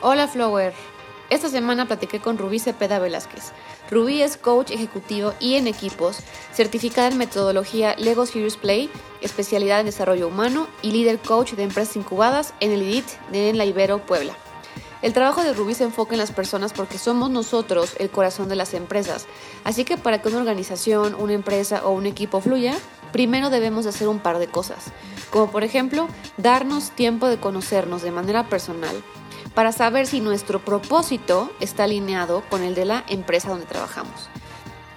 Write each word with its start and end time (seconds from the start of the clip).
Hola 0.00 0.28
Flower. 0.28 0.74
Esta 1.28 1.48
semana 1.48 1.86
platiqué 1.86 2.20
con 2.20 2.38
Rubí 2.38 2.60
Cepeda 2.60 3.00
Velázquez. 3.00 3.50
Rubí 3.90 4.22
es 4.22 4.36
coach 4.36 4.70
ejecutivo 4.70 5.34
y 5.40 5.56
en 5.56 5.66
equipos, 5.66 6.20
certificada 6.52 7.08
en 7.08 7.18
metodología 7.18 7.96
Lego 7.96 8.24
Serious 8.24 8.56
Play, 8.56 8.90
especialidad 9.22 9.80
en 9.80 9.86
desarrollo 9.86 10.28
humano 10.28 10.68
y 10.82 10.92
líder 10.92 11.18
coach 11.18 11.54
de 11.54 11.64
empresas 11.64 11.96
incubadas 11.96 12.54
en 12.60 12.70
el 12.70 12.82
IDIT 12.82 13.06
de 13.32 13.52
La 13.54 13.64
Ibero, 13.64 13.98
Puebla. 13.98 14.34
El 15.02 15.12
trabajo 15.12 15.42
de 15.42 15.52
Rubí 15.52 15.74
se 15.74 15.82
enfoca 15.82 16.12
en 16.12 16.18
las 16.18 16.30
personas 16.30 16.72
porque 16.72 16.96
somos 16.96 17.28
nosotros 17.28 17.96
el 17.98 18.08
corazón 18.08 18.48
de 18.48 18.54
las 18.54 18.74
empresas. 18.74 19.26
Así 19.64 19.84
que 19.84 19.96
para 19.96 20.22
que 20.22 20.28
una 20.28 20.38
organización, 20.38 21.16
una 21.16 21.32
empresa 21.32 21.82
o 21.84 21.90
un 21.90 22.06
equipo 22.06 22.40
fluya, 22.40 22.76
primero 23.10 23.50
debemos 23.50 23.84
hacer 23.86 24.06
un 24.06 24.20
par 24.20 24.38
de 24.38 24.46
cosas, 24.46 24.92
como 25.30 25.50
por 25.50 25.64
ejemplo 25.64 26.06
darnos 26.36 26.92
tiempo 26.92 27.26
de 27.26 27.40
conocernos 27.40 28.02
de 28.02 28.12
manera 28.12 28.48
personal, 28.48 29.02
para 29.58 29.72
saber 29.72 30.06
si 30.06 30.20
nuestro 30.20 30.64
propósito 30.64 31.50
está 31.58 31.82
alineado 31.82 32.44
con 32.48 32.62
el 32.62 32.76
de 32.76 32.84
la 32.84 33.04
empresa 33.08 33.48
donde 33.48 33.66
trabajamos. 33.66 34.28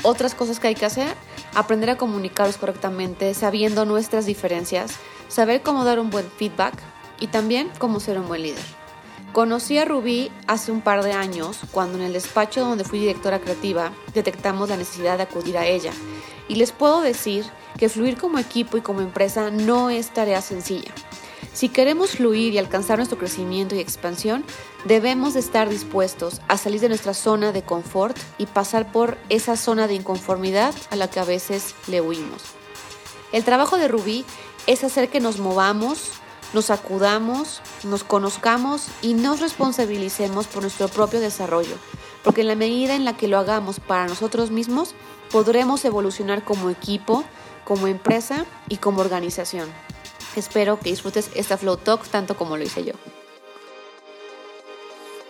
Otras 0.03 0.35
cosas 0.35 0.59
que 0.59 0.67
hay 0.67 0.75
que 0.75 0.85
hacer, 0.85 1.15
aprender 1.55 1.89
a 1.89 1.97
comunicarnos 1.97 2.57
correctamente, 2.57 3.33
sabiendo 3.33 3.85
nuestras 3.85 4.27
diferencias, 4.27 4.97
saber 5.29 5.63
cómo 5.63 5.83
dar 5.83 5.99
un 5.99 6.11
buen 6.11 6.29
feedback 6.29 6.75
y 7.19 7.25
también 7.25 7.71
cómo 7.79 7.99
ser 7.99 8.19
un 8.19 8.27
buen 8.27 8.43
líder. 8.43 8.61
Conocí 9.33 9.79
a 9.79 9.85
Rubí 9.85 10.31
hace 10.45 10.71
un 10.71 10.81
par 10.81 11.01
de 11.03 11.13
años 11.13 11.61
cuando 11.71 11.97
en 11.97 12.03
el 12.03 12.13
despacho 12.13 12.61
donde 12.61 12.83
fui 12.83 12.99
directora 12.99 13.39
creativa 13.39 13.91
detectamos 14.13 14.69
la 14.69 14.77
necesidad 14.77 15.17
de 15.17 15.23
acudir 15.23 15.57
a 15.57 15.65
ella. 15.65 15.91
Y 16.47 16.53
les 16.53 16.71
puedo 16.71 17.01
decir 17.01 17.45
que 17.79 17.89
fluir 17.89 18.15
como 18.15 18.37
equipo 18.37 18.77
y 18.77 18.81
como 18.81 19.01
empresa 19.01 19.49
no 19.49 19.89
es 19.89 20.11
tarea 20.11 20.39
sencilla. 20.39 20.91
Si 21.53 21.67
queremos 21.67 22.11
fluir 22.11 22.53
y 22.53 22.57
alcanzar 22.57 22.97
nuestro 22.97 23.17
crecimiento 23.17 23.75
y 23.75 23.79
expansión, 23.79 24.45
debemos 24.85 25.35
estar 25.35 25.69
dispuestos 25.69 26.39
a 26.47 26.57
salir 26.57 26.79
de 26.79 26.87
nuestra 26.87 27.13
zona 27.13 27.51
de 27.51 27.61
confort 27.61 28.17
y 28.37 28.45
pasar 28.45 28.91
por 28.91 29.17
esa 29.27 29.57
zona 29.57 29.87
de 29.87 29.95
inconformidad 29.95 30.73
a 30.91 30.95
la 30.95 31.09
que 31.09 31.19
a 31.19 31.25
veces 31.25 31.75
le 31.87 31.99
huimos. 31.99 32.41
El 33.33 33.43
trabajo 33.43 33.77
de 33.77 33.89
Rubí 33.89 34.23
es 34.65 34.85
hacer 34.85 35.09
que 35.09 35.19
nos 35.19 35.39
movamos, 35.39 36.11
nos 36.53 36.69
acudamos, 36.69 37.61
nos 37.83 38.05
conozcamos 38.05 38.87
y 39.01 39.13
nos 39.13 39.41
responsabilicemos 39.41 40.47
por 40.47 40.61
nuestro 40.61 40.87
propio 40.87 41.19
desarrollo, 41.19 41.75
porque 42.23 42.41
en 42.41 42.47
la 42.47 42.55
medida 42.55 42.95
en 42.95 43.03
la 43.03 43.17
que 43.17 43.27
lo 43.27 43.37
hagamos 43.37 43.81
para 43.81 44.07
nosotros 44.07 44.51
mismos, 44.51 44.95
podremos 45.31 45.83
evolucionar 45.83 46.45
como 46.45 46.69
equipo, 46.69 47.25
como 47.65 47.87
empresa 47.87 48.45
y 48.69 48.77
como 48.77 49.01
organización. 49.01 49.69
Espero 50.35 50.79
que 50.79 50.89
disfrutes 50.89 51.29
esta 51.35 51.57
Flow 51.57 51.77
Talk 51.77 52.07
tanto 52.07 52.37
como 52.37 52.57
lo 52.57 52.63
hice 52.63 52.83
yo. 52.83 52.93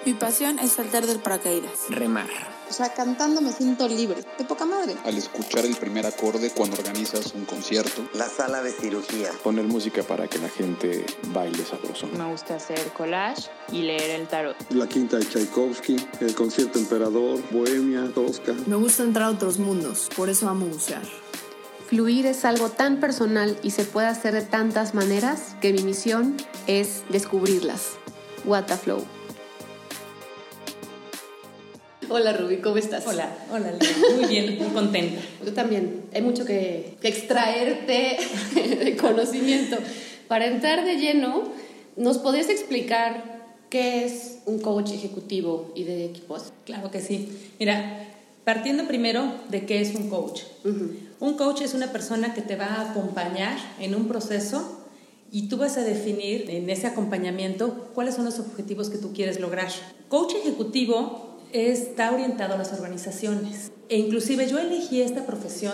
Mi 0.06 0.14
pasión 0.16 0.58
es 0.58 0.72
saltar 0.72 1.06
del 1.06 1.20
paracaídas. 1.20 1.90
Remar. 1.90 2.28
O 2.68 2.74
sea, 2.74 2.92
cantando 2.94 3.42
me 3.42 3.52
siento 3.52 3.88
libre. 3.88 4.24
De 4.38 4.46
poca 4.46 4.66
madre. 4.66 4.96
Al 5.04 5.16
escuchar 5.16 5.66
el 5.66 5.76
primer 5.76 6.08
acorde 6.08 6.50
cuando 6.52 6.78
organizas 6.78 7.34
un 7.34 7.46
concierto. 7.46 8.02
La 8.14 8.28
sala 8.28 8.64
de 8.64 8.72
cirugía. 8.72 9.30
Poner 9.44 9.66
música 9.66 10.02
para 10.02 10.28
que 10.28 10.40
la 10.40 10.50
gente 10.50 11.06
baile 11.28 11.64
sabroso. 11.66 12.08
Me 12.08 12.32
gusta 12.32 12.56
hacer 12.56 12.80
collage 12.94 13.50
y 13.72 13.82
leer 13.82 14.22
el 14.22 14.28
tarot. 14.28 14.56
La 14.72 14.88
quinta 14.88 15.18
de 15.18 15.26
Tchaikovsky, 15.26 15.98
el 16.20 16.34
concierto 16.34 16.80
Emperador, 16.80 17.40
Bohemia, 17.52 18.12
Tosca. 18.14 18.54
Me 18.66 18.78
gusta 18.78 19.04
entrar 19.04 19.28
a 19.28 19.32
otros 19.32 19.60
mundos, 19.60 20.10
por 20.16 20.30
eso 20.30 20.50
amo 20.50 20.66
bucear. 20.66 21.04
Fluir 21.92 22.26
es 22.26 22.46
algo 22.46 22.70
tan 22.70 23.02
personal 23.02 23.58
y 23.64 23.72
se 23.72 23.84
puede 23.84 24.08
hacer 24.08 24.34
de 24.34 24.44
tantas 24.44 24.96
maneras 24.96 25.58
que 25.60 25.74
mi 25.74 25.84
misión 25.84 26.38
es 26.66 27.04
descubrirlas. 27.10 27.98
What 28.46 28.68
the 28.68 28.78
flow. 28.78 29.04
Hola 32.08 32.32
Ruby, 32.32 32.62
¿cómo 32.62 32.78
estás? 32.78 33.06
Hola, 33.06 33.36
hola, 33.52 33.74
muy 34.16 34.24
bien, 34.24 34.58
muy 34.58 34.70
contenta. 34.70 35.20
Yo 35.46 35.52
también, 35.52 36.06
hay 36.14 36.22
mucho 36.22 36.46
que, 36.46 36.96
que 37.02 37.10
extraerte 37.10 38.16
de 38.86 38.96
conocimiento. 38.96 39.76
Para 40.30 40.46
entrar 40.46 40.86
de 40.86 40.96
lleno, 40.96 41.44
¿nos 41.98 42.20
podrías 42.20 42.48
explicar 42.48 43.42
qué 43.70 44.06
es 44.06 44.38
un 44.46 44.60
coach 44.60 44.92
ejecutivo 44.92 45.74
y 45.76 45.84
de 45.84 46.06
equipos? 46.06 46.54
Claro 46.64 46.90
que 46.90 47.02
sí. 47.02 47.38
Mira, 47.60 48.11
partiendo 48.44 48.88
primero 48.88 49.24
de 49.50 49.66
qué 49.66 49.82
es 49.82 49.96
un 49.96 50.10
coach. 50.10 50.42
Un 51.20 51.34
coach 51.36 51.62
es 51.62 51.74
una 51.74 51.92
persona 51.92 52.34
que 52.34 52.42
te 52.42 52.56
va 52.56 52.66
a 52.66 52.92
acompañar 52.92 53.58
en 53.80 53.96
un 53.96 54.08
proceso 54.08 54.80
y 55.32 55.48
tú 55.48 55.58
vas 55.58 55.78
a 55.78 55.84
definir 55.84 56.50
en 56.50 56.70
ese 56.70 56.88
acompañamiento 56.88 57.90
cuáles 57.94 58.16
son 58.16 58.26
los 58.26 58.40
objetivos 58.40 58.90
que 58.90 58.98
tú 58.98 59.14
quieres 59.14 59.40
lograr. 59.40 59.70
Coach 60.10 60.34
ejecutivo 60.36 61.38
está 61.54 62.12
orientado 62.12 62.56
a 62.56 62.58
las 62.58 62.74
organizaciones 62.74 63.72
e 63.90 63.98
inclusive 63.98 64.48
yo 64.48 64.58
elegí 64.58 65.02
esta 65.02 65.26
profesión 65.26 65.74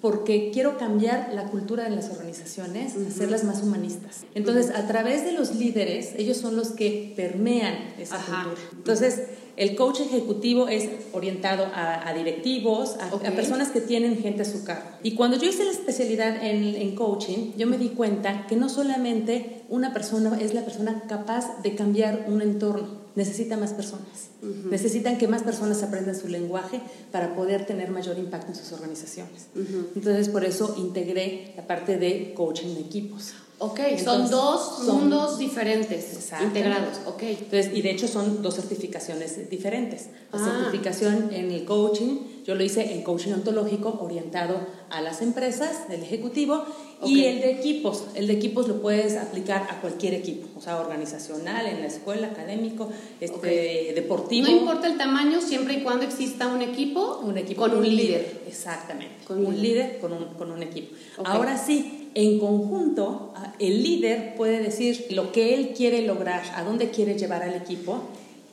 porque 0.00 0.50
quiero 0.52 0.78
cambiar 0.78 1.30
la 1.32 1.44
cultura 1.44 1.84
de 1.84 1.90
las 1.90 2.10
organizaciones, 2.10 2.96
hacerlas 2.96 3.44
más 3.44 3.62
humanistas. 3.62 4.24
Entonces, 4.34 4.74
a 4.74 4.88
través 4.88 5.24
de 5.24 5.30
los 5.30 5.54
líderes, 5.54 6.14
ellos 6.16 6.38
son 6.38 6.56
los 6.56 6.70
que 6.70 7.12
permean 7.14 7.94
esa 7.98 8.16
cultura. 8.16 8.60
Entonces, 8.72 9.22
el 9.56 9.76
coach 9.76 10.00
ejecutivo 10.00 10.68
es 10.68 10.88
orientado 11.12 11.66
a, 11.74 12.12
directivos, 12.14 12.96
a, 13.00 13.30
personas 13.32 13.70
que 13.70 13.80
tienen 13.80 14.18
gente 14.18 14.42
a 14.42 14.44
su 14.44 14.64
cargo. 14.64 14.88
Y 15.02 15.14
cuando 15.14 15.36
yo 15.36 15.48
hice 15.48 15.64
la 15.64 15.70
especialidad 15.70 16.44
en, 16.44 16.74
en, 16.74 16.94
coaching, 16.94 17.52
yo 17.56 17.66
me 17.66 17.78
di 17.78 17.90
cuenta 17.90 18.46
que 18.46 18.56
no 18.56 18.68
solamente 18.68 19.62
una 19.68 19.92
persona 19.92 20.38
es 20.40 20.54
la 20.54 20.64
persona 20.64 21.02
capaz 21.08 21.62
de 21.62 21.74
cambiar 21.74 22.26
un 22.28 22.42
entorno, 22.42 23.02
necesita 23.14 23.56
más 23.56 23.72
personas. 23.72 24.30
Necesitan 24.70 25.18
que 25.18 25.28
más 25.28 25.42
personas 25.42 25.82
aprendan 25.82 26.16
su 26.16 26.28
lenguaje 26.28 26.80
para 27.10 27.34
poder 27.34 27.66
tener 27.66 27.90
mayor 27.90 28.18
impacto 28.18 28.48
en 28.48 28.56
sus 28.56 28.72
organizaciones. 28.72 29.48
Entonces, 29.94 30.28
por 30.28 30.44
eso 30.44 30.74
integré 30.78 31.52
la 31.56 31.66
parte 31.66 31.98
de 31.98 32.32
coaching 32.34 32.74
de 32.74 32.80
equipos. 32.80 33.34
Ok, 33.64 33.78
son 34.02 34.28
dos 34.28 34.80
mundos 34.88 35.38
diferentes, 35.38 36.32
integrados. 36.42 36.98
Ok. 37.06 37.22
Entonces, 37.22 37.70
y 37.72 37.80
de 37.80 37.92
hecho 37.92 38.08
son 38.08 38.42
dos 38.42 38.56
certificaciones 38.56 39.48
diferentes. 39.48 40.08
La 40.32 40.40
ah. 40.40 40.44
certificación 40.44 41.30
en 41.32 41.52
el 41.52 41.64
coaching, 41.64 42.18
yo 42.44 42.56
lo 42.56 42.64
hice 42.64 42.92
en 42.92 43.04
coaching 43.04 43.34
ontológico 43.34 44.00
orientado 44.00 44.56
a 44.90 45.00
las 45.00 45.22
empresas, 45.22 45.82
el 45.90 46.02
ejecutivo, 46.02 46.64
y 47.04 47.24
el 47.24 47.40
de 47.40 47.52
equipos. 47.52 48.06
El 48.16 48.26
de 48.26 48.32
equipos 48.32 48.66
lo 48.66 48.82
puedes 48.82 49.16
aplicar 49.16 49.68
a 49.70 49.80
cualquier 49.80 50.14
equipo, 50.14 50.48
o 50.58 50.60
sea, 50.60 50.80
organizacional, 50.80 51.66
en 51.66 51.82
la 51.82 51.86
escuela, 51.86 52.28
académico, 52.28 52.88
este, 53.20 53.92
deportivo. 53.94 54.48
No 54.48 54.56
importa 54.56 54.88
el 54.88 54.98
tamaño, 54.98 55.40
siempre 55.40 55.74
y 55.74 55.82
cuando 55.82 56.04
exista 56.04 56.48
un 56.48 56.62
equipo, 56.62 57.20
un 57.24 57.38
equipo 57.38 57.62
con 57.62 57.76
un 57.76 57.88
líder. 57.88 58.42
Exactamente, 58.48 59.24
con 59.24 59.46
un 59.46 59.60
líder 59.60 60.00
con 60.00 60.12
un, 60.12 60.24
con 60.34 60.50
un 60.50 60.64
equipo. 60.64 60.96
Ahora 61.24 61.56
sí, 61.56 62.01
en 62.14 62.38
conjunto, 62.38 63.32
el 63.58 63.82
líder 63.82 64.34
puede 64.36 64.60
decir 64.60 65.06
lo 65.10 65.32
que 65.32 65.54
él 65.54 65.72
quiere 65.76 66.02
lograr, 66.02 66.42
a 66.54 66.64
dónde 66.64 66.90
quiere 66.90 67.18
llevar 67.18 67.42
al 67.42 67.54
equipo 67.54 68.02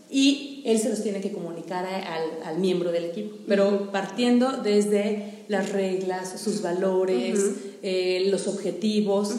y 0.09 0.63
él 0.65 0.79
se 0.79 0.89
los 0.89 1.03
tiene 1.03 1.21
que 1.21 1.31
comunicar 1.31 1.85
al, 2.45 2.57
miembro 2.57 2.91
del 2.91 3.05
equipo. 3.05 3.37
Pero 3.47 3.91
partiendo 3.91 4.57
desde 4.57 5.43
las 5.47 5.71
reglas, 5.71 6.39
sus 6.41 6.61
valores, 6.61 7.39
eh, 7.83 8.27
los 8.29 8.47
objetivos, 8.47 9.35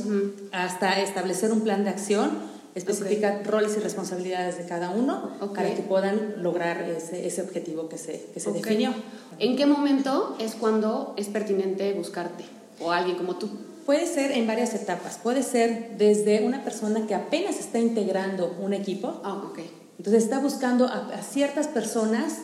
hasta 0.53 1.01
establecer 1.01 1.53
un 1.53 1.63
plan 1.63 1.85
de 1.85 1.91
acción, 1.91 2.31
especifica 2.75 3.43
roles 3.45 3.77
y 3.77 3.81
responsabilidades 3.81 4.59
de 4.59 4.67
cada 4.67 4.91
uno 4.91 5.31
para 5.55 5.75
que 5.75 5.83
puedan 5.83 6.41
lograr 6.43 6.83
ese, 6.89 7.43
objetivo 7.43 7.89
que 7.89 7.99
se, 7.99 8.27
que 8.33 8.39
se 8.39 8.53
definió. 8.53 8.95
¿En 9.41 9.57
qué 9.57 9.67
momento 9.67 10.37
es 10.39 10.55
cuando 10.55 11.15
es 11.17 11.27
pertinente 11.29 11.93
buscarte 11.95 12.45
o 12.79 12.93
alguien 12.93 13.17
como 13.17 13.37
tú? 13.37 13.49
Puede 13.91 14.07
ser 14.07 14.31
en 14.31 14.47
varias 14.47 14.73
etapas. 14.75 15.19
Puede 15.21 15.43
ser 15.43 15.97
desde 15.99 16.45
una 16.45 16.63
persona 16.63 17.09
que 17.09 17.15
apenas 17.17 17.59
está 17.59 17.81
integrando 17.81 18.57
un 18.61 18.73
equipo. 18.73 19.21
Ah, 19.25 19.35
ok. 19.35 19.59
Entonces 19.99 20.23
está 20.23 20.39
buscando 20.39 20.87
a, 20.87 21.21
ciertas 21.29 21.67
personas 21.67 22.35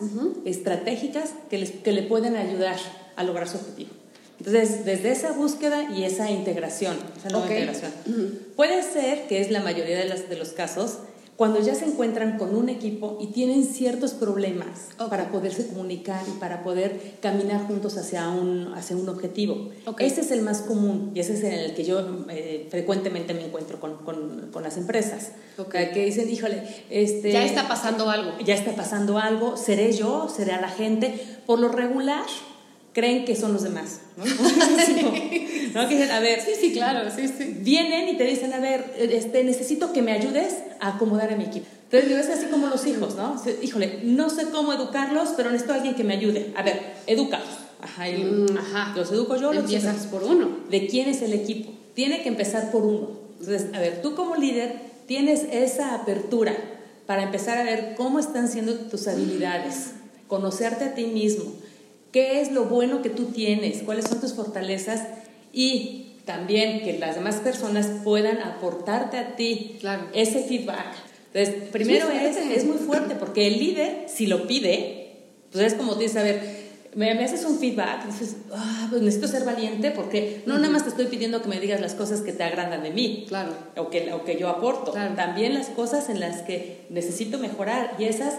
estratégicas 0.44 1.34
que, 1.48 1.58
les, 1.58 1.70
que 1.70 1.93
le 1.93 2.02
pueden 2.02 2.34
ayudar 2.34 2.75
a 3.14 3.22
lograr 3.22 3.48
su 3.48 3.58
objetivo. 3.58 3.90
Entonces, 4.40 4.84
desde 4.84 5.12
esa 5.12 5.31
búsqueda 5.31 5.88
y 5.93 6.02
esa 6.02 6.32
integración, 6.32 6.96
esa 7.16 7.28
nueva 7.28 7.46
integración. 7.46 7.92
Puede 8.56 8.82
ser, 8.82 9.28
que 9.28 9.40
es 9.40 9.52
la 9.52 9.60
mayoría 9.60 9.96
de, 9.99 10.06
las, 10.06 10.28
de 10.28 10.34
los 10.34 10.49
casos, 10.49 10.99
cuando 11.36 11.60
ya 11.60 11.74
se 11.74 11.84
encuentran 11.84 12.38
con 12.38 12.54
un 12.54 12.68
equipo 12.68 13.18
y 13.20 13.28
tienen 13.28 13.64
ciertos 13.64 14.12
problemas 14.12 14.88
para 15.10 15.30
poderse 15.30 15.66
comunicar 15.66 16.22
y 16.28 16.38
para 16.38 16.62
poder 16.62 17.16
caminar 17.20 17.66
juntos 17.66 17.98
hacia 17.98 18.28
un, 18.30 18.72
hacia 18.74 18.96
un 18.96 19.08
objetivo. 19.08 19.70
Ese 19.98 20.22
es 20.22 20.30
el 20.30 20.42
más 20.42 20.62
común 20.62 21.12
y 21.14 21.20
ese 21.20 21.34
es 21.34 21.42
en 21.42 21.52
el 21.52 21.74
que 21.74 21.84
yo 21.84 22.24
eh, 22.30 22.66
frecuentemente 22.70 23.34
me 23.34 23.44
encuentro 23.44 23.78
con, 23.78 23.96
con, 23.98 24.50
con 24.50 24.62
las 24.62 24.76
empresas. 24.76 25.32
Que 25.70 26.04
dicen, 26.04 26.30
híjole, 26.30 26.62
este, 26.90 27.32
ya 27.32 27.44
está 27.44 27.68
pasando 27.68 28.08
algo. 28.10 28.32
Ya 28.44 28.54
está 28.54 28.72
pasando 28.74 29.18
algo, 29.18 29.56
seré 29.56 29.92
yo, 29.92 30.28
será 30.34 30.60
la 30.60 30.68
gente. 30.68 31.20
Por 31.46 31.60
lo 31.60 31.68
regular, 31.68 32.24
creen 32.96 33.26
que 33.26 33.37
son 33.37 33.52
los 33.52 33.62
demás. 33.62 34.00
¿no? 34.16 34.25
¿No? 35.75 35.87
Que 35.87 36.10
a 36.10 36.19
ver, 36.19 36.40
sí, 36.40 36.52
sí, 36.58 36.72
claro, 36.72 37.10
sí, 37.14 37.28
sí. 37.28 37.58
Vienen 37.60 38.08
y 38.08 38.16
te 38.16 38.25
dicen, 38.25 38.54
a 38.54 38.58
ver, 38.58 38.94
este, 38.98 39.44
necesito 39.44 39.93
que 39.93 40.00
me 40.00 40.12
ayudes 40.12 40.54
a 40.81 40.94
acomodar 40.94 41.31
a 41.31 41.37
mi 41.37 41.44
equipo. 41.44 41.66
Entonces, 41.93 42.26
es 42.26 42.38
así 42.38 42.46
como 42.46 42.69
los 42.69 42.87
hijos, 42.87 43.14
¿no? 43.14 43.37
Híjole, 43.62 44.00
no 44.04 44.31
sé 44.31 44.46
cómo 44.46 44.72
educarlos, 44.72 45.34
pero 45.37 45.50
necesito 45.50 45.75
a 45.75 45.76
alguien 45.76 45.94
que 45.94 46.04
me 46.04 46.14
ayude. 46.14 46.54
A 46.56 46.62
ver, 46.62 46.94
edúcalos. 47.06 47.46
Ajá, 47.82 48.06
mm, 48.06 48.56
ajá. 48.56 48.94
Los 48.96 49.12
educo 49.12 49.37
yo, 49.37 49.52
Empiezas 49.52 49.96
los 49.96 50.06
por 50.06 50.25
uno. 50.25 50.60
¿De 50.70 50.87
quién 50.87 51.10
es 51.10 51.20
el 51.20 51.34
equipo? 51.34 51.72
Tiene 51.92 52.22
que 52.22 52.31
empezar 52.31 52.70
por 52.70 52.82
uno. 52.82 53.10
Entonces, 53.38 53.75
a 53.75 53.78
ver, 53.78 54.00
tú 54.00 54.14
como 54.14 54.37
líder 54.37 54.75
tienes 55.06 55.44
esa 55.52 55.94
apertura 55.94 56.56
para 57.04 57.25
empezar 57.25 57.58
a 57.58 57.62
ver 57.62 57.94
cómo 57.94 58.19
están 58.19 58.49
siendo 58.49 58.72
tus 58.75 59.06
habilidades, 59.06 59.92
conocerte 60.28 60.84
a 60.84 60.94
ti 60.94 61.04
mismo, 61.04 61.52
qué 62.12 62.40
es 62.40 62.52
lo 62.52 62.64
bueno 62.64 63.02
que 63.02 63.10
tú 63.10 63.26
tienes, 63.26 63.82
cuáles 63.82 64.06
son 64.06 64.20
tus 64.20 64.34
fortalezas 64.34 65.02
y 65.52 66.06
también 66.24 66.82
que 66.82 66.98
las 66.98 67.14
demás 67.14 67.36
personas 67.36 67.86
puedan 68.04 68.38
aportarte 68.38 69.16
a 69.18 69.36
ti 69.36 69.78
ese 70.12 70.42
feedback. 70.42 70.94
Entonces, 71.32 71.68
primero 71.70 72.08
es, 72.10 72.36
es, 72.36 72.64
muy 72.64 72.78
fuerte 72.78 73.14
porque 73.14 73.46
el 73.46 73.58
líder, 73.58 74.06
si 74.08 74.26
lo 74.26 74.46
pide, 74.46 75.12
pues 75.52 75.72
es 75.72 75.74
como 75.74 75.94
dices, 75.94 76.16
a 76.16 76.22
ver, 76.22 76.66
me, 76.96 77.10
haces 77.22 77.44
un 77.44 77.58
feedback, 77.58 78.06
dices, 78.06 78.36
ah, 78.54 78.86
pues 78.88 79.02
necesito 79.02 79.28
ser 79.28 79.44
valiente 79.44 79.90
porque 79.90 80.42
no 80.46 80.56
nada 80.56 80.70
más 80.70 80.84
te 80.84 80.88
estoy 80.88 81.06
pidiendo 81.06 81.42
que 81.42 81.48
me 81.48 81.60
digas 81.60 81.80
las 81.80 81.94
cosas 81.94 82.22
que 82.22 82.32
te 82.32 82.42
agradan 82.42 82.82
de 82.82 82.90
mí, 82.90 83.26
claro. 83.28 83.52
o, 83.76 83.90
que, 83.90 84.12
o 84.14 84.24
que 84.24 84.38
yo 84.38 84.48
aporto, 84.48 84.92
también 84.92 85.52
las 85.52 85.68
cosas 85.68 86.08
en 86.08 86.20
las 86.20 86.40
que 86.42 86.86
necesito 86.88 87.38
mejorar 87.38 87.94
y 87.98 88.04
esas 88.04 88.34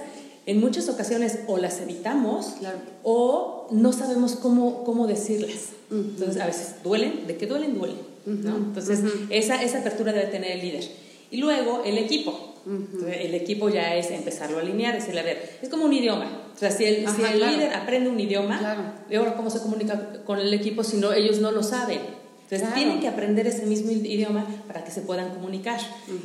en 0.47 0.61
muchas 0.61 0.87
ocasiones 0.87 1.39
o 1.45 1.57
las 1.57 1.79
evitamos 1.81 2.55
o 3.03 3.67
no 3.69 3.91
sabemos 3.91 4.37
cómo, 4.37 4.85
cómo 4.85 5.05
decirlas. 5.05 5.73
Entonces, 5.91 6.41
a 6.41 6.45
veces 6.45 6.75
duelen, 6.83 7.27
de 7.27 7.35
qué 7.35 7.47
duelen, 7.47 7.77
duelen. 7.77 7.97
¿no? 8.25 8.55
Entonces, 8.55 9.01
esa, 9.29 9.61
esa 9.61 9.79
apertura 9.79 10.13
debe 10.13 10.27
tener 10.27 10.51
el 10.51 10.61
líder. 10.61 10.85
Y 11.31 11.37
luego 11.37 11.83
el 11.85 11.97
equipo. 11.97 12.55
el 12.65 13.35
equipo 13.35 13.69
ya 13.69 13.95
es 13.95 14.09
empezarlo 14.09 14.57
a 14.57 14.61
alinear, 14.61 14.95
decirle, 14.95 15.19
a 15.19 15.23
ver, 15.23 15.59
es 15.61 15.67
como 15.67 15.83
un 15.83 15.93
idioma. 15.93 16.43
O 16.55 16.57
sea, 16.57 16.71
si 16.71 16.85
el, 16.85 17.07
si 17.09 17.23
el 17.23 17.39
líder 17.39 17.73
aprende 17.73 18.09
un 18.09 18.19
idioma, 18.19 18.57
claro. 18.57 18.81
¿y 19.09 19.15
ahora 19.15 19.35
cómo 19.35 19.49
se 19.49 19.59
comunica 19.59 20.23
con 20.25 20.39
el 20.39 20.53
equipo 20.53 20.81
si 20.83 20.95
no, 20.97 21.11
ellos 21.11 21.39
no 21.39 21.51
lo 21.51 21.61
saben? 21.61 21.99
Entonces 22.49 22.73
tienen 22.75 23.01
que 23.01 23.09
aprender 23.09 23.45
ese 23.45 23.65
mismo 23.65 23.91
idioma 23.91 24.47
para 24.67 24.85
que 24.85 24.91
se 24.91 25.01
puedan 25.01 25.33
comunicar. 25.33 25.81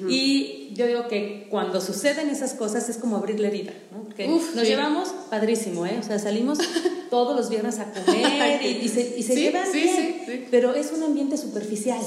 Y 0.08 0.70
yo 0.72 0.86
digo 0.86 1.08
que 1.08 1.48
cuando 1.50 1.80
suceden 1.80 2.28
esas 2.28 2.54
cosas 2.54 2.88
es 2.88 2.96
como 2.98 3.16
abrir 3.16 3.40
la 3.40 3.48
herida, 3.48 3.72
¿no? 3.90 4.04
Porque 4.04 4.28
nos 4.28 4.62
llevamos 4.62 5.08
padrísimo, 5.30 5.84
¿eh? 5.84 5.98
O 5.98 6.02
sea, 6.04 6.20
salimos 6.20 6.58
todos 7.10 7.34
los 7.34 7.50
viernes 7.50 7.80
a 7.80 7.92
comer 7.92 8.62
y, 8.62 8.88
se, 8.88 9.18
y 9.18 9.22
se 9.24 9.34
llevan 9.40 9.72
bien, 9.72 10.46
pero 10.48 10.74
es 10.74 10.92
un 10.92 11.02
ambiente 11.02 11.36
superficial. 11.36 12.00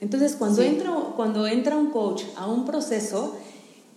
Entonces, 0.00 0.34
cuando, 0.36 0.62
entra, 0.62 0.90
cuando 1.14 1.46
entra 1.46 1.76
un 1.76 1.90
coach 1.90 2.22
a 2.36 2.46
un 2.46 2.64
proceso, 2.64 3.36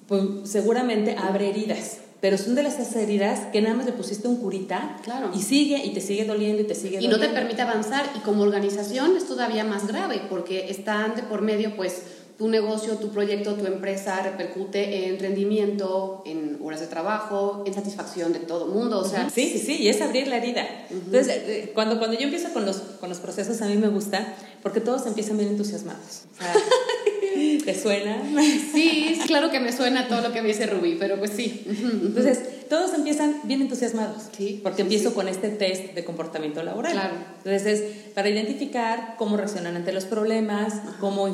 pues 0.07 0.21
seguramente 0.43 1.15
abre 1.17 1.49
heridas 1.49 1.99
pero 2.21 2.37
son 2.37 2.55
de 2.55 2.63
las 2.63 2.95
heridas 2.95 3.41
que 3.51 3.61
nada 3.61 3.75
más 3.75 3.85
le 3.85 3.93
pusiste 3.93 4.27
un 4.27 4.37
curita 4.37 4.97
claro. 5.03 5.31
y 5.33 5.41
sigue 5.41 5.83
y 5.85 5.93
te 5.93 6.01
sigue 6.01 6.25
doliendo 6.25 6.61
y 6.61 6.65
te 6.65 6.75
sigue 6.75 6.95
doliendo. 6.95 7.17
Y 7.17 7.19
no 7.19 7.25
te 7.25 7.33
permite 7.33 7.61
avanzar 7.61 8.09
y 8.15 8.19
como 8.19 8.43
organización 8.43 9.15
es 9.15 9.27
todavía 9.27 9.63
más 9.63 9.87
grave 9.87 10.21
porque 10.29 10.69
está 10.69 11.13
de 11.15 11.23
por 11.23 11.41
medio 11.41 11.75
pues 11.75 12.03
tu 12.39 12.47
negocio, 12.47 12.95
tu 12.95 13.09
proyecto, 13.09 13.55
tu 13.55 13.65
empresa 13.65 14.21
repercute 14.23 15.09
en 15.09 15.19
rendimiento, 15.19 16.23
en 16.25 16.57
horas 16.63 16.79
de 16.79 16.87
trabajo, 16.87 17.63
en 17.65 17.73
satisfacción 17.73 18.31
de 18.31 18.39
todo 18.39 18.67
el 18.67 18.71
mundo, 18.71 18.99
o 18.99 19.03
sea... 19.03 19.29
Sí, 19.29 19.49
sí, 19.49 19.59
sí, 19.59 19.75
y 19.75 19.89
es 19.89 19.99
abrir 19.99 20.29
la 20.29 20.37
herida. 20.37 20.65
Entonces, 20.89 21.27
eh, 21.27 21.71
cuando, 21.73 21.97
cuando 21.97 22.17
yo 22.17 22.23
empiezo 22.23 22.53
con 22.53 22.65
los, 22.65 22.77
con 22.77 23.09
los 23.09 23.17
procesos, 23.17 23.61
a 23.61 23.65
mí 23.65 23.75
me 23.75 23.89
gusta 23.89 24.35
porque 24.63 24.79
todos 24.79 25.05
empiezan 25.05 25.37
bien 25.37 25.49
entusiasmados. 25.49 26.23
O 26.33 26.41
sea, 26.41 26.53
¿Te 27.65 27.79
suena? 27.79 28.21
Sí, 28.73 29.19
claro 29.27 29.49
que 29.49 29.59
me 29.59 29.71
suena 29.71 30.07
todo 30.07 30.21
lo 30.21 30.31
que 30.31 30.41
me 30.41 30.49
dice 30.49 30.65
Rubí, 30.67 30.95
pero 30.99 31.17
pues 31.17 31.31
sí. 31.31 31.63
Entonces, 31.67 32.67
todos 32.69 32.93
empiezan 32.93 33.41
bien 33.43 33.61
entusiasmados, 33.61 34.23
sí, 34.35 34.59
porque 34.61 34.83
empiezo 34.83 35.13
con 35.13 35.27
este 35.27 35.49
test 35.49 35.93
de 35.95 36.05
comportamiento 36.05 36.61
laboral. 36.63 36.91
Claro. 36.93 37.15
Entonces, 37.37 37.65
es 37.65 37.83
para 38.13 38.29
identificar 38.29 39.15
cómo 39.17 39.37
reaccionan 39.37 39.75
ante 39.75 39.91
los 39.91 40.05
problemas, 40.05 40.73
cómo, 40.99 41.27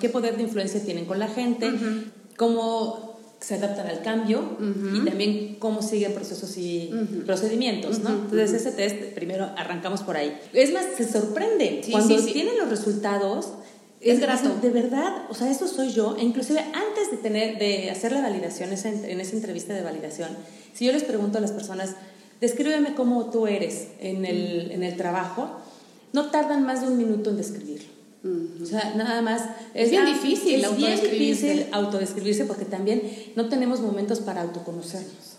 qué 0.00 0.08
poder 0.08 0.36
de 0.36 0.44
influencia 0.44 0.82
tienen 0.82 1.04
con 1.04 1.18
la 1.18 1.28
gente, 1.28 1.72
cómo 2.36 3.18
se 3.40 3.54
adaptan 3.54 3.86
al 3.86 4.02
cambio 4.02 4.56
y 4.94 5.04
también 5.04 5.56
cómo 5.58 5.80
siguen 5.82 6.12
procesos 6.12 6.56
y 6.56 6.90
procedimientos, 7.24 8.00
¿no? 8.00 8.10
Entonces 8.10 8.52
ese 8.52 8.72
test 8.72 8.96
primero 9.14 9.48
arrancamos 9.56 10.02
por 10.02 10.16
ahí. 10.16 10.36
Es 10.52 10.72
más, 10.72 10.86
se 10.96 11.08
sorprende 11.10 11.82
cuando 11.90 12.16
tienen 12.24 12.58
los 12.58 12.68
resultados 12.68 13.52
es 14.00 14.20
grato. 14.20 14.54
De 14.60 14.70
verdad, 14.70 15.26
o 15.30 15.34
sea, 15.34 15.50
eso 15.50 15.66
soy 15.66 15.90
yo. 15.90 16.16
E 16.16 16.24
inclusive 16.24 16.60
antes 16.60 17.10
de, 17.10 17.16
tener, 17.16 17.58
de 17.58 17.90
hacer 17.90 18.12
la 18.12 18.22
validación, 18.22 18.70
en 18.70 19.20
esa 19.20 19.36
entrevista 19.36 19.74
de 19.74 19.82
validación, 19.82 20.30
si 20.72 20.86
yo 20.86 20.92
les 20.92 21.04
pregunto 21.04 21.38
a 21.38 21.40
las 21.40 21.52
personas, 21.52 21.94
descríbeme 22.40 22.94
cómo 22.94 23.30
tú 23.30 23.46
eres 23.46 23.88
en 24.00 24.24
el, 24.24 24.70
en 24.70 24.82
el 24.82 24.96
trabajo, 24.96 25.50
no 26.12 26.30
tardan 26.30 26.64
más 26.64 26.82
de 26.82 26.88
un 26.88 26.98
minuto 26.98 27.30
en 27.30 27.36
describirlo. 27.36 27.98
O 28.62 28.66
sea, 28.66 28.94
nada 28.94 29.22
más. 29.22 29.42
Es, 29.74 29.90
bien 29.90 30.04
difícil 30.04 30.62
es 30.62 30.76
bien 30.76 31.00
difícil 31.00 31.66
autodescribirse 31.70 32.44
porque 32.44 32.64
también 32.64 33.02
no 33.36 33.48
tenemos 33.48 33.80
momentos 33.80 34.18
para 34.20 34.42
autoconocernos 34.42 35.37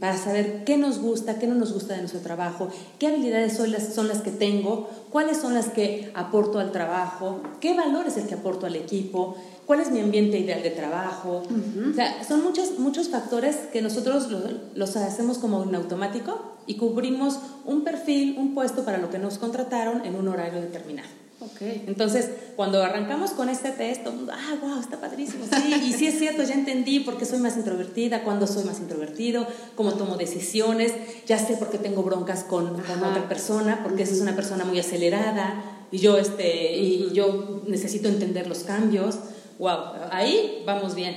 para 0.00 0.16
saber 0.18 0.64
qué 0.64 0.76
nos 0.76 0.98
gusta, 0.98 1.38
qué 1.38 1.46
no 1.46 1.54
nos 1.54 1.72
gusta 1.72 1.94
de 1.94 2.00
nuestro 2.00 2.20
trabajo, 2.20 2.68
qué 2.98 3.06
habilidades 3.06 3.56
son 3.56 3.72
las, 3.72 3.94
son 3.94 4.08
las 4.08 4.20
que 4.20 4.30
tengo, 4.30 4.90
cuáles 5.10 5.38
son 5.38 5.54
las 5.54 5.68
que 5.68 6.10
aporto 6.14 6.58
al 6.58 6.72
trabajo, 6.72 7.40
qué 7.60 7.74
valor 7.74 8.06
es 8.06 8.16
el 8.16 8.26
que 8.26 8.34
aporto 8.34 8.66
al 8.66 8.76
equipo, 8.76 9.36
cuál 9.64 9.80
es 9.80 9.90
mi 9.90 10.00
ambiente 10.00 10.38
ideal 10.38 10.62
de 10.62 10.70
trabajo. 10.70 11.42
O 11.90 11.94
sea, 11.94 12.22
son 12.24 12.42
muchos, 12.42 12.78
muchos 12.78 13.08
factores 13.08 13.56
que 13.72 13.82
nosotros 13.82 14.28
los 14.74 14.96
hacemos 14.96 15.38
como 15.38 15.64
en 15.64 15.74
automático 15.74 16.56
y 16.66 16.76
cubrimos 16.76 17.38
un 17.64 17.82
perfil, 17.84 18.36
un 18.38 18.54
puesto 18.54 18.84
para 18.84 18.98
lo 18.98 19.10
que 19.10 19.18
nos 19.18 19.38
contrataron 19.38 20.04
en 20.04 20.14
un 20.14 20.28
horario 20.28 20.60
determinado. 20.60 21.08
Okay. 21.38 21.84
Entonces, 21.86 22.30
cuando 22.56 22.82
arrancamos 22.82 23.32
con 23.32 23.50
este 23.50 23.70
test, 23.70 24.02
todo 24.02 24.12
el 24.12 24.16
mundo, 24.20 24.32
ah, 24.34 24.56
wow, 24.62 24.80
está 24.80 24.98
padrísimo. 24.98 25.44
Sí, 25.44 25.74
y 25.86 25.92
sí 25.92 26.06
es 26.06 26.18
cierto, 26.18 26.42
ya 26.42 26.54
entendí 26.54 27.00
por 27.00 27.18
qué 27.18 27.26
soy 27.26 27.40
más 27.40 27.56
introvertida, 27.58 28.24
cuándo 28.24 28.46
soy 28.46 28.64
más 28.64 28.80
introvertido, 28.80 29.46
cómo 29.74 29.92
tomo 29.94 30.16
decisiones, 30.16 30.94
ya 31.26 31.38
sé 31.38 31.58
por 31.58 31.68
qué 31.68 31.76
tengo 31.76 32.02
broncas 32.02 32.42
con, 32.44 32.80
con 32.82 33.04
otra 33.04 33.28
persona, 33.28 33.80
porque 33.82 34.04
esa 34.04 34.14
es 34.14 34.20
una 34.20 34.34
persona 34.34 34.64
muy 34.64 34.78
acelerada 34.78 35.62
y 35.92 35.98
yo, 35.98 36.16
este, 36.16 36.74
y 36.76 37.12
yo 37.12 37.62
necesito 37.66 38.08
entender 38.08 38.46
los 38.46 38.60
cambios. 38.60 39.16
Wow, 39.58 39.78
ahí 40.10 40.62
vamos 40.64 40.94
bien. 40.94 41.16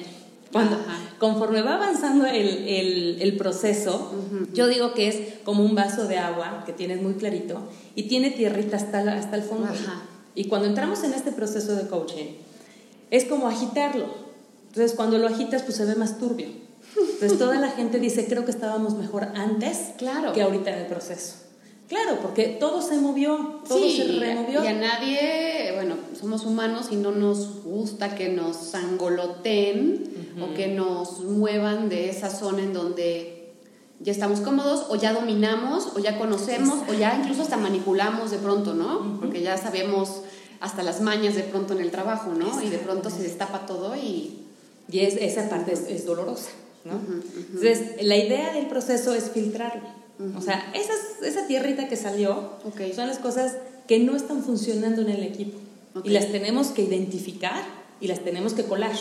Cuando, 0.51 0.77
conforme 1.19 1.61
va 1.61 1.75
avanzando 1.75 2.25
el, 2.25 2.67
el, 2.67 3.21
el 3.21 3.37
proceso, 3.37 4.11
yo 4.53 4.67
digo 4.67 4.93
que 4.93 5.07
es 5.07 5.17
como 5.43 5.63
un 5.63 5.75
vaso 5.75 6.07
de 6.07 6.17
agua 6.17 6.63
que 6.65 6.73
tienes 6.73 7.01
muy 7.01 7.13
clarito 7.13 7.61
y 7.95 8.03
tiene 8.03 8.31
tierrita 8.31 8.77
hasta, 8.77 8.99
hasta 9.13 9.35
el 9.35 9.43
fondo. 9.43 9.67
Y 10.35 10.45
cuando 10.45 10.67
entramos 10.67 11.03
en 11.03 11.13
este 11.13 11.31
proceso 11.31 11.75
de 11.75 11.87
coaching, 11.87 12.37
es 13.11 13.25
como 13.25 13.47
agitarlo. 13.47 14.07
Entonces, 14.69 14.93
cuando 14.95 15.17
lo 15.17 15.27
agitas, 15.27 15.63
pues 15.63 15.77
se 15.77 15.85
ve 15.85 15.95
más 15.95 16.17
turbio. 16.17 16.47
Entonces, 16.97 17.37
toda 17.37 17.59
la 17.59 17.69
gente 17.69 17.99
dice, 17.99 18.25
creo 18.27 18.45
que 18.45 18.51
estábamos 18.51 18.95
mejor 18.95 19.23
antes 19.35 19.89
claro. 19.97 20.33
que 20.33 20.41
ahorita 20.41 20.71
en 20.71 20.79
el 20.79 20.87
proceso. 20.87 21.48
Claro, 21.89 22.19
porque 22.21 22.45
todo 22.59 22.83
se 22.83 22.97
movió, 22.97 23.61
todo 23.67 23.89
se 23.89 24.03
removió. 24.19 24.63
Y 24.63 24.67
a 24.67 24.73
nadie, 24.73 25.71
bueno, 25.73 25.95
somos 26.17 26.45
humanos 26.45 26.89
y 26.91 26.95
no 26.95 27.11
nos 27.11 27.63
gusta 27.63 28.13
que 28.13 28.29
nos 28.29 28.75
angoloten 28.75 30.35
o 30.39 30.53
que 30.53 30.67
nos 30.67 31.21
muevan 31.23 31.89
de 31.89 32.11
esa 32.11 32.29
zona 32.29 32.61
en 32.61 32.73
donde 32.73 33.53
ya 34.01 34.11
estamos 34.11 34.41
cómodos 34.41 34.85
o 34.89 34.97
ya 34.97 35.13
dominamos 35.13 35.87
o 35.95 35.99
ya 35.99 36.19
conocemos 36.19 36.77
o 36.87 36.93
ya 36.93 37.17
incluso 37.19 37.41
hasta 37.41 37.57
manipulamos 37.57 38.29
de 38.29 38.37
pronto, 38.37 38.75
¿no? 38.75 39.19
Porque 39.19 39.41
ya 39.41 39.57
sabemos 39.57 40.21
hasta 40.59 40.83
las 40.83 41.01
mañas 41.01 41.33
de 41.33 41.41
pronto 41.41 41.73
en 41.73 41.81
el 41.81 41.89
trabajo, 41.89 42.35
¿no? 42.35 42.61
Y 42.61 42.69
de 42.69 42.77
pronto 42.77 43.09
se 43.09 43.23
destapa 43.23 43.65
todo 43.65 43.95
y... 43.95 44.45
Y 44.91 45.01
es, 45.01 45.17
esa 45.17 45.47
parte 45.49 45.73
es, 45.73 46.05
dolorosa, 46.05 46.49
¿no? 46.83 46.99
Entonces, 47.35 48.01
la 48.01 48.17
idea 48.17 48.53
del 48.53 48.65
proceso 48.65 49.13
es 49.13 49.29
filtrarlo 49.29 49.98
o 50.35 50.41
sea, 50.41 50.71
esa 50.73 51.47
tierrita 51.47 51.87
que 51.87 51.95
salió 51.95 52.51
son 52.93 53.07
las 53.07 53.19
cosas 53.19 53.55
que 53.87 53.99
no 53.99 54.15
están 54.15 54.43
funcionando 54.43 55.01
en 55.01 55.09
el 55.09 55.23
equipo. 55.23 55.57
Y 56.03 56.09
las 56.09 56.31
tenemos 56.31 56.67
que 56.67 56.83
identificar 56.83 57.63
y 58.01 58.07
las 58.07 58.19
tenemos 58.19 58.53
que 58.53 58.63
colar 58.63 58.91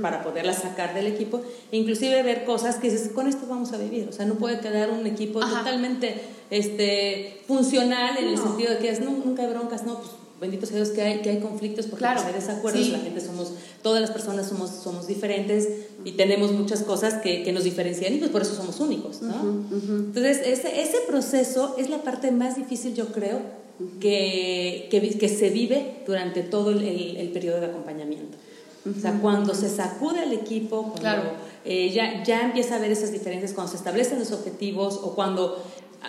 para 0.00 0.24
poderlas 0.24 0.62
sacar 0.62 0.94
del 0.94 1.06
equipo. 1.06 1.40
E 1.70 1.76
inclusive 1.76 2.22
ver 2.22 2.44
cosas 2.44 2.76
que 2.76 2.90
dices, 2.90 3.10
con 3.10 3.26
esto 3.28 3.46
vamos 3.48 3.72
a 3.72 3.78
vivir. 3.78 4.08
O 4.08 4.12
sea, 4.12 4.24
no 4.24 4.34
puede 4.34 4.60
quedar 4.60 4.90
un 4.90 5.06
equipo 5.06 5.40
totalmente 5.40 6.20
este, 6.50 7.42
funcional 7.46 8.16
en 8.16 8.28
el 8.28 8.38
sentido 8.38 8.70
de 8.70 8.78
que 8.78 8.88
es, 8.88 9.00
nunca 9.00 9.42
hay 9.42 9.50
broncas, 9.50 9.84
no, 9.84 9.98
pues 9.98 10.10
bendito 10.42 10.66
sea 10.66 10.76
Dios 10.76 10.90
que 10.90 11.00
hay, 11.00 11.22
que 11.22 11.30
hay 11.30 11.38
conflictos 11.38 11.86
porque 11.86 12.04
pues, 12.04 12.24
hay 12.26 12.32
desacuerdos, 12.34 12.88
la 12.88 12.98
gente 12.98 13.20
somos, 13.20 13.52
todas 13.82 14.00
las 14.00 14.10
personas 14.10 14.48
somos, 14.48 14.70
somos 14.70 15.06
diferentes 15.06 15.68
y 16.04 16.12
tenemos 16.12 16.52
muchas 16.52 16.82
cosas 16.82 17.14
que, 17.22 17.44
que 17.44 17.52
nos 17.52 17.62
diferencian 17.64 18.12
y 18.12 18.18
pues 18.18 18.30
por 18.30 18.42
eso 18.42 18.54
somos 18.54 18.80
únicos, 18.80 19.22
¿no? 19.22 19.64
Entonces, 19.70 20.40
ese, 20.44 20.82
ese 20.82 20.98
proceso 21.06 21.76
es 21.78 21.88
la 21.88 22.02
parte 22.02 22.32
más 22.32 22.56
difícil, 22.56 22.92
yo 22.94 23.06
creo, 23.06 23.62
que, 24.00 24.88
que, 24.90 25.18
que 25.18 25.28
se 25.28 25.50
vive 25.50 26.02
durante 26.06 26.42
todo 26.42 26.70
el, 26.70 26.82
el, 27.16 27.28
periodo 27.30 27.60
de 27.60 27.66
acompañamiento. 27.66 28.36
O 28.84 29.00
sea, 29.00 29.18
cuando 29.20 29.54
se 29.54 29.68
sacude 29.68 30.24
el 30.24 30.32
equipo, 30.32 30.82
cuando 30.82 31.00
Claro. 31.00 31.22
eh, 31.64 31.90
ya, 31.92 32.22
ya 32.24 32.42
empieza 32.42 32.76
a 32.76 32.78
ver 32.78 32.90
esas 32.90 33.12
diferencias, 33.12 33.52
cuando 33.52 33.70
se 33.70 33.78
establecen 33.78 34.18
los 34.18 34.32
objetivos 34.32 34.98
o 35.02 35.14
cuando 35.14 35.62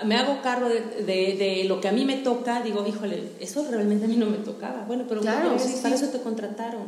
me 0.06 0.16
hago 0.16 0.42
cargo 0.42 0.70
de, 0.70 1.04
de- 1.04 1.36
de 1.38 1.64
lo 1.66 1.80
que 1.82 1.88
a 1.88 1.92
mí 1.92 2.06
me 2.06 2.18
toca, 2.18 2.62
digo, 2.62 2.86
híjole, 2.88 3.24
eso 3.40 3.66
realmente 3.70 4.06
a 4.06 4.08
mí 4.08 4.16
no 4.18 4.26
me 4.28 4.38
tocaba. 4.38 4.86
Bueno, 4.88 5.06
pero 5.08 5.22
¿qué 5.22 5.28
Claro, 5.28 5.56
crees? 5.56 5.64
sí, 5.64 5.80
para 5.82 5.98
sí. 5.98 6.04
eso 6.04 6.12
te 6.14 6.22
contrataron. 6.22 6.84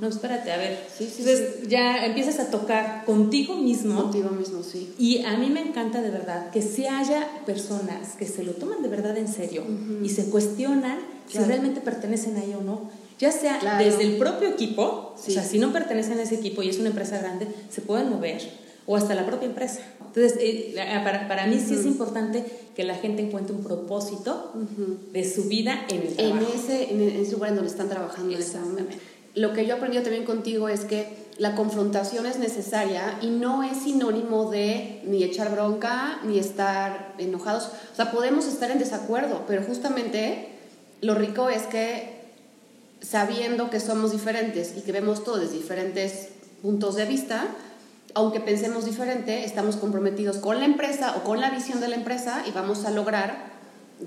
No, 0.00 0.06
espérate, 0.08 0.52
a 0.52 0.58
ver. 0.58 0.78
Sí, 0.96 1.04
Entonces 1.18 1.66
ya 1.68 2.04
empiezas 2.04 2.38
a 2.40 2.50
tocar 2.50 3.04
contigo 3.06 3.56
mismo. 3.56 4.02
Contigo 4.02 4.28
mismo, 4.30 4.62
sí. 4.62 4.92
Y 4.98 5.24
a 5.24 5.36
mí 5.38 5.48
me 5.48 5.60
encanta 5.60 6.02
de 6.02 6.10
verdad 6.10 6.50
que 6.50 6.60
si 6.60 6.86
haya 6.86 7.26
personas 7.46 8.14
que 8.18 8.26
se 8.26 8.42
lo 8.44 8.52
toman 8.52 8.82
de 8.82 8.88
verdad 8.88 9.16
en 9.16 9.28
serio 9.28 9.64
y 10.02 10.08
se 10.10 10.26
cuestionan 10.30 10.98
si 11.26 11.38
realmente 11.38 11.80
pertenecen 11.80 12.36
ahí 12.36 12.54
o 12.58 12.62
no. 12.62 12.90
Ya 13.18 13.32
sea 13.32 13.58
Claro. 13.58 13.82
desde 13.84 14.04
el 14.04 14.16
propio 14.18 14.48
equipo, 14.48 15.14
o 15.16 15.18
sea, 15.18 15.42
si 15.42 15.58
no 15.58 15.72
pertenecen 15.72 16.18
a 16.18 16.22
ese 16.22 16.36
equipo 16.36 16.62
y 16.62 16.68
es 16.68 16.78
una 16.78 16.90
empresa 16.90 17.18
grande, 17.18 17.48
se 17.70 17.80
pueden 17.80 18.10
mover, 18.10 18.40
o 18.88 18.96
hasta 18.96 19.14
la 19.14 19.26
propia 19.26 19.46
empresa. 19.46 19.80
Entonces, 20.00 20.38
eh, 20.40 20.74
para, 21.04 21.28
para 21.28 21.46
mí 21.46 21.60
sí 21.64 21.74
es 21.74 21.84
importante 21.84 22.42
que 22.74 22.84
la 22.84 22.94
gente 22.94 23.22
encuentre 23.22 23.54
un 23.54 23.62
propósito 23.62 24.54
de 25.12 25.30
su 25.30 25.44
vida 25.44 25.84
en 25.90 26.00
el 26.00 26.08
En 26.08 26.38
trabajo. 26.38 26.52
ese, 26.56 26.90
en 26.90 27.02
ese 27.02 27.32
lugar 27.32 27.50
en 27.50 27.56
donde 27.56 27.70
están 27.70 27.90
trabajando 27.90 28.34
en 28.34 28.40
ese 28.40 28.58
momento. 28.58 28.96
Lo 29.34 29.52
que 29.52 29.66
yo 29.66 29.74
he 29.74 29.76
aprendido 29.76 30.02
también 30.02 30.24
contigo 30.24 30.70
es 30.70 30.80
que 30.80 31.28
la 31.36 31.54
confrontación 31.54 32.24
es 32.26 32.38
necesaria 32.38 33.18
y 33.20 33.26
no 33.28 33.62
es 33.62 33.76
sinónimo 33.84 34.50
de 34.50 35.02
ni 35.04 35.22
echar 35.22 35.52
bronca 35.52 36.20
ni 36.24 36.38
estar 36.38 37.14
enojados. 37.18 37.68
O 37.92 37.94
sea, 37.94 38.10
podemos 38.10 38.46
estar 38.46 38.70
en 38.70 38.78
desacuerdo, 38.78 39.44
pero 39.46 39.62
justamente 39.62 40.48
lo 41.02 41.14
rico 41.14 41.50
es 41.50 41.62
que 41.64 42.16
sabiendo 43.00 43.70
que 43.70 43.80
somos 43.80 44.12
diferentes 44.12 44.74
y 44.76 44.80
que 44.80 44.92
vemos 44.92 45.22
todo 45.22 45.36
desde 45.36 45.54
diferentes 45.58 46.30
puntos 46.62 46.96
de 46.96 47.04
vista, 47.04 47.46
aunque 48.14 48.40
pensemos 48.40 48.84
diferente, 48.84 49.44
estamos 49.44 49.76
comprometidos 49.76 50.38
con 50.38 50.58
la 50.58 50.64
empresa 50.64 51.14
o 51.16 51.24
con 51.24 51.40
la 51.40 51.50
visión 51.50 51.80
de 51.80 51.88
la 51.88 51.96
empresa 51.96 52.42
y 52.46 52.52
vamos 52.52 52.84
a 52.84 52.90
lograr 52.90 53.52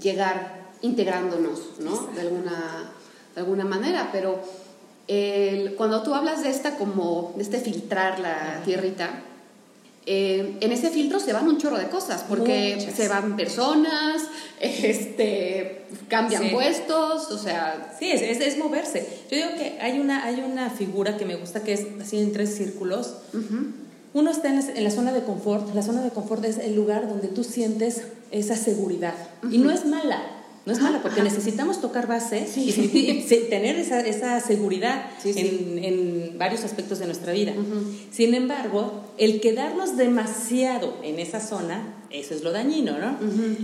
llegar 0.02 0.62
integrándonos, 0.82 1.80
¿no? 1.80 2.08
De 2.16 2.22
alguna, 2.22 2.92
de 3.36 3.42
alguna 3.42 3.66
manera, 3.66 4.10
pero 4.12 4.42
el- 5.08 5.76
cuando 5.76 6.02
tú 6.04 6.14
hablas 6.16 6.44
de 6.44 6.50
esta 6.50 6.78
como, 6.78 7.34
de 7.36 7.44
este 7.44 7.60
filtrar 7.60 8.20
la 8.20 8.62
tierrita, 8.66 9.10
eh, 10.08 10.58
en 10.62 10.72
ese 10.72 10.90
filtro 10.90 11.20
se 11.20 11.32
van 11.32 11.48
un 11.48 11.60
chorro 11.60 11.78
de 11.78 11.88
cosas, 11.90 12.24
porque 12.28 12.76
Muchas. 12.80 12.96
se 12.96 13.08
van 13.08 13.36
personas, 13.36 14.24
este, 14.60 15.86
cambian 16.08 16.42
Sí. 16.44 16.50
puestos, 16.50 17.30
o 17.32 17.38
sea, 17.38 17.96
Sí, 18.00 18.10
es, 18.12 18.22
es, 18.22 18.40
es 18.42 18.58
moverse. 18.58 19.08
Yo 19.30 19.38
digo 19.38 19.50
que 19.58 19.78
hay 19.80 20.00
una, 20.00 20.24
hay 20.26 20.42
una 20.42 20.70
figura 20.72 21.18
que 21.18 21.26
me 21.26 21.36
gusta 21.36 21.64
que 21.64 21.74
es 21.74 21.86
así 22.02 22.18
en 22.20 22.32
tres 22.34 22.56
círculos. 22.56 23.18
Uno 24.14 24.30
está 24.32 24.50
en 24.50 24.84
la, 24.84 24.92
zona 24.92 25.14
de 25.14 25.22
confort. 25.24 25.74
La 25.74 25.82
zona 25.82 26.02
de 26.02 26.10
confort 26.10 26.44
es 26.46 26.58
el 26.58 26.76
lugar 26.76 27.08
donde 27.08 27.28
tú 27.30 27.44
sientes 27.44 28.04
esa 28.32 28.56
seguridad. 28.56 29.14
Y 29.50 29.58
no 29.60 29.72
es 29.72 29.86
mala. 29.86 30.22
No 30.66 30.74
es 30.74 30.80
mala, 30.80 31.02
porque 31.02 31.22
ajá. 31.22 31.30
necesitamos 31.30 31.82
tocar 31.82 32.08
base 32.08 32.46
Sí. 32.46 32.70
y, 32.94 33.30
tener 33.50 33.78
esa, 33.78 34.02
esa 34.02 34.40
seguridad 34.42 35.06
Sí, 35.22 35.34
sí. 35.34 35.40
En, 35.40 35.84
en 35.84 36.38
varios 36.38 36.64
aspectos 36.64 37.00
de 37.00 37.06
nuestra 37.06 37.34
vida. 37.34 37.54
Sin 38.12 38.34
embargo, 38.36 39.06
el 39.18 39.40
quedarnos 39.42 39.98
demasiado 39.98 40.98
en 41.04 41.20
esa 41.20 41.40
zona, 41.40 41.96
eso 42.12 42.36
es 42.36 42.44
lo 42.44 42.52
dañino, 42.52 43.00
¿no? 43.00 43.18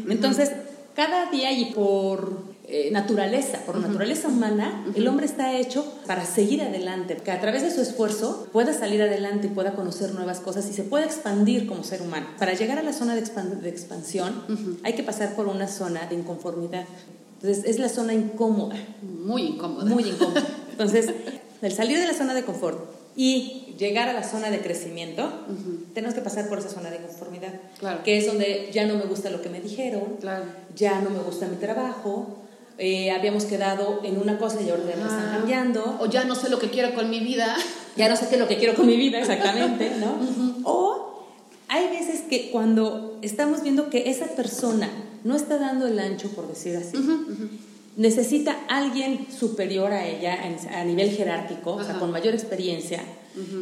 Entonces, 0.09 0.51
cada 0.95 1.29
día 1.29 1.51
y 1.51 1.73
por 1.73 2.46
eh, 2.69 2.89
naturaleza, 2.91 3.59
por 3.65 3.77
naturaleza 3.77 4.27
humana, 4.27 4.85
el 4.93 5.07
hombre 5.07 5.25
está 5.25 5.55
hecho 5.57 5.85
para 6.05 6.25
seguir 6.25 6.61
adelante, 6.61 7.15
que 7.15 7.31
a 7.31 7.39
través 7.39 7.61
de 7.61 7.71
su 7.71 7.81
esfuerzo 7.81 8.47
pueda 8.51 8.73
salir 8.73 9.01
adelante 9.01 9.47
y 9.47 9.49
pueda 9.49 9.73
conocer 9.73 10.13
nuevas 10.13 10.39
cosas 10.41 10.67
y 10.69 10.73
se 10.73 10.83
pueda 10.83 11.05
expandir 11.05 11.65
como 11.65 11.83
ser 11.85 12.01
humano. 12.01 12.27
Para 12.37 12.53
llegar 12.53 12.77
a 12.77 12.83
la 12.83 12.91
zona 12.93 13.15
de, 13.15 13.21
de 13.21 13.69
expansión 13.69 14.79
hay 14.83 14.93
que 14.93 15.03
pasar 15.03 15.33
por 15.35 15.47
una 15.47 15.67
zona 15.67 16.07
de 16.07 16.15
inconformidad. 16.15 16.85
Entonces, 17.41 17.65
es 17.65 17.79
la 17.79 17.87
zona 17.87 18.13
incómoda. 18.13 18.75
muy 19.01 19.43
incómoda. 19.43 19.85
Muy 19.85 20.03
incómodo. 20.03 20.41
Entonces, 20.71 21.09
el 21.61 21.71
salir 21.71 21.99
de 21.99 22.07
la 22.07 22.13
zona 22.13 22.33
de 22.33 22.43
confort 22.43 22.79
y 23.15 23.73
llegar 23.79 24.09
a 24.09 24.13
la 24.13 24.23
zona 24.23 24.49
de 24.49 24.59
crecimiento, 24.59 25.31
tenemos 25.93 26.13
que 26.15 26.21
pasar 26.21 26.49
por 26.49 26.59
esa 26.59 26.69
zona 26.69 26.89
de 26.91 26.97
conformidad, 26.97 27.53
Claro. 27.79 28.03
que 28.03 28.17
es 28.17 28.25
donde 28.27 28.69
ya 28.73 28.85
no 28.85 28.95
me 28.95 29.05
gusta 29.05 29.29
lo 29.29 29.41
que 29.41 29.49
me 29.49 29.61
dijeron, 29.61 30.17
Claro. 30.19 30.45
ya 30.75 30.99
no 31.01 31.09
me 31.11 31.19
gusta 31.19 31.47
mi 31.47 31.55
trabajo, 31.57 32.37
eh, 32.79 33.11
habíamos 33.11 33.45
quedado 33.45 34.01
en 34.03 34.17
una 34.19 34.37
cosa 34.37 34.61
y 34.61 34.69
ahora 34.69 34.83
ya 34.87 34.95
me 34.95 35.01
están 35.03 35.29
Ah. 35.29 35.37
cambiando, 35.37 35.97
O 35.99 36.05
ya 36.07 36.23
no 36.25 36.35
sé 36.35 36.49
lo 36.49 36.59
que 36.59 36.69
quiero 36.69 36.93
con 36.93 37.09
mi 37.09 37.19
vida. 37.19 37.55
ya 37.95 38.07
no 38.09 38.15
sé 38.15 38.27
qué 38.27 38.35
es 38.35 38.39
lo 38.41 38.47
que 38.47 38.57
quiero 38.57 38.75
con 38.75 38.85
mi 38.85 38.95
vida 38.97 39.19
exactamente, 39.19 39.91
¿no? 39.99 40.17
O 40.63 41.25
hay 41.69 41.87
veces 41.89 42.21
que 42.29 42.49
cuando 42.51 43.17
estamos 43.21 43.63
viendo 43.63 43.89
que 43.89 44.09
esa 44.09 44.27
persona 44.27 44.89
no 45.23 45.35
está 45.35 45.57
dando 45.57 45.87
el 45.87 45.97
ancho, 45.99 46.29
por 46.29 46.47
decir 46.47 46.77
así, 46.77 46.95
necesita 47.95 48.55
alguien 48.69 49.27
superior 49.37 49.91
a 49.91 50.05
ella 50.07 50.37
a 50.73 50.83
nivel 50.85 51.09
jerárquico, 51.11 51.73
o 51.73 51.83
sea, 51.83 51.97
con 51.99 52.11
mayor 52.11 52.33
experiencia. 52.33 53.01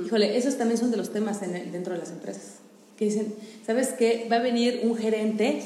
Híjole, 0.05 0.37
esos 0.37 0.57
también 0.57 0.77
son 0.79 0.91
de 0.91 0.97
los 0.97 1.11
temas 1.11 1.41
en 1.41 1.55
el- 1.55 1.71
dentro 1.71 1.93
de 1.93 1.99
las 1.99 2.09
empresas. 2.11 2.55
Que 2.97 3.05
dicen, 3.05 3.33
¿sabes 3.65 3.89
qué? 3.97 4.27
Va 4.31 4.37
a 4.37 4.39
venir 4.39 4.81
un 4.83 4.95
gerente 4.97 5.61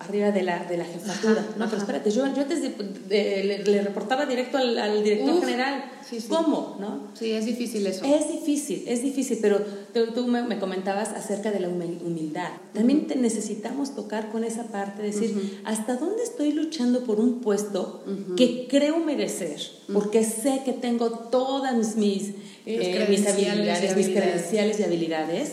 arriba 0.00 0.30
de 0.30 0.42
la, 0.42 0.64
de 0.64 0.76
la 0.78 0.84
jefatura. 0.84 1.40
Ajá, 1.42 1.54
no, 1.56 1.64
ajá. 1.64 1.70
pero 1.70 1.82
espérate, 1.82 2.10
yo, 2.10 2.26
yo 2.34 2.42
antes 2.42 2.62
de- 2.62 2.74
de- 3.08 3.44
le, 3.44 3.64
le 3.64 3.82
reportaba 3.82 4.24
directo 4.26 4.56
al, 4.58 4.76
al 4.78 5.04
director 5.04 5.34
Uf, 5.34 5.40
general. 5.44 5.84
sí, 6.08 6.20
sí. 6.20 6.28
¿Cómo? 6.28 6.76
¿No? 6.80 7.08
Sí, 7.14 7.32
es 7.32 7.44
difícil 7.44 7.86
eso. 7.86 8.04
Es 8.04 8.28
difícil, 8.32 8.84
es 8.88 9.02
difícil, 9.02 9.38
pero 9.42 9.60
tú, 9.92 10.06
tú 10.14 10.26
me, 10.26 10.42
me 10.42 10.58
comentabas 10.58 11.10
acerca 11.10 11.50
de 11.50 11.60
la 11.60 11.68
humil- 11.68 12.00
humildad. 12.02 12.48
También 12.72 13.06
te 13.06 13.14
necesitamos 13.16 13.94
tocar 13.94 14.30
con 14.32 14.42
esa 14.42 14.64
parte, 14.64 15.02
decir, 15.02 15.60
¿hasta 15.64 15.96
dónde 15.96 16.22
estoy 16.22 16.52
luchando 16.52 17.04
por 17.04 17.20
un 17.20 17.40
puesto 17.40 18.02
que 18.38 18.66
creo 18.70 18.98
merecer? 19.00 19.60
Porque 19.92 20.24
sé 20.24 20.62
que 20.64 20.72
tengo 20.72 21.10
todas 21.10 21.96
mis, 21.96 22.30
eh, 22.64 23.06
mis 23.10 23.26
habilidades, 23.26 23.96
mis 23.96 24.08
credenciales 24.08 24.80
y 24.80 24.82
habilidades, 24.84 25.52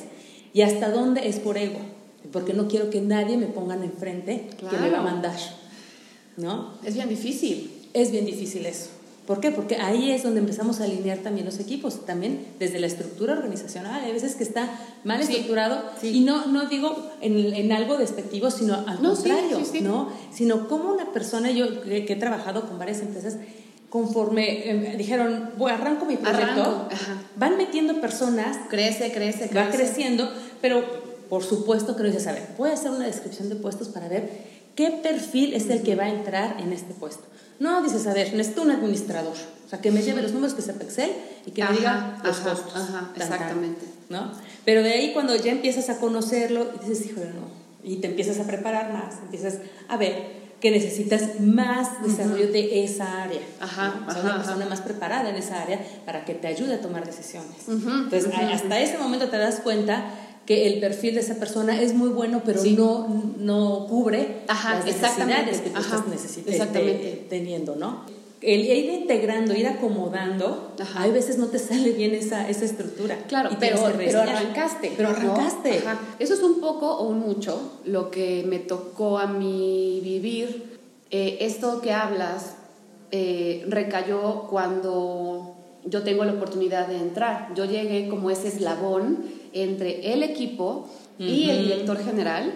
y 0.54 0.62
hasta 0.62 0.90
dónde 0.90 1.28
es 1.28 1.36
por 1.38 1.58
ego, 1.58 1.80
porque 2.32 2.54
no 2.54 2.68
quiero 2.68 2.90
que 2.90 3.02
nadie 3.02 3.38
me 3.38 3.48
pongan 3.48 3.84
enfrente 3.84 4.50
que 4.58 4.66
me 4.66 4.72
va 4.72 4.78
a 4.86 4.90
Claro. 4.90 5.04
mandar, 5.04 5.38
¿no? 6.38 6.74
Es 6.84 6.94
bien 6.96 7.10
difícil. 7.10 7.72
Es 7.94 8.12
bien 8.12 8.26
difícil 8.26 8.66
eso. 8.66 8.90
¿Por 9.26 9.42
qué? 9.42 9.52
Porque 9.52 9.76
ahí 9.76 10.12
es 10.12 10.24
donde 10.24 10.40
empezamos 10.40 10.80
a 10.80 10.86
alinear 10.86 11.18
también 11.18 11.46
los 11.46 11.60
equipos, 11.60 12.06
también 12.06 12.46
desde 12.60 12.80
la 12.80 12.88
estructura 12.88 13.34
organizacional. 13.34 14.02
Hay 14.06 14.14
veces 14.14 14.36
que 14.36 14.44
está 14.44 14.70
mal 15.04 15.22
Sí, 15.22 15.32
estructurado 15.34 15.84
sí. 16.00 16.10
y 16.10 16.20
no, 16.22 16.46
no 16.46 16.68
digo 16.70 17.10
en, 17.20 17.54
en 17.54 17.72
algo 17.74 17.98
despectivo, 17.98 18.50
sino 18.52 18.76
al 18.88 19.02
No, 19.02 19.14
contrario, 19.16 19.60
sí. 19.70 19.82
¿no? 19.82 20.10
Sino 20.34 20.70
como 20.70 20.94
una 20.94 21.12
persona, 21.12 21.52
yo 21.52 21.82
que, 21.82 22.06
que 22.06 22.14
he 22.14 22.16
trabajado 22.16 22.68
con 22.70 22.80
varias 22.80 23.02
empresas, 23.02 23.36
conforme 23.90 24.70
eh, 24.70 24.96
dijeron, 24.98 25.50
voy, 25.58 25.72
arranco 25.72 26.06
mi 26.06 26.16
proyecto, 26.18 26.46
Arranco, 26.62 26.88
van 27.36 27.58
metiendo 27.58 28.00
personas 28.00 28.58
Crece, 28.70 29.12
crece, 29.12 29.50
crece. 29.50 29.56
va 29.56 29.70
creciendo, 29.72 30.32
pero 30.62 30.84
por 31.30 31.44
supuesto 31.44 31.96
que 31.96 32.04
no 32.04 32.10
dices, 32.10 32.28
a 32.28 32.32
ver, 32.34 32.48
voy 32.58 32.70
a 32.70 32.74
hacer 32.74 32.92
una 32.92 33.06
descripción 33.06 33.50
de 33.50 33.56
puestos 33.56 33.90
para 33.90 34.08
ver 34.08 34.30
qué 34.76 34.92
perfil 34.92 35.54
es 35.54 35.70
el 35.70 35.82
que 35.84 35.96
va 35.96 36.04
a 36.06 36.10
entrar 36.10 36.58
en 36.60 36.72
este 36.74 36.94
puesto. 36.94 37.24
No 37.60 37.82
dices, 37.82 38.06
a 38.08 38.14
ver, 38.14 38.34
necesito 38.36 38.62
un 38.62 38.72
administrador, 38.72 39.34
o 39.66 39.70
sea, 39.70 39.82
que 39.82 39.90
me 39.92 40.02
lleve 40.04 40.22
los 40.22 40.32
números 40.32 40.54
que 40.54 40.62
sepa 40.62 40.84
Excel 40.84 41.12
y 41.46 41.52
que 41.52 41.62
me 41.64 41.70
Ajá, 41.70 41.78
diga 41.78 42.22
los 42.24 42.38
ajá, 42.40 42.50
costos. 42.52 42.76
ajá, 42.76 43.12
exactamente. 43.16 43.86
¿no? 44.10 44.32
Pero 44.64 44.84
de 44.84 44.92
ahí 44.94 45.14
cuando 45.14 45.36
ya 45.36 45.52
empiezas 45.52 45.90
a 45.90 45.98
conocerlo, 46.00 46.66
dices, 46.82 47.06
híjole, 47.08 47.28
no, 47.28 47.48
y 47.84 47.98
te 47.98 48.08
empiezas 48.08 48.40
a 48.40 48.44
preparar 48.44 48.94
más, 48.94 49.16
empiezas 49.24 49.56
a 49.88 49.98
ver 49.98 50.46
que 50.62 50.72
necesitas 50.72 51.40
más 51.40 52.02
desarrollo 52.04 52.52
de 52.52 52.84
esa 52.84 53.24
área. 53.24 53.42
Ajá, 53.60 53.96
¿no? 54.02 54.08
O 54.08 54.12
sea, 54.12 54.20
ajá, 54.20 54.22
una 54.22 54.30
ajá. 54.36 54.44
persona 54.44 54.66
más 54.66 54.82
preparada 54.82 55.30
en 55.30 55.36
esa 55.36 55.62
área 55.62 55.80
para 56.06 56.26
que 56.26 56.34
te 56.34 56.48
ayude 56.48 56.76
a 56.76 56.82
tomar 56.82 57.06
decisiones. 57.06 57.68
Ujú, 57.68 57.90
Entonces, 57.90 58.26
ujú, 58.28 58.36
a- 58.42 58.54
hasta 58.54 58.80
ese 58.80 58.98
momento 58.98 59.30
te 59.30 59.38
das 59.38 59.60
cuenta 59.60 60.06
que 60.48 60.66
el 60.66 60.80
perfil 60.80 61.16
de 61.16 61.20
esa 61.20 61.36
persona 61.36 61.80
es 61.80 61.94
muy 61.94 62.10
bueno, 62.10 62.42
pero 62.46 62.62
Sí. 62.62 62.74
no, 62.74 63.34
no 63.38 63.86
cubre 63.88 64.38
Ajá, 64.48 64.76
las 64.76 64.86
necesidades 64.86 65.60
que 65.60 65.70
tú 65.70 65.78
ajá, 65.78 66.06
exactamente. 66.48 67.26
teniendo, 67.30 67.76
¿no? 67.76 68.02
El 68.40 68.62
ir 68.62 68.86
integrando, 68.94 69.54
ir 69.56 69.68
acomodando, 69.68 70.72
Ajá. 70.80 71.02
hay 71.04 71.12
veces 71.12 71.38
no 71.38 71.48
te 71.48 71.60
sale 71.70 71.92
bien 71.92 72.16
esa, 72.16 72.50
esa 72.50 72.64
estructura. 72.64 73.18
Claro, 73.28 73.50
pero, 73.60 73.78
pero 73.98 74.22
arrancaste. 74.22 74.94
Pero 74.96 75.10
arrancaste. 75.10 75.82
Eso 76.20 76.34
es 76.34 76.42
un 76.42 76.62
poco 76.62 76.96
o 76.96 77.10
un 77.10 77.20
mucho 77.20 77.80
lo 77.84 78.10
que 78.10 78.46
me 78.48 78.60
tocó 78.60 79.18
a 79.20 79.28
mí 79.28 80.00
vivir. 80.02 80.78
Eh, 81.12 81.40
esto 81.42 81.82
que 81.82 81.92
hablas 81.92 82.56
eh, 83.12 83.66
recayó 83.68 84.44
cuando 84.50 85.56
yo 85.86 86.04
tengo 86.04 86.24
la 86.24 86.34
oportunidad 86.34 86.88
de 86.88 86.98
entrar. 86.98 87.54
Yo 87.56 87.66
llegué 87.66 88.08
como 88.08 88.30
ese 88.30 88.48
eslabón 88.50 89.18
entre 89.64 90.14
el 90.14 90.24
equipo 90.24 90.88
y 91.20 91.50
el 91.50 91.58
Ujú. 91.58 91.64
director 91.66 91.98
general, 92.04 92.54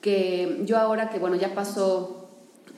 que 0.00 0.62
yo 0.64 0.78
ahora 0.78 1.10
que, 1.10 1.18
bueno, 1.18 1.36
ya 1.36 1.54
pasó 1.54 2.28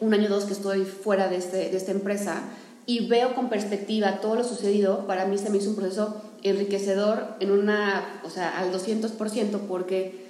un 0.01 0.15
año 0.15 0.27
o 0.27 0.31
dos 0.31 0.45
que 0.45 0.53
estoy 0.55 0.85
fuera 0.85 1.29
de, 1.29 1.37
este- 1.37 1.69
de 1.71 1.77
esta 1.77 1.93
empresa 1.93 2.43
y 2.87 3.07
veo 3.07 3.35
con 3.35 3.49
perspectiva 3.51 4.21
todo 4.21 4.35
lo 4.37 4.45
sucedido, 4.45 5.07
para 5.07 5.27
mí 5.27 5.37
se 5.39 5.51
me 5.51 5.59
hizo 5.59 5.71
un 5.71 5.77
proceso 5.77 6.21
enriquecedor 6.43 7.35
en 7.41 7.51
una, 7.51 8.21
o 8.25 8.31
sea, 8.31 8.59
al 8.59 8.73
200% 8.73 9.59
porque 9.69 10.25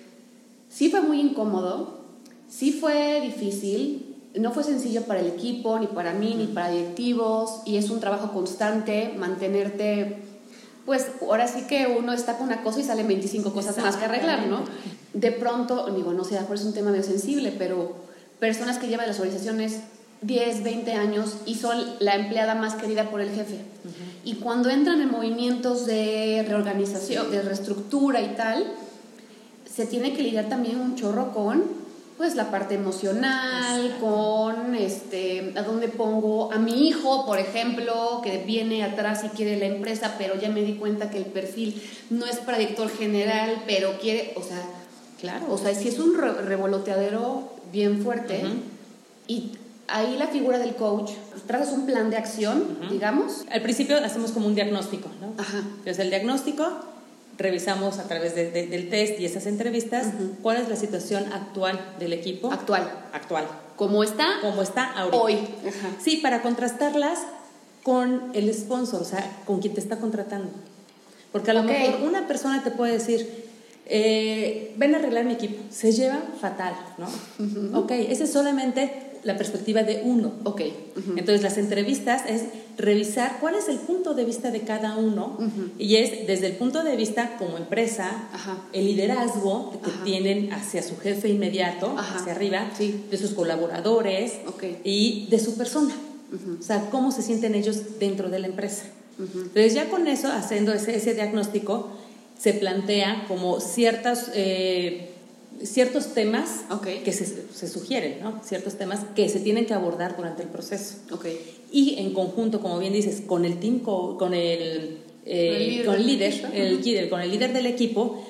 sí 0.69 0.91
fue 0.91 1.01
muy 1.01 1.21
incómodo, 1.21 2.01
sí 2.49 2.73
fue 2.73 3.21
difícil, 3.23 4.17
no 4.35 4.51
fue 4.53 4.65
sencillo 4.65 5.03
para 5.05 5.21
el 5.21 5.29
equipo, 5.29 5.79
ni 5.79 5.87
para 5.87 6.13
mí, 6.13 6.35
ni 6.37 6.47
para 6.49 6.71
directivos, 6.71 7.63
y 7.65 7.77
es 7.77 7.91
un 7.91 8.01
trabajo 8.01 8.33
constante 8.33 9.15
mantenerte, 9.17 10.17
pues 10.91 11.07
ahora 11.21 11.47
sí 11.47 11.69
que 11.69 11.87
uno 11.87 12.13
está 12.13 12.37
con 12.37 12.49
una 12.49 12.65
cosa 12.65 12.81
y 12.81 12.83
salen 12.83 13.07
25 13.07 13.53
cosas 13.53 13.79
más 13.79 13.95
que 13.95 14.07
arreglar, 14.07 14.49
¿no? 14.49 14.65
De 15.15 15.31
pronto, 15.31 15.89
digo, 15.95 16.13
no 16.13 16.25
sé, 16.25 16.37
a 16.37 16.53
es 16.53 16.65
un 16.65 16.75
tema 16.75 16.91
medio 16.91 17.05
sensible, 17.05 17.55
pero 17.57 17.95
personas 18.41 18.79
que 18.79 18.89
llevan 18.89 19.07
las 19.07 19.21
organizaciones 19.21 19.83
10, 20.23 20.65
20 20.65 20.93
años 20.95 21.37
y 21.47 21.55
son 21.55 21.79
la 22.01 22.17
empleada 22.17 22.57
más 22.57 22.75
querida 22.75 23.09
por 23.09 23.21
el 23.21 23.31
jefe. 23.31 23.59
Y 24.25 24.35
cuando 24.41 24.69
entran 24.69 25.01
en 25.01 25.13
movimientos 25.13 25.87
de 25.87 26.45
reorganización, 26.49 27.31
de 27.31 27.43
reestructura 27.43 28.21
y 28.21 28.35
tal, 28.35 28.67
se 29.73 29.87
tiene 29.87 30.13
que 30.13 30.25
lidiar 30.25 30.49
también 30.49 30.81
un 30.81 30.97
chorro 30.97 31.33
con 31.33 31.63
pues 32.21 32.35
la 32.35 32.51
parte 32.51 32.75
emocional, 32.75 33.97
con 33.99 34.75
este, 34.75 35.55
a 35.57 35.63
dónde 35.63 35.89
pongo 35.89 36.53
a 36.53 36.59
mi 36.59 36.87
hijo, 36.87 37.25
por 37.25 37.39
ejemplo, 37.39 38.21
que 38.23 38.45
viene 38.45 38.85
atrás 38.85 39.25
y 39.25 39.29
quiere 39.31 39.57
la 39.57 39.65
empresa, 39.65 40.17
pero 40.19 40.39
ya 40.39 40.51
me 40.51 40.61
di 40.61 40.75
cuenta 40.75 41.09
que 41.09 41.17
el 41.17 41.25
perfil 41.25 41.83
no 42.11 42.27
es 42.27 42.37
para 42.37 42.59
director 42.59 42.91
general, 42.91 43.63
pero 43.67 43.99
quiere, 43.99 44.35
o 44.37 44.43
sea, 44.43 44.63
claro, 45.19 45.47
o 45.49 45.57
sea, 45.57 45.75
si 45.75 45.89
es 45.89 45.99
un 45.99 46.15
revoloteadero 46.15 47.55
bien 47.73 48.03
fuerte 48.03 48.43
y 49.27 49.53
ahí 49.89 50.19
la 50.19 50.27
figura 50.27 50.59
del 50.59 50.75
coach, 50.75 51.13
trazas 51.47 51.73
un 51.73 51.87
plan 51.87 52.11
de 52.11 52.19
acción, 52.19 52.81
digamos. 52.91 53.47
Al 53.51 53.63
principio 53.63 53.97
hacemos 53.97 54.33
como 54.33 54.47
un 54.47 54.55
diagnóstico, 54.55 55.09
¿no? 55.23 55.33
Ajá. 55.39 55.61
Entonces 55.61 55.99
el 56.01 56.11
diagnóstico, 56.11 56.69
revisamos 57.39 57.99
a 57.99 58.07
través 58.07 58.35
del 58.35 58.91
test 58.91 59.19
y 59.19 59.25
esas 59.25 59.47
entrevistas 59.47 60.09
cuál 60.43 60.59
es 60.59 60.69
la 60.69 60.77
situación 60.77 61.33
actual 61.33 61.81
del 61.99 62.13
equipo. 62.13 62.53
Actual. 62.53 62.91
Actual. 63.13 63.47
¿Cómo 63.77 64.05
está? 64.05 64.27
¿Cómo 64.43 64.63
está 64.63 64.93
ahorita? 64.93 65.17
Hoy. 65.17 65.39
Sí, 66.03 66.19
para 66.19 66.43
contrastarlas 66.43 67.21
con 67.83 68.31
el 68.35 68.53
sponsor, 68.53 69.01
o 69.01 69.05
sea, 69.05 69.39
con 69.47 69.61
quien 69.61 69.75
te 69.75 69.81
está 69.81 69.97
contratando. 69.97 70.51
Porque 71.33 71.51
a 71.51 71.55
lo 71.55 71.63
mejor 71.63 72.03
una 72.03 72.27
persona 72.27 72.63
te 72.63 72.71
puede 72.71 72.93
decir, 72.95 73.47
eh, 73.87 74.75
ven 74.77 74.95
a 74.95 74.99
arreglar 74.99 75.25
mi 75.25 75.33
equipo, 75.33 75.63
se 75.71 75.93
lleva 75.93 76.21
fatal, 76.41 76.75
¿no? 76.99 77.79
Ok, 77.79 77.93
ese 77.93 78.25
es 78.25 78.33
solamente 78.33 79.10
la 79.23 79.37
perspectiva 79.37 79.83
de 79.83 80.03
uno. 80.05 80.33
Ok. 80.45 80.63
Entonces, 81.17 81.43
las 81.43 81.59
entrevistas 81.59 82.23
es 82.29 82.45
revisar 82.77 83.39
cuál 83.41 83.55
es 83.55 83.69
el 83.69 83.79
punto 83.79 84.15
de 84.15 84.25
vista 84.25 84.51
de 84.51 84.63
cada 84.63 84.97
uno 84.97 85.39
y 85.79 85.97
es 85.97 86.27
desde 86.27 86.47
el 86.47 86.53
punto 86.55 86.83
de 86.83 86.97
vista 86.97 87.37
como 87.39 87.57
empresa, 87.57 88.29
el 88.73 88.87
liderazgo 88.87 89.81
que 89.83 89.91
tienen 90.05 90.53
hacia 90.53 90.83
su 90.83 90.97
jefe 90.97 91.29
inmediato, 91.29 91.95
hacia 91.97 92.33
arriba, 92.33 92.71
de 92.79 93.17
sus 93.19 93.33
colaboradores 93.33 94.39
y 94.85 95.27
de 95.31 95.39
su 95.39 95.57
persona. 95.57 95.95
O 96.59 96.63
sea, 96.63 96.91
cómo 96.91 97.11
se 97.11 97.23
sienten 97.23 97.55
ellos 97.55 97.99
dentro 97.99 98.31
de 98.31 98.39
la 98.39 98.47
empresa. 98.47 98.85
Entonces, 99.19 99.75
ya 99.75 99.91
con 99.91 100.07
eso, 100.07 100.29
haciendo 100.29 100.73
ese, 100.73 100.97
ese 100.97 101.15
diagnóstico, 101.15 101.91
se 102.39 102.55
plantea 102.55 103.25
como 103.29 103.61
ciertas... 103.61 104.31
Eh, 104.35 105.10
ciertos 105.63 106.15
temas 106.15 106.65
que 107.05 107.13
se, 107.13 107.69
sugieren, 107.69 108.21
¿no? 108.23 108.41
ciertos 108.43 108.77
temas 108.77 109.01
que 109.15 109.29
se 109.29 109.41
tienen 109.41 109.67
que 109.67 109.75
abordar 109.75 110.17
durante 110.17 110.43
el 110.43 110.49
proceso. 110.49 110.97
Y 111.71 111.97
en 111.99 112.13
conjunto, 112.15 112.61
como 112.61 112.79
bien 112.79 112.93
dices, 112.93 113.23
con 113.27 113.45
el 113.45 113.59
team, 113.61 113.81
con 113.81 114.35
el, 114.35 114.99
eh, 115.27 115.83
con 115.85 115.95
el 115.95 116.07
líder, 116.07 116.51
el 116.53 116.83
líder, 116.83 117.09
con 117.09 117.21
el 117.21 117.31
líder 117.31 117.53
del 117.53 117.67
equipo, 117.67 118.25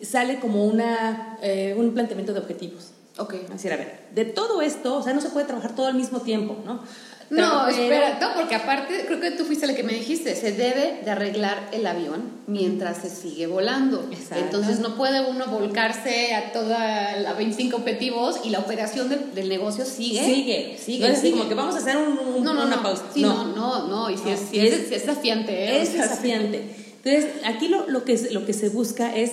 sale 0.00 0.38
como 0.38 0.64
una, 0.64 1.38
eh, 1.42 1.74
un 1.76 1.92
planteamiento 1.92 2.32
de 2.32 2.40
objetivos. 2.40 2.90
Okay. 3.18 3.40
Es 3.44 3.50
decir, 3.50 3.72
a 3.72 3.76
ver, 3.76 4.00
de 4.14 4.24
todo 4.26 4.60
esto, 4.60 4.96
o 4.96 5.02
sea, 5.02 5.14
no 5.14 5.20
se 5.20 5.30
puede 5.30 5.46
trabajar 5.46 5.74
todo 5.74 5.86
al 5.86 5.94
mismo 5.94 6.20
tiempo, 6.20 6.58
¿no? 6.64 6.82
No, 7.28 7.66
espera, 7.66 8.18
no, 8.20 8.34
porque 8.36 8.54
aparte, 8.54 9.04
creo 9.06 9.20
que 9.20 9.32
tú 9.32 9.44
fuiste 9.44 9.66
la 9.66 9.74
que 9.74 9.82
me 9.82 9.94
dijiste, 9.94 10.36
se 10.36 10.52
debe 10.52 11.00
de 11.04 11.10
arreglar 11.10 11.70
el 11.72 11.84
avión 11.86 12.22
mientras 12.46 12.98
se 12.98 13.10
sigue 13.10 13.48
volando. 13.48 14.08
Entonces 14.30 14.78
no 14.78 14.94
puede 14.94 15.28
uno 15.28 15.46
volcarse 15.46 16.34
a 16.34 16.52
toda 16.52 17.16
la 17.16 17.32
25 17.32 17.78
objetivos 17.78 18.40
y 18.44 18.50
la 18.50 18.60
operación 18.60 19.08
del, 19.08 19.48
negocio 19.48 19.84
sigue. 19.84 20.24
Sigue, 20.24 20.78
sigue. 20.78 21.08
No 21.08 21.30
como 21.38 21.48
que 21.48 21.54
vamos 21.54 21.74
a 21.74 21.78
hacer 21.78 21.96
un, 21.96 22.44
no, 22.44 22.54
no, 22.54 22.64
una 22.64 22.76
no, 22.76 22.82
pausa. 22.82 23.04
no, 23.16 23.44
no, 23.46 23.88
no, 23.88 24.10
y 24.10 24.18
si, 24.18 24.30
es, 24.30 24.40
si 24.50 24.60
es, 24.60 24.88
desafiante. 24.88 25.52
¿eh? 25.52 25.82
Es 25.82 25.94
desafiante. 25.94 26.76
Entonces, 27.02 27.42
aquí 27.44 27.66
lo, 27.66 27.88
lo, 27.88 28.04
que, 28.04 28.16
lo 28.30 28.46
que 28.46 28.52
se 28.52 28.68
busca 28.68 29.16
es 29.16 29.32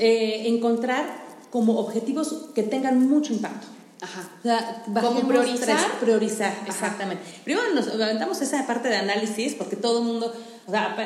eh, 0.00 0.44
encontrar 0.46 1.27
como 1.50 1.78
objetivos 1.78 2.50
que 2.54 2.62
tengan 2.62 3.08
mucho 3.08 3.32
impacto. 3.32 3.66
Ajá. 4.00 4.30
O 4.38 4.42
sea, 4.42 4.84
¿Cómo 5.00 5.26
priorizar? 5.26 5.98
priorizar, 6.00 6.54
exactamente. 6.66 7.22
Primero 7.44 7.74
nos 7.74 7.88
aventamos 7.88 8.40
esa 8.40 8.66
parte 8.66 8.88
de 8.88 8.96
análisis 8.96 9.54
porque 9.54 9.76
todo 9.76 9.98
el 9.98 10.04
mundo, 10.04 10.32
o 10.66 10.70
sea, 10.70 10.96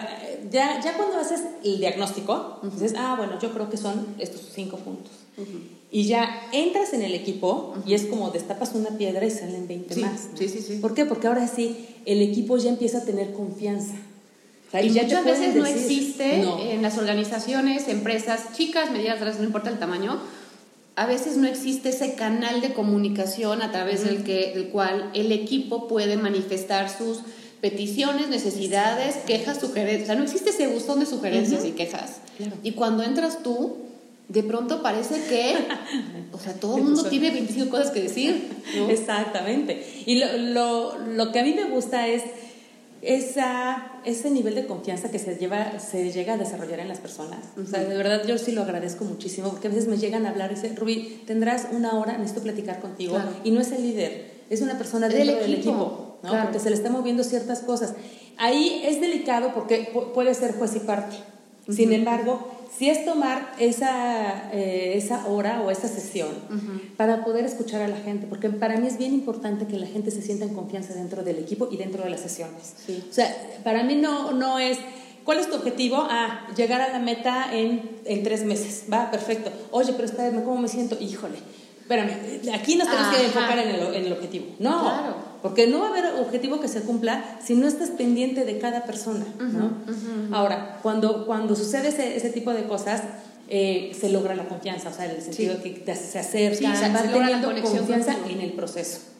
ya, 0.50 0.80
ya 0.80 0.96
cuando 0.96 1.18
haces 1.18 1.40
el 1.64 1.78
diagnóstico, 1.78 2.60
dices, 2.62 2.94
ah, 2.96 3.14
bueno, 3.16 3.38
yo 3.40 3.52
creo 3.52 3.70
que 3.70 3.76
son 3.76 4.14
estos 4.18 4.42
cinco 4.52 4.76
puntos. 4.78 5.12
Y 5.90 6.04
ya 6.04 6.48
entras 6.52 6.92
en 6.92 7.02
el 7.02 7.14
equipo 7.14 7.74
y 7.86 7.94
es 7.94 8.06
como 8.06 8.30
destapas 8.30 8.74
una 8.74 8.90
piedra 8.96 9.24
y 9.24 9.30
salen 9.30 9.66
20 9.66 9.96
más. 9.96 10.28
Sí, 10.34 10.48
sí, 10.48 10.60
sí. 10.60 10.76
¿Por 10.76 10.94
qué? 10.94 11.04
Porque 11.06 11.26
ahora 11.26 11.46
sí, 11.48 11.86
el 12.04 12.20
equipo 12.22 12.56
ya 12.58 12.70
empieza 12.70 12.98
a 12.98 13.04
tener 13.04 13.32
confianza. 13.32 13.94
Y 14.80 14.90
muchas 14.90 15.24
veces 15.24 15.54
no 15.54 15.66
existe 15.66 16.42
en 16.72 16.82
las 16.82 16.96
organizaciones, 16.96 17.88
empresas 17.88 18.52
chicas, 18.56 18.90
medianas, 18.90 19.38
no 19.38 19.44
importa 19.44 19.68
el 19.68 19.78
tamaño, 19.78 20.18
a 20.96 21.06
veces 21.06 21.36
no 21.36 21.46
existe 21.46 21.90
ese 21.90 22.14
canal 22.14 22.60
de 22.60 22.72
comunicación 22.72 23.62
a 23.62 23.70
través 23.70 24.04
del, 24.04 24.24
que, 24.24 24.52
del 24.54 24.68
cual 24.68 25.10
el 25.14 25.32
equipo 25.32 25.88
puede 25.88 26.16
manifestar 26.16 26.90
sus 26.90 27.20
peticiones, 27.60 28.28
necesidades, 28.28 29.16
quejas, 29.26 29.60
sugerencias. 29.60 30.02
O 30.02 30.06
sea, 30.06 30.14
no 30.16 30.24
existe 30.24 30.50
ese 30.50 30.66
buzón 30.66 31.00
de 31.00 31.06
sugerencias 31.06 31.64
y 31.64 31.72
quejas. 31.72 32.18
Y 32.62 32.72
cuando 32.72 33.02
entras 33.02 33.42
tú, 33.42 33.76
de 34.28 34.42
pronto 34.42 34.82
parece 34.82 35.14
que, 35.28 35.54
o 36.32 36.38
sea, 36.38 36.54
todo 36.54 36.76
el 36.78 36.84
mundo 36.84 37.04
tiene 37.04 37.30
25 37.30 37.70
cosas 37.70 37.90
que 37.90 38.02
decir. 38.02 38.50
Exactamente. 38.88 39.86
Y 40.06 40.16
lo, 40.16 40.36
lo, 40.36 40.98
lo 40.98 41.32
que 41.32 41.40
a 41.40 41.42
mí 41.42 41.54
me 41.54 41.64
gusta 41.64 42.08
es 42.08 42.22
esa, 43.02 43.90
ese 44.04 44.30
nivel 44.30 44.54
de 44.54 44.66
confianza 44.66 45.10
que 45.10 45.18
se, 45.18 45.36
lleva, 45.36 45.80
se 45.80 46.12
llega 46.12 46.34
a 46.34 46.36
desarrollar 46.36 46.78
en 46.78 46.88
las 46.88 47.00
personas. 47.00 47.40
O 47.60 47.66
sea, 47.66 47.82
de 47.82 47.96
verdad 47.96 48.24
yo 48.26 48.38
sí 48.38 48.52
lo 48.52 48.62
agradezco 48.62 49.04
muchísimo 49.04 49.50
porque 49.50 49.66
a 49.66 49.70
veces 49.70 49.88
me 49.88 49.98
llegan 49.98 50.24
a 50.24 50.30
hablar 50.30 50.52
y 50.52 50.54
dicen, 50.54 50.76
Rubí, 50.76 51.22
tendrás 51.26 51.66
una 51.72 51.98
hora, 51.98 52.16
necesito 52.16 52.42
platicar 52.42 52.80
contigo. 52.80 53.18
Y 53.42 53.50
no 53.50 53.60
es 53.60 53.72
el 53.72 53.82
líder, 53.82 54.30
es 54.48 54.62
una 54.62 54.78
persona 54.78 55.08
dentro 55.08 55.36
del 55.36 55.54
equipo, 55.54 56.18
¿no? 56.22 56.42
porque 56.44 56.60
se 56.60 56.70
le 56.70 56.76
están 56.76 56.92
moviendo 56.92 57.24
ciertas 57.24 57.60
cosas. 57.60 57.94
Ahí 58.38 58.82
es 58.84 59.00
delicado 59.00 59.52
porque 59.52 59.90
puede 60.14 60.32
ser 60.34 60.54
juez 60.54 60.76
y 60.76 60.80
parte. 60.80 61.16
Sin 61.68 61.92
embargo, 61.92 62.50
si 62.76 62.88
es 62.88 63.04
tomar 63.04 63.52
esa, 63.58 64.50
eh, 64.52 64.94
esa 64.96 65.26
hora 65.26 65.62
o 65.62 65.70
esa 65.70 65.88
sesión 65.88 66.30
para 66.96 67.24
poder 67.24 67.44
escuchar 67.44 67.82
a 67.82 67.88
la 67.88 67.98
gente, 67.98 68.26
porque 68.26 68.48
para 68.48 68.76
mí 68.76 68.86
es 68.86 68.98
bien 68.98 69.12
importante 69.12 69.66
que 69.66 69.78
la 69.78 69.86
gente 69.86 70.10
se 70.10 70.22
sienta 70.22 70.44
en 70.44 70.54
confianza 70.54 70.94
dentro 70.94 71.22
del 71.22 71.38
equipo 71.38 71.68
y 71.70 71.76
dentro 71.76 72.02
de 72.02 72.10
las 72.10 72.20
sesiones. 72.20 72.74
O 73.10 73.12
sea, 73.12 73.34
para 73.62 73.82
mí 73.84 73.96
no, 73.96 74.32
no 74.32 74.58
es... 74.58 74.78
¿Cuál 75.24 75.38
es 75.38 75.48
tu 75.48 75.54
objetivo? 75.54 75.98
Ah, 76.10 76.48
llegar 76.56 76.80
a 76.80 76.90
la 76.90 76.98
meta 76.98 77.56
en, 77.56 78.00
en 78.04 78.24
tres 78.24 78.44
meses. 78.44 78.86
Va, 78.92 79.08
perfecto. 79.12 79.52
Oye, 79.70 79.92
pero 79.92 80.06
espérame, 80.06 80.42
¿cómo 80.42 80.60
me 80.60 80.66
siento? 80.66 80.96
Híjole, 80.98 81.38
espérame, 81.94 82.54
aquí 82.54 82.76
nos 82.76 82.88
tenemos 82.88 83.14
que 83.14 83.24
enfocar 83.26 83.58
en 83.58 83.68
el, 83.68 83.94
en 83.94 84.06
el 84.06 84.12
objetivo. 84.12 84.46
No, 84.58 84.80
claro. 84.80 85.16
porque 85.42 85.66
no 85.66 85.80
va 85.80 85.86
a 85.86 85.90
haber 85.90 86.04
objetivo 86.20 86.60
que 86.60 86.68
se 86.68 86.82
cumpla 86.82 87.38
si 87.44 87.54
no 87.54 87.66
estás 87.66 87.90
pendiente 87.90 88.44
de 88.44 88.58
cada 88.58 88.84
persona. 88.84 89.24
¿no? 89.38 89.72
Ahora, 90.36 90.78
cuando, 90.82 91.26
cuando 91.26 91.54
sucede 91.56 91.88
ese, 91.88 92.16
ese 92.16 92.30
tipo 92.30 92.52
de 92.52 92.64
cosas, 92.64 93.02
eh, 93.48 93.94
se 93.98 94.08
logra 94.08 94.34
la 94.34 94.48
confianza, 94.48 94.88
o 94.88 94.92
sea, 94.92 95.04
en 95.04 95.10
el 95.12 95.22
sentido 95.22 95.56
de 95.56 95.74
que 95.74 95.94
se 95.94 96.18
acerca, 96.18 96.74
sí, 96.74 96.92
va 96.92 97.02
teniendo 97.02 97.52
confianza 97.62 98.16
en 98.28 98.40
el 98.40 98.52
proceso. 98.52 99.11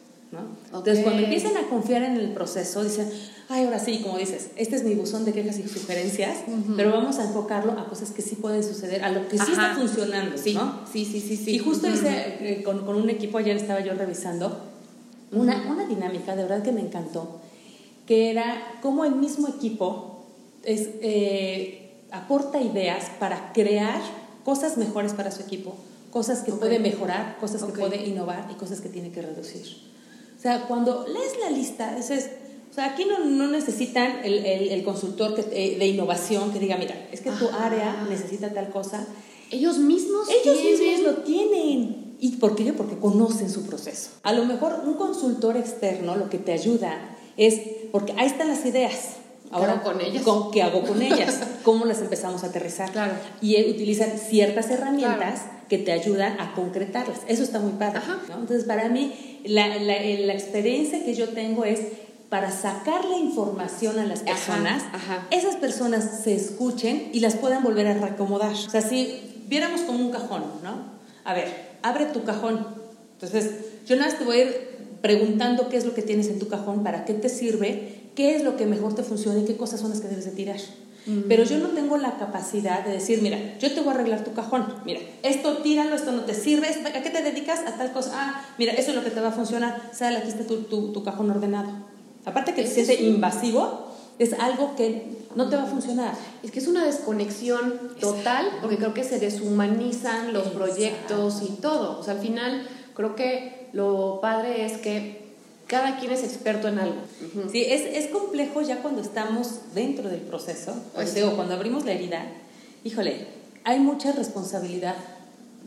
Entonces, 0.65 1.03
cuando 1.03 1.23
empiezan 1.23 1.57
a 1.57 1.67
confiar 1.69 2.03
en 2.03 2.17
el 2.17 2.33
proceso, 2.33 2.83
dicen, 2.83 3.09
ay, 3.49 3.65
ahora 3.65 3.79
sí, 3.79 4.01
como 4.01 4.17
dices, 4.17 4.51
este 4.55 4.75
es 4.75 4.83
mi 4.83 4.95
buzón 4.95 5.25
de 5.25 5.33
quejas 5.33 5.59
y 5.59 5.67
sugerencias, 5.67 6.39
pero 6.75 6.91
vamos 6.91 7.19
a 7.19 7.25
enfocarlo 7.25 7.73
a 7.73 7.87
cosas 7.87 8.11
que 8.11 8.21
sí 8.21 8.35
pueden 8.35 8.63
suceder, 8.63 9.03
a 9.03 9.11
lo 9.11 9.27
que 9.27 9.37
sí 9.37 9.51
está 9.51 9.75
funcionando, 9.75 10.37
sí, 10.37 10.57
Sí, 10.91 11.05
sí, 11.05 11.19
sí, 11.19 11.51
Y 11.51 11.59
justo 11.59 11.87
hice, 11.87 12.37
eh, 12.39 12.63
con, 12.63 12.85
con, 12.85 12.95
un 12.95 13.09
equipo, 13.09 13.37
ayer 13.37 13.55
estaba 13.55 13.81
yo 13.81 13.93
revisando, 13.93 14.61
una, 15.31 15.69
una 15.69 15.87
dinámica 15.87 16.35
de 16.35 16.43
verdad 16.43 16.63
que 16.63 16.71
me 16.71 16.81
encantó, 16.81 17.39
que 18.05 18.29
era 18.29 18.79
cómo 18.81 19.05
el 19.05 19.15
mismo 19.15 19.47
equipo 19.47 20.25
es, 20.63 20.89
eh, 21.01 21.91
aporta 22.11 22.61
ideas 22.61 23.05
para 23.19 23.53
crear 23.53 24.01
cosas 24.45 24.77
mejores 24.77 25.13
para 25.13 25.31
su 25.31 25.41
equipo, 25.41 25.75
cosas 26.11 26.41
que 26.41 26.51
puede 26.51 26.79
mejorar, 26.79 27.37
cosas 27.39 27.63
que 27.63 27.71
puede 27.71 28.07
innovar 28.07 28.49
y 28.51 28.55
cosas 28.55 28.81
que 28.81 28.89
tiene 28.89 29.11
que 29.11 29.21
reducir. 29.21 29.92
O 30.43 30.45
sea, 30.45 30.65
cuando 30.67 31.05
lees 31.07 31.39
la 31.39 31.49
lista, 31.51 31.95
dices, 31.95 32.29
O 32.69 32.73
sea, 32.73 32.87
aquí 32.87 33.05
no, 33.05 33.19
no 33.23 33.47
necesitan 33.47 34.19
el, 34.25 34.45
el, 34.45 34.69
el 34.71 34.83
consultor 34.83 35.35
que, 35.35 35.41
eh, 35.53 35.77
de 35.79 35.87
innovación 35.87 36.51
que 36.51 36.59
diga, 36.59 36.75
mira, 36.75 37.07
es 37.13 37.21
que 37.21 37.29
tu 37.31 37.47
Ajá. 37.47 37.67
área 37.67 38.05
necesita 38.09 38.51
tal 38.53 38.69
cosa. 38.71 39.07
Ellos 39.51 39.77
mismos 39.77 40.27
Ellos 40.27 40.57
tienen- 40.59 40.79
mismos 40.81 41.13
lo 41.13 41.21
tienen. 41.23 42.15
¿Y 42.19 42.31
por 42.37 42.55
qué? 42.55 42.73
Porque 42.73 42.97
conocen 42.97 43.49
su 43.49 43.65
proceso. 43.65 44.09
A 44.23 44.33
lo 44.33 44.43
mejor 44.45 44.81
un 44.85 44.95
consultor 44.95 45.55
externo 45.55 46.15
lo 46.17 46.29
que 46.29 46.39
te 46.39 46.51
ayuda 46.51 47.15
es, 47.37 47.61
porque 47.93 48.13
ahí 48.17 48.25
están 48.27 48.49
las 48.49 48.65
ideas. 48.65 49.11
Ahora, 49.51 49.73
hago 49.73 49.83
con 49.83 50.01
ellas? 50.01 50.23
¿con- 50.23 50.51
¿Qué 50.51 50.61
hago 50.63 50.81
con 50.83 51.01
ellas? 51.01 51.39
¿Cómo 51.63 51.85
las 51.85 52.01
empezamos 52.01 52.43
a 52.43 52.47
aterrizar? 52.47 52.91
Claro. 52.91 53.13
Y 53.41 53.55
eh, 53.55 53.69
utilizan 53.69 54.17
ciertas 54.17 54.69
herramientas 54.71 55.43
que 55.69 55.77
te 55.77 55.91
ayudan 55.91 56.39
a 56.41 56.53
concretarlas. 56.55 57.19
Eso 57.27 57.43
está 57.43 57.59
muy 57.59 57.73
padre. 57.73 58.01
¿no? 58.29 58.39
Entonces, 58.39 58.63
para 58.65 58.89
mí, 58.89 59.32
la, 59.45 59.67
la- 59.79 59.97
eh, 59.97 60.25
la 60.25 60.33
experiencia 60.33 61.03
que 61.03 61.13
yo 61.15 61.29
tengo 61.29 61.65
es 61.65 61.79
para 62.29 62.51
sacarle 62.51 63.17
información 63.19 63.99
a 63.99 64.05
las 64.05 64.21
Ajá, 64.21 64.31
personas, 64.33 64.83
ajá. 64.91 65.27
esas 65.29 65.55
personas 65.57 66.21
se 66.23 66.33
escuchen 66.35 67.09
y 67.13 67.19
las 67.19 67.35
puedan 67.35 67.63
volver 67.63 67.85
a 67.87 67.93
reacomodar. 67.93 68.53
O 68.53 68.69
sea, 68.69 68.81
si 68.81 69.21
viéramos 69.47 69.81
como 69.81 69.99
un 70.03 70.11
cajón, 70.11 70.43
¿no? 70.63 70.93
A 71.25 71.33
ver, 71.35 71.47
abre 71.83 72.05
tu 72.07 72.23
cajón. 72.23 72.65
Entonces, 73.13 73.51
yo 73.85 73.95
nada 73.95 74.09
más 74.09 74.17
te 74.17 74.25
voy 74.25 74.37
a 74.37 74.43
ir 74.45 74.73
preguntando 75.01 75.69
qué 75.69 75.77
es 75.77 75.85
lo 75.85 75.93
que 75.93 76.01
tienes 76.01 76.27
en 76.27 76.39
tu 76.39 76.47
cajón, 76.47 76.83
para 76.83 77.05
qué 77.05 77.13
te 77.13 77.29
sirve, 77.29 78.01
qué 78.15 78.35
es 78.35 78.43
lo 78.43 78.57
que 78.57 78.65
mejor 78.65 78.95
te 78.95 79.03
funciona 79.03 79.39
y 79.39 79.45
qué 79.45 79.55
cosas 79.57 79.79
son 79.81 79.91
las 79.91 79.99
que 80.01 80.07
debes 80.07 80.25
de 80.25 80.31
tirar. 80.31 80.57
Pero 81.27 81.43
yo 81.43 81.57
no 81.57 81.69
tengo 81.69 81.97
la 81.97 82.17
capacidad 82.17 82.85
de 82.85 82.91
decir, 82.93 83.21
mira, 83.21 83.37
yo 83.59 83.73
te 83.73 83.81
voy 83.81 83.89
a 83.89 83.95
arreglar 83.95 84.23
tu 84.23 84.33
cajón. 84.33 84.65
Mira, 84.85 85.01
esto 85.21 85.57
tíralo, 85.57 85.95
esto 85.95 86.11
no 86.13 86.21
te 86.21 86.33
sirve. 86.33 86.67
¿A 86.69 87.01
qué 87.03 87.09
te 87.09 87.21
dedicas? 87.21 87.59
A 87.67 87.75
tal 87.77 87.91
cosa. 87.91 88.11
Ah, 88.13 88.45
mira, 88.57 88.71
eso 88.73 88.91
es 88.91 88.95
lo 88.95 89.03
que 89.03 89.09
te 89.09 89.19
va 89.19 89.27
a 89.29 89.31
funcionar. 89.33 89.89
Sale, 89.93 90.17
aquí 90.17 90.29
está 90.29 90.45
tu, 90.45 90.61
tu, 90.63 90.93
tu 90.93 91.03
cajón 91.03 91.29
ordenado. 91.29 91.69
Aparte 92.25 92.53
que 92.53 92.61
Ese 92.61 92.81
es 92.81 92.99
un- 93.01 93.05
invasivo, 93.15 93.91
es 94.17 94.31
algo 94.33 94.75
que 94.77 95.07
no 95.35 95.49
te 95.49 95.57
va 95.57 95.63
a 95.63 95.67
funcionar. 95.67 96.13
Es 96.41 96.51
que 96.51 96.59
es 96.59 96.67
una 96.67 96.85
desconexión 96.85 97.73
total, 97.99 98.45
porque 98.61 98.77
creo 98.77 98.93
que 98.93 99.03
se 99.03 99.19
deshumanizan 99.19 100.31
los 100.31 100.43
Exacto. 100.47 100.57
proyectos 100.65 101.41
y 101.41 101.53
todo. 101.61 101.99
O 101.99 102.03
sea, 102.03 102.13
al 102.13 102.19
final, 102.21 102.65
creo 102.95 103.15
que 103.15 103.67
lo 103.73 104.19
padre 104.21 104.65
es 104.65 104.77
que 104.77 105.22
cada 105.73 105.99
quien 105.99 106.11
es 106.11 106.23
experto 106.23 106.67
en 106.67 106.77
algo. 106.77 107.01
Ujú. 107.25 107.49
Sí, 107.49 107.65
es, 107.67 107.81
es 107.81 108.11
complejo 108.11 108.61
ya 108.61 108.83
cuando 108.83 109.01
estamos 109.01 109.73
dentro 109.73 110.07
del 110.07 110.21
proceso, 110.21 110.75
Pues 110.93 111.09
o 111.09 111.13
sea, 111.13 111.31
cuando 111.31 111.55
abrimos 111.55 111.83
la 111.83 111.93
herida, 111.93 112.27
híjole, 112.83 113.25
hay 113.63 113.79
mucha 113.79 114.11
responsabilidad 114.11 114.95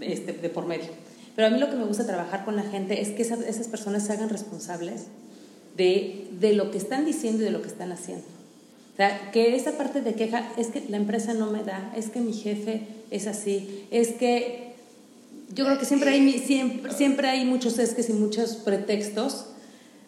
este, 0.01 0.33
de 0.33 0.49
por 0.49 0.67
medio. 0.67 0.91
Pero 1.35 1.49
a 1.49 1.51
mí 1.51 1.59
lo 1.59 1.69
que 1.71 1.75
me 1.75 1.85
gusta 1.85 2.07
trabajar 2.07 2.45
con 2.45 2.55
la 2.55 2.63
gente 2.63 3.01
es 3.01 3.09
que 3.09 3.23
esas, 3.23 3.41
esas 3.41 3.67
personas 3.67 4.07
se 4.07 4.13
hagan 4.13 4.29
responsables 4.29 5.07
de, 5.77 6.29
de 6.39 6.53
lo 6.53 6.71
que 6.71 6.79
están 6.79 7.05
diciendo 7.05 7.43
y 7.43 7.47
de 7.47 7.51
lo 7.51 7.61
que 7.61 7.69
están 7.69 7.91
haciendo. 7.91 8.27
O 8.93 8.97
sea, 8.97 9.33
que 9.33 9.57
esa 9.57 9.73
parte 9.73 10.03
de 10.03 10.15
queja 10.15 10.53
es 10.57 10.69
que 10.69 10.85
la 10.89 10.99
empresa 10.99 11.35
no 11.35 11.51
me 11.51 11.65
da, 11.65 11.93
es 11.97 12.11
que 12.11 12.21
mi 12.21 12.33
jefe 12.33 12.87
es 13.11 13.27
así, 13.27 13.87
es 13.91 14.13
que 14.13 14.77
yo 15.53 15.65
creo 15.65 15.79
que 15.79 15.85
siempre 15.85 16.11
hay, 16.11 16.39
siempre, 16.39 16.93
siempre 16.93 17.29
hay 17.29 17.45
muchos 17.45 17.79
esques 17.81 18.09
y 18.09 18.13
muchos 18.13 18.55
pretextos, 18.55 19.47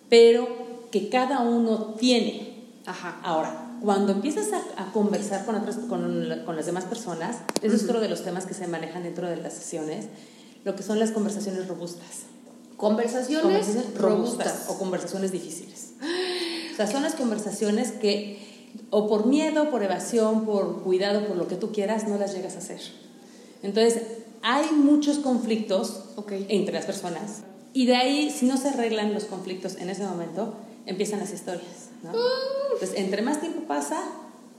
pero 0.08 0.48
que 0.90 1.08
cada 1.08 1.40
uno 1.40 1.94
tiene. 1.98 2.64
Ajá. 2.86 3.20
Ahora, 3.22 3.76
cuando 3.82 4.12
empiezas 4.12 4.48
a, 4.52 4.82
a 4.82 4.92
conversar 4.92 5.44
con, 5.44 5.54
otras, 5.54 5.76
con, 5.76 6.42
con 6.44 6.56
las 6.56 6.66
demás 6.66 6.84
personas, 6.84 7.38
ese 7.62 7.76
es 7.76 7.84
otro 7.84 8.00
de 8.00 8.08
los 8.08 8.24
temas 8.24 8.46
que 8.46 8.54
se 8.54 8.66
manejan 8.66 9.02
dentro 9.02 9.28
de 9.28 9.36
las 9.36 9.52
sesiones, 9.52 10.06
lo 10.64 10.74
que 10.74 10.82
son 10.82 10.98
las 10.98 11.10
conversaciones 11.12 11.68
robustas. 11.68 12.24
Conversaciones, 12.76 13.42
Conversaciones 13.42 13.98
robustas. 13.98 14.66
o 14.68 14.78
conversaciones 14.78 15.32
difíciles. 15.32 15.92
O 16.72 16.76
sea, 16.76 16.86
son 16.86 17.02
las 17.02 17.14
conversaciones 17.14 17.90
que 17.92 18.46
o 18.90 19.08
por 19.08 19.26
miedo, 19.26 19.70
por 19.70 19.82
evasión, 19.82 20.44
por 20.44 20.82
cuidado, 20.82 21.26
por 21.26 21.36
lo 21.36 21.48
que 21.48 21.56
tú 21.56 21.72
quieras, 21.72 22.06
no 22.06 22.16
las 22.18 22.34
llegas 22.34 22.54
a 22.54 22.58
hacer. 22.58 22.80
Entonces, 23.62 24.02
hay 24.42 24.66
muchos 24.72 25.18
conflictos 25.18 26.04
Ok. 26.16 26.32
entre 26.48 26.74
las 26.74 26.86
personas 26.86 27.42
y 27.82 27.86
de 27.86 27.96
ahí, 27.96 28.30
si 28.30 28.46
no 28.46 28.56
se 28.56 28.68
arreglan 28.70 29.14
los 29.14 29.24
conflictos 29.24 29.76
en 29.76 29.88
ese 29.90 30.02
momento, 30.04 30.54
empiezan 30.86 31.20
las 31.20 31.32
historias. 31.32 31.90
¿no? 32.02 32.10
Entonces, 32.72 32.98
entre 32.98 33.22
más 33.22 33.40
tiempo 33.40 33.60
pasa, 33.68 33.98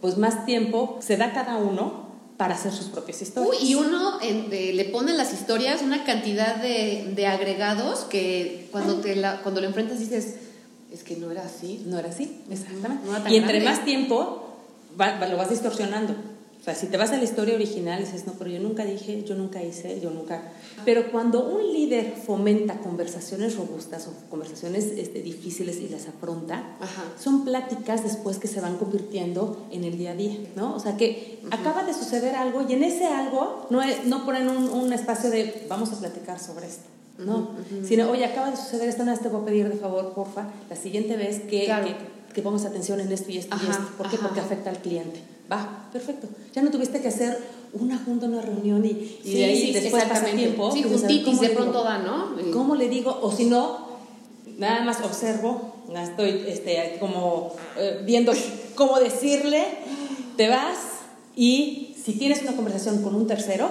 pues 0.01 0.17
más 0.17 0.45
tiempo 0.45 0.97
se 1.01 1.17
da 1.17 1.33
cada 1.33 1.57
uno 1.57 2.07
para 2.37 2.55
hacer 2.55 2.71
sus 2.71 2.87
propias 2.87 3.21
historias. 3.21 3.61
Uy, 3.61 3.67
y 3.69 3.75
uno 3.75 4.21
en- 4.21 4.47
eh, 4.51 4.71
le 4.73 4.85
pone 4.85 5.11
en 5.11 5.17
las 5.17 5.33
historias 5.33 5.81
una 5.81 6.05
cantidad 6.05 6.55
de, 6.55 7.11
de 7.15 7.27
agregados 7.27 8.01
que 8.05 8.67
cuando, 8.71 8.95
te 9.01 9.15
la, 9.15 9.41
cuando 9.41 9.59
lo 9.61 9.67
enfrentas 9.67 9.99
dices, 9.99 10.35
es 10.93 11.03
que 11.03 11.17
no 11.17 11.29
era 11.31 11.43
así. 11.43 11.83
No 11.87 11.99
era 11.99 12.09
así, 12.09 12.41
exactamente. 12.49 13.05
No 13.05 13.17
era 13.17 13.29
y 13.29 13.35
entre 13.35 13.59
grande. 13.59 13.69
más 13.69 13.83
tiempo 13.85 14.55
va- 14.99 15.19
va- 15.19 15.27
lo 15.27 15.35
vas 15.37 15.49
distorsionando. 15.49 16.15
O 16.59 16.63
sea, 16.63 16.75
si 16.75 16.87
te 16.87 16.97
vas 16.97 17.11
a 17.11 17.17
la 17.17 17.23
historia 17.23 17.55
original, 17.55 17.99
dices, 18.03 18.27
no, 18.27 18.33
pero 18.33 18.49
yo 18.49 18.59
nunca 18.59 18.83
dije, 18.83 19.23
yo 19.23 19.35
nunca 19.35 19.63
hice, 19.63 20.01
yo 20.01 20.09
nunca. 20.11 20.43
Pero 20.83 21.09
cuando 21.09 21.47
un 21.47 21.71
líder 21.73 22.13
fomenta 22.25 22.79
conversaciones 22.79 23.55
robustas 23.55 24.07
o 24.07 24.29
conversaciones 24.29 24.83
este, 24.97 25.21
difíciles 25.21 25.77
y 25.77 25.87
las 25.87 26.07
afronta, 26.09 26.75
Ajá. 26.81 27.03
son 27.17 27.45
pláticas 27.45 28.03
después 28.03 28.39
que 28.39 28.49
se 28.49 28.59
van 28.59 28.75
convirtiendo 28.77 29.65
en 29.71 29.85
el 29.85 29.97
día 29.97 30.11
a 30.11 30.15
día, 30.15 30.37
¿no? 30.57 30.75
O 30.75 30.79
sea, 30.81 30.97
que 30.97 31.39
acaba 31.49 31.83
de 31.83 31.93
suceder 31.93 32.35
algo 32.35 32.65
y 32.67 32.73
en 32.73 32.83
ese 32.83 33.05
algo 33.05 33.65
no, 33.69 33.81
es- 33.81 34.05
no 34.05 34.25
ponen 34.25 34.49
un, 34.49 34.69
un 34.69 34.91
espacio 34.91 35.29
de 35.29 35.65
vamos 35.69 35.93
a 35.93 35.99
platicar 35.99 36.39
sobre 36.41 36.67
esto. 36.67 36.83
No, 37.19 37.51
sino, 37.85 38.09
oye, 38.11 38.23
acaba 38.25 38.49
de 38.51 38.57
suceder 38.57 38.87
esto, 38.89 39.03
vez 39.05 39.21
te 39.21 39.27
voy 39.29 39.41
a 39.41 39.45
pedir 39.45 39.67
de 39.69 39.75
favor, 39.75 40.13
porfa, 40.13 40.47
la 40.69 40.75
siguiente 40.75 41.15
vez 41.17 41.39
que, 41.39 41.65
Claro. 41.65 41.85
que, 41.87 41.95
que 42.33 42.41
pongas 42.41 42.63
atención 42.65 42.99
en 43.01 43.11
esto 43.11 43.29
y 43.31 43.37
esto 43.37 43.55
y 43.55 43.65
Ajá, 43.65 43.71
esto. 43.71 43.83
¿Por 43.97 44.09
qué? 44.09 44.15
ajá, 44.17 44.27
Porque 44.27 44.39
ajá. 44.41 44.47
afecta 44.47 44.69
al 44.69 44.77
cliente. 44.79 45.19
Va, 45.51 45.89
perfecto. 45.91 46.27
Ya 46.53 46.61
no 46.61 46.69
tuviste 46.69 47.01
que 47.01 47.07
hacer 47.07 47.37
una 47.73 47.97
junta, 47.97 48.27
una 48.27 48.41
reunión 48.41 48.85
y, 48.85 48.89
y 48.89 49.19
Sí, 49.23 49.33
de 49.33 49.45
ahí 49.45 49.61
sí, 49.61 49.73
después 49.73 50.03
pasa 50.05 50.25
tiempo. 50.25 50.71
Sí, 50.71 50.83
juntitis 50.83 51.25
¿cómo 51.25 51.41
de 51.41 51.49
pronto 51.49 51.83
da, 51.83 51.97
¿no? 51.99 52.35
¿Cómo 52.53 52.75
le 52.75 52.89
digo? 52.89 53.17
O 53.21 53.31
si 53.31 53.45
no, 53.45 53.87
nada 54.57 54.83
más 54.83 55.01
observo, 55.03 55.73
estoy 55.95 56.43
este, 56.47 56.97
como 56.99 57.53
eh, 57.77 58.01
viendo 58.05 58.31
cómo 58.75 58.99
decirle, 58.99 59.65
te 60.37 60.49
vas 60.49 60.77
y 61.35 61.95
si 62.03 62.13
tienes 62.13 62.41
una 62.43 62.53
conversación 62.53 63.01
con 63.01 63.15
un 63.15 63.27
tercero, 63.27 63.69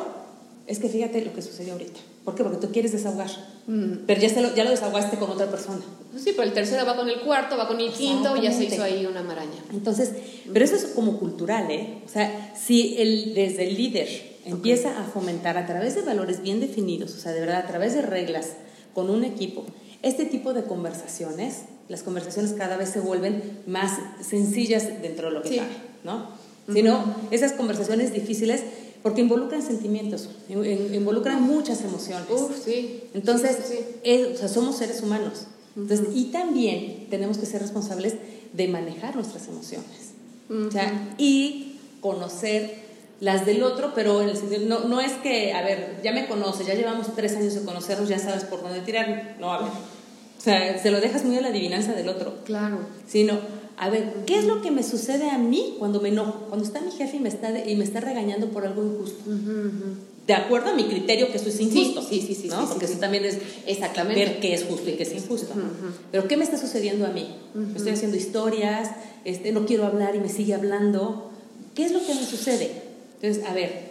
es 0.67 0.79
que 0.79 0.89
fíjate 0.89 1.25
lo 1.25 1.33
que 1.33 1.43
sucedió 1.43 1.75
ahorita. 1.75 2.01
¿Por 2.29 2.35
qué? 2.35 2.43
Porque 2.43 2.59
tú 2.67 2.71
quieres 2.71 2.93
desahogar, 2.93 3.31
Mm. 3.67 4.05
pero 4.07 4.21
ya, 4.21 4.29
se 4.29 4.43
lo, 4.43 4.55
ya 4.55 4.65
lo 4.65 4.69
desahogaste 4.71 5.17
con 5.17 5.31
otra 5.31 5.47
persona. 5.51 5.81
Pues 6.13 6.23
sí, 6.25 6.33
pero 6.37 6.43
el 6.47 6.53
tercero 6.53 6.85
va 6.85 6.95
con 6.95 7.09
el 7.09 7.21
cuarto, 7.23 7.57
va 7.57 7.67
con 7.67 7.81
el 7.81 7.91
quinto 7.91 8.37
y 8.37 8.43
ya 8.43 8.53
se 8.53 8.65
hizo 8.65 8.83
ahí 8.83 9.07
una 9.07 9.23
maraña. 9.23 9.65
Entonces, 9.73 10.13
pero 10.53 10.63
eso 10.63 10.75
es 10.77 10.85
como 10.95 11.19
cultural, 11.19 11.71
¿eh? 11.71 12.03
O 12.05 12.09
sea, 12.11 12.53
si 12.55 12.97
el, 12.99 13.33
desde 13.35 13.67
el 13.67 13.77
líder 13.79 14.09
empieza 14.45 15.01
a 15.01 15.05
fomentar 15.05 15.57
a 15.57 15.65
través 15.67 15.95
de 15.95 16.03
valores 16.03 16.43
bien 16.43 16.61
definidos, 16.61 17.15
o 17.15 17.19
sea, 17.19 17.33
de 17.33 17.41
verdad, 17.41 17.61
a 17.65 17.67
través 17.67 17.95
de 17.95 18.03
reglas 18.03 18.49
con 18.93 19.09
un 19.09 19.25
equipo, 19.25 19.65
este 20.03 20.27
tipo 20.27 20.53
de 20.53 20.65
conversaciones, 20.65 21.63
las 21.89 22.03
conversaciones 22.03 22.53
cada 22.53 22.77
vez 22.77 22.91
se 22.91 23.01
vuelven 23.01 23.43
más 23.67 23.93
sencillas 24.21 25.01
dentro 25.01 25.29
de 25.29 25.33
lo 25.35 25.41
que 25.43 25.49
Sí. 25.49 25.57
cabe, 25.57 25.71
¿no? 26.05 26.27
Sino 26.71 27.03
esas 27.31 27.53
conversaciones 27.53 28.13
difíciles, 28.13 28.63
porque 29.03 29.21
involucran 29.21 29.63
sentimientos, 29.63 30.29
in- 30.49 30.65
in- 30.65 30.95
involucran 30.95 31.43
muchas 31.43 31.83
emociones. 31.83 32.29
Uf, 32.31 32.53
sí. 32.65 33.05
Entonces, 33.15 33.57
Sí, 33.67 33.75
sí, 33.77 33.85
es- 34.05 34.35
o 34.35 34.39
sea, 34.39 34.49
somos 34.49 34.77
seres 34.77 35.03
humanos. 35.03 35.47
Entonces, 35.77 36.09
y 36.15 36.27
también 36.27 37.07
tenemos 37.11 37.39
que 37.39 37.47
ser 37.47 37.63
responsables 37.63 38.15
de 38.53 38.69
manejar 38.69 39.15
nuestras 39.15 39.47
emociones. 39.49 40.13
O 40.51 40.71
sea, 40.71 41.15
y 41.19 41.77
conocer 42.01 42.87
las 43.21 43.45
del 43.47 43.63
otro, 43.63 43.93
pero 43.95 44.23
en 44.23 44.29
el 44.31 44.37
sentido, 44.37 44.63
no, 44.67 44.89
no 44.89 45.01
es 45.01 45.13
que, 45.15 45.53
a 45.53 45.63
ver, 45.63 46.01
ya 46.03 46.13
me 46.13 46.27
conoces, 46.27 46.67
ya 46.67 46.75
llevamos 46.75 47.15
tres 47.15 47.37
años 47.37 47.55
de 47.55 47.63
conocernos, 47.63 48.09
ya 48.09 48.19
sabes 48.19 48.45
por 48.45 48.63
dónde 48.63 48.81
tirar. 48.81 49.37
No, 49.41 49.53
a 49.53 49.59
ver. 49.63 49.69
O 49.69 50.41
sea, 50.41 50.81
se 50.81 50.91
lo 50.91 51.01
dejas 51.01 51.25
muy 51.25 51.37
a 51.37 51.41
la 51.41 51.49
adivinanza 51.49 51.93
del 51.95 52.09
otro 52.09 52.37
Claro. 52.45 52.79
sino 53.07 53.39
a 53.79 53.89
ver, 53.91 54.13
¿qué 54.27 54.39
es 54.39 54.45
lo 54.45 54.61
que 54.61 54.71
me 54.71 54.83
sucede 54.83 55.31
a 55.31 55.39
mí 55.39 55.77
cuando 55.79 56.01
me 56.01 56.09
enojo? 56.09 56.47
Cuando 56.49 56.65
está 56.67 56.81
mi 56.81 56.91
jefe 56.91 57.17
y 57.17 57.21
me 57.21 57.29
está, 57.29 57.57
y 57.65 57.77
me 57.77 57.85
está 57.85 58.01
regañando 58.01 58.49
por 58.51 58.67
algo 58.67 58.83
injusto. 58.85 59.23
De 60.27 60.35
acuerdo 60.35 60.71
a 60.71 60.75
mi 60.75 60.85
criterio 60.89 61.31
que 61.31 61.39
eso 61.39 61.49
es 61.49 61.59
injusto. 61.61 62.03
Sí, 62.03 62.21
sí, 62.21 62.35
sí, 62.35 62.49
¿no? 62.49 62.61
sí, 62.63 62.67
Porque 62.71 62.87
sí, 62.87 62.93
eso 62.93 63.01
también 63.01 63.25
es 63.25 63.39
Exactamente. 63.67 64.21
ver 64.23 64.41
qué 64.41 64.53
es 64.53 64.65
justo 64.65 64.91
y 64.91 64.95
qué 64.95 65.05
es 65.05 65.13
injusto. 65.15 65.55
¿no? 65.55 65.65
Pero 66.13 66.29
¿qué 66.29 66.37
me 66.37 66.45
está 66.45 66.59
sucediendo 66.59 67.07
a 67.07 67.11
mí? 67.11 67.35
Me 67.55 67.77
estoy 67.77 67.93
haciendo 67.93 68.17
historias, 68.17 68.91
este, 69.25 69.53
no 69.53 69.65
quiero 69.65 69.87
hablar 69.87 70.15
y 70.17 70.19
me 70.21 70.29
sigue 70.29 70.55
hablando. 70.55 71.31
¿Qué 71.75 71.85
es 71.85 71.93
lo 71.93 72.05
que 72.05 72.15
me 72.15 72.25
sucede? 72.25 72.83
Entonces, 73.21 73.45
a 73.49 73.55
ver, 73.55 73.89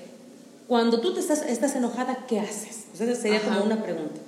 cuando 0.67 0.99
tú 1.01 1.13
te 1.13 1.21
estás, 1.21 1.41
estás 1.43 1.75
enojada, 1.75 2.25
¿qué 2.27 2.39
haces? 2.39 2.83
O 2.93 2.97
sea, 2.97 3.09
esa 3.09 3.21
sería 3.21 3.37
Ajá. 3.39 3.47
como 3.53 3.63
una 3.65 3.81
pregunta. 3.81 4.19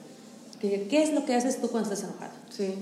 ¿Qué, 0.60 0.88
¿Qué 0.90 1.04
es 1.04 1.14
lo 1.14 1.26
que 1.26 1.36
haces 1.36 1.62
tú 1.62 1.68
cuando 1.70 1.92
estás 1.94 2.10
enojada? 2.10 2.34
Sí. 2.50 2.74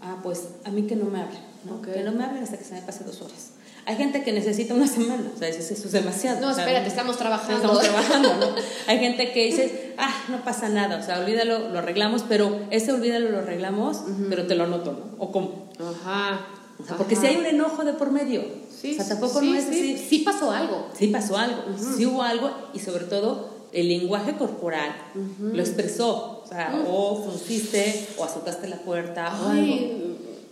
Ah, 0.00 0.20
pues 0.22 0.42
a 0.64 0.70
mí 0.70 0.82
que 0.82 0.96
no 0.96 1.04
me 1.04 1.20
hablen, 1.20 1.40
¿no? 1.64 1.76
Ok. 1.76 1.92
Que 1.92 2.02
no 2.02 2.12
me 2.12 2.24
hablen 2.24 2.42
hasta 2.42 2.56
que 2.56 2.64
se 2.64 2.74
me 2.74 2.82
pase 2.82 3.04
dos 3.04 3.20
horas. 3.22 3.50
Hay 3.86 3.96
gente 3.96 4.22
que 4.22 4.32
necesita 4.32 4.74
una 4.74 4.86
semana, 4.86 5.30
o 5.34 5.38
sea, 5.38 5.48
dices, 5.48 5.70
eso 5.70 5.86
es 5.86 5.92
demasiado. 5.92 6.40
No, 6.40 6.50
o 6.50 6.54
sea, 6.54 6.64
espérate, 6.64 6.88
estamos 6.88 7.16
trabajando. 7.16 7.54
Estamos 7.54 7.80
trabajando, 7.80 8.36
¿no? 8.36 8.46
Hay 8.86 8.98
gente 8.98 9.32
que 9.32 9.46
dice, 9.46 9.94
ah, 9.96 10.14
no 10.28 10.44
pasa 10.44 10.68
nada, 10.68 10.98
o 10.98 11.02
sea, 11.02 11.18
olvídalo, 11.18 11.70
lo 11.70 11.78
arreglamos, 11.78 12.24
pero 12.28 12.60
ese 12.70 12.92
olvídalo, 12.92 13.30
lo 13.30 13.38
arreglamos, 13.38 14.02
pero 14.28 14.46
te 14.46 14.54
lo 14.54 14.64
anoto, 14.64 14.92
¿no? 14.92 15.24
O 15.24 15.32
cómo. 15.32 15.70
Ajá. 15.78 16.46
O 16.78 16.86
sea, 16.86 16.96
porque 16.96 17.16
si 17.16 17.26
hay 17.26 17.36
un 17.36 17.46
enojo 17.46 17.84
de 17.84 17.94
por 17.94 18.10
medio. 18.10 18.42
Sí, 18.70 18.92
o 18.92 18.96
sea, 18.96 19.08
tampoco 19.08 19.40
sí, 19.40 19.50
no 19.50 19.58
es 19.58 19.64
sí, 19.64 19.94
así. 19.94 20.06
sí 20.08 20.18
pasó 20.20 20.50
algo. 20.50 20.88
Sí 20.96 21.08
pasó 21.08 21.36
algo, 21.36 21.62
sí 21.96 22.06
hubo 22.06 22.22
algo 22.22 22.50
y 22.72 22.78
sobre 22.78 23.04
todo 23.04 23.50
el 23.72 23.88
lenguaje 23.88 24.34
corporal 24.36 24.90
lo 25.38 25.60
expresó. 25.60 26.42
O 26.44 26.46
sea, 26.46 26.82
o 26.86 27.22
frunciste 27.22 28.08
o 28.16 28.24
azotaste 28.24 28.68
la 28.68 28.78
puerta 28.78 29.38
o 29.42 29.48
algo. 29.50 30.09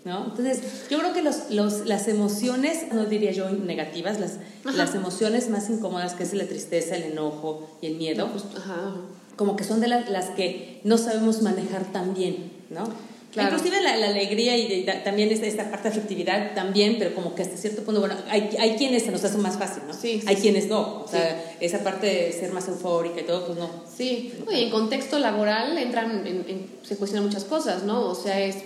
¿No? 0.09 0.25
Entonces, 0.25 0.61
yo 0.91 0.99
creo 0.99 1.13
que 1.13 1.23
los, 1.23 1.51
los- 1.51 1.87
las 1.87 2.09
emociones, 2.09 2.93
no 2.93 3.05
diría 3.05 3.31
yo 3.33 3.49
negativas, 3.51 4.19
las, 4.19 4.39
las 4.75 4.95
emociones 4.95 5.49
más 5.51 5.71
incómodas, 5.71 6.15
que 6.15 6.25
es 6.25 6.35
la 6.35 6.47
tristeza, 6.47 6.97
el 6.97 7.05
enojo 7.13 7.69
y 7.81 7.87
el 7.87 7.95
miedo, 7.97 8.29
pues, 8.33 8.45
ajá. 8.57 8.95
como 9.37 9.55
que 9.55 9.63
son 9.65 9.81
de 9.81 9.89
la- 9.89 10.09
las 10.11 10.31
que 10.31 10.81
no 10.85 10.99
sabemos 10.99 11.43
manejar 11.43 11.85
tan 11.93 12.15
bien, 12.15 12.51
¿no? 12.71 12.89
Claro. 13.31 13.55
Inclusive 13.55 13.83
la, 13.83 13.95
la 13.99 14.07
alegría 14.09 14.57
y 14.57 14.85
de- 14.87 14.93
también 15.05 15.31
esta, 15.31 15.45
esta 15.47 15.71
parte 15.71 15.91
de 15.91 15.95
afectividad 15.97 16.55
también, 16.55 16.97
pero 16.99 17.15
como 17.15 17.35
que 17.35 17.43
hasta 17.43 17.59
cierto 17.59 17.83
punto, 17.83 18.01
bueno, 18.01 18.17
hay, 18.31 18.49
hay 18.59 18.77
quienes 18.77 19.03
se 19.03 19.11
nos 19.13 19.23
hace 19.23 19.37
más 19.37 19.59
fácil, 19.59 19.83
¿no? 19.87 19.93
Sí, 19.93 20.21
sí, 20.21 20.27
hay 20.27 20.37
sí. 20.37 20.43
quienes 20.43 20.67
no, 20.69 21.03
o 21.05 21.07
sea, 21.09 21.55
esa 21.61 21.85
parte 21.85 22.07
de 22.07 22.33
ser 22.33 22.53
más 22.53 22.67
eufórica 22.69 23.21
y 23.21 23.25
todo, 23.25 23.45
pues 23.47 23.59
no. 23.59 23.69
Sí, 23.97 24.33
Oye, 24.47 24.63
en 24.65 24.71
contexto 24.71 25.19
laboral 25.19 25.77
entran, 25.77 26.27
en- 26.27 26.47
en- 26.49 26.67
se 26.83 26.97
cuestionan 26.97 27.27
muchas 27.29 27.45
cosas, 27.45 27.83
¿no? 27.85 28.07
O 28.09 28.15
sea, 28.15 28.41
es, 28.41 28.57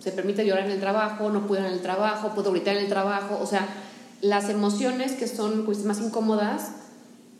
se 0.00 0.12
permite 0.12 0.46
llorar 0.46 0.64
en 0.64 0.72
el 0.72 0.80
trabajo, 0.80 1.30
no 1.30 1.46
puedo 1.46 1.64
en 1.64 1.72
el 1.72 1.80
trabajo, 1.80 2.30
puedo 2.34 2.50
gritar 2.52 2.76
en 2.76 2.84
el 2.84 2.88
trabajo, 2.88 3.38
o 3.40 3.46
sea, 3.46 3.68
las 4.22 4.48
emociones 4.48 5.12
que 5.12 5.26
son 5.26 5.64
pues, 5.64 5.84
más 5.84 6.00
incómodas, 6.00 6.72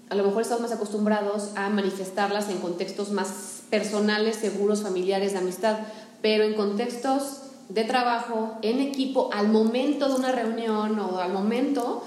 a 0.08 0.14
lo 0.14 0.24
mejor 0.24 0.42
estamos 0.42 0.62
más 0.62 0.72
acostumbrados 0.72 1.50
a 1.56 1.68
manifestarlas 1.70 2.48
en 2.48 2.58
contextos 2.58 3.10
más 3.10 3.62
personales, 3.70 4.36
seguros, 4.36 4.82
familiares, 4.82 5.32
de 5.32 5.38
amistad, 5.38 5.78
pero 6.20 6.44
en 6.44 6.54
contextos 6.54 7.42
de 7.68 7.84
trabajo, 7.84 8.58
en 8.62 8.80
equipo, 8.80 9.30
al 9.32 9.48
momento 9.48 10.08
de 10.08 10.14
una 10.14 10.32
reunión 10.32 10.98
o 10.98 11.18
al 11.18 11.32
momento, 11.32 12.02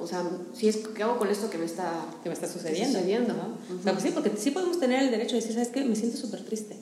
o 0.00 0.06
sea, 0.06 0.22
si 0.52 0.68
es, 0.68 0.76
¿qué 0.76 1.02
hago 1.02 1.16
con 1.16 1.28
esto 1.28 1.48
que 1.48 1.58
me 1.58 1.64
está, 1.64 1.90
que 2.22 2.28
me 2.28 2.34
está 2.34 2.46
sucediendo. 2.46 2.98
sucediendo? 2.98 3.34
¿no? 3.34 3.76
O 3.78 3.82
sea, 3.82 3.92
pues 3.92 4.04
sí, 4.04 4.10
porque 4.12 4.32
sí 4.36 4.50
podemos 4.50 4.78
tener 4.78 5.02
el 5.02 5.10
derecho 5.10 5.36
de 5.36 5.40
decir, 5.40 5.54
¿sabes 5.54 5.68
qué? 5.68 5.84
Me 5.84 5.96
siento 5.96 6.18
súper 6.18 6.44
triste. 6.44 6.76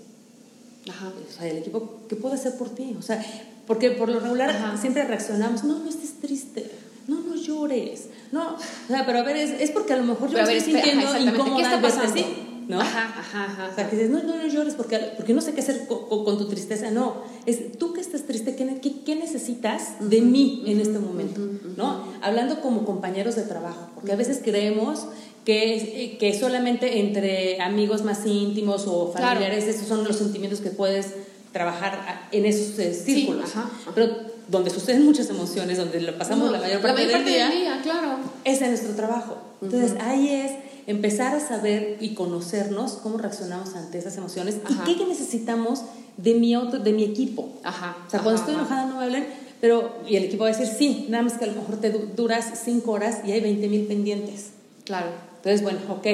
Ajá. 0.88 1.08
O 1.08 1.32
sea, 1.32 1.46
el 1.48 1.58
equipo, 1.58 2.00
¿qué 2.08 2.16
puedo 2.16 2.34
hacer 2.34 2.56
por 2.56 2.70
ti? 2.70 2.94
O 2.98 3.02
sea, 3.02 3.24
porque 3.66 3.90
por 3.90 4.08
lo 4.08 4.20
regular 4.20 4.50
Ajá. 4.50 4.76
siempre 4.76 5.04
reaccionamos, 5.04 5.64
no, 5.64 5.78
no 5.78 5.88
estés 5.88 6.14
triste, 6.20 6.70
no, 7.06 7.20
no 7.20 7.34
llores, 7.36 8.06
no, 8.32 8.54
o 8.54 8.58
sea, 8.88 9.04
pero 9.06 9.18
a 9.18 9.22
ver, 9.22 9.36
es, 9.36 9.60
es 9.60 9.70
porque 9.70 9.92
a 9.92 9.96
lo 9.96 10.04
mejor 10.04 10.28
yo 10.28 10.34
Pero 10.34 10.46
me 10.46 10.48
ver, 10.54 10.56
estoy 10.58 10.74
espera, 10.76 10.92
sintiendo 11.10 11.30
incómoda 11.32 11.56
¿qué 11.56 11.62
está 11.62 11.82
pasando? 11.82 12.12
así, 12.12 12.26
¿no? 12.68 12.80
Ajá, 12.80 13.14
ajá, 13.18 13.44
ajá. 13.44 13.68
O 13.70 13.74
sea, 13.74 13.90
que 13.90 13.96
dices, 13.96 14.10
no, 14.10 14.22
no, 14.22 14.36
no 14.36 14.46
llores 14.46 14.74
porque, 14.74 14.98
porque 15.16 15.34
no 15.34 15.40
sé 15.40 15.52
qué 15.54 15.60
hacer 15.60 15.86
con, 15.86 16.08
con- 16.08 16.24
con 16.24 16.38
tu 16.38 16.46
tristeza. 16.48 16.90
No, 16.90 17.22
es 17.46 17.76
tú 17.78 17.92
que 17.92 18.00
estás 18.00 18.22
triste, 18.22 18.54
¿qué, 18.56 18.80
qué- 18.80 19.00
qué 19.04 19.16
necesitas 19.16 19.94
de 20.00 20.20
mí 20.20 20.62
en 20.66 20.80
este 20.80 20.98
momento? 21.00 21.40
¿no? 21.76 22.04
Hablando 22.22 22.60
como 22.60 22.84
compañeros 22.84 23.34
de 23.36 23.42
trabajo, 23.42 23.90
porque 23.94 24.12
a 24.12 24.16
veces 24.16 24.40
creemos 24.42 25.06
que, 25.50 25.74
es- 25.76 25.82
eh, 25.84 26.16
que 26.20 26.38
solamente 26.38 27.00
entre 27.00 27.60
amigos 27.60 28.04
más 28.04 28.24
íntimos 28.24 28.84
o 28.86 29.10
Claro. 29.12 29.26
familiares, 29.40 29.64
esos 29.64 29.88
son 29.88 30.04
los 30.04 30.16
sentimientos 30.16 30.60
que 30.60 30.70
puedes 30.70 31.06
trabajar 31.52 32.28
en 32.30 32.46
esos 32.46 32.78
eh, 32.78 32.94
círculos. 32.94 33.50
ajá, 33.50 33.62
ajá. 33.82 33.90
Pero 33.94 34.06
donde 34.46 34.70
suceden 34.70 35.04
muchas 35.04 35.28
emociones, 35.28 35.76
donde 35.78 36.00
lo 36.00 36.16
pasamos 36.16 36.46
No, 36.46 36.52
la 36.52 36.60
mayor 36.60 36.80
parte, 36.82 37.06
del, 37.06 37.24
día, 37.24 37.80
claro. 37.82 38.18
ese 38.44 38.64
es 38.64 38.70
nuestro 38.70 38.94
trabajo. 38.94 39.38
Entonces 39.60 39.94
ahí 40.00 40.28
es 40.28 40.52
empezar 40.86 41.34
a 41.34 41.40
saber 41.40 41.96
y 42.00 42.14
conocernos 42.14 42.92
cómo 43.02 43.18
reaccionamos 43.18 43.74
ante 43.74 43.98
esas 43.98 44.16
emociones 44.16 44.56
Ajá. 44.64 44.84
y 44.88 44.94
qué 44.96 45.04
necesitamos 45.06 45.82
de 46.16 46.34
mi 46.34 46.54
auto, 46.54 46.78
de 46.78 46.92
mi 46.92 47.02
equipo. 47.04 47.48
Ajá. 47.64 47.96
O 48.06 48.10
sea, 48.10 48.20
cuando 48.20 48.40
estoy 48.40 48.54
enojada 48.54 48.86
no 48.86 48.98
me 48.98 49.04
hablen, 49.04 49.26
pero 49.60 49.94
y 50.08 50.14
el 50.16 50.24
equipo 50.24 50.44
va 50.44 50.50
a 50.50 50.52
decir 50.56 50.68
sí, 50.78 51.06
nada 51.08 51.22
más 51.24 51.34
que 51.34 51.44
a 51.44 51.48
lo 51.48 51.54
mejor 51.54 51.76
te 51.80 51.90
du- 51.90 52.08
duras 52.16 52.44
cinco 52.64 52.92
horas 52.92 53.18
y 53.26 53.32
hay 53.32 53.40
20 53.40 53.68
mil 53.68 53.86
pendientes. 53.86 54.50
Claro. 54.84 55.29
Entonces, 55.40 55.62
bueno, 55.62 55.78
ok, 55.88 56.06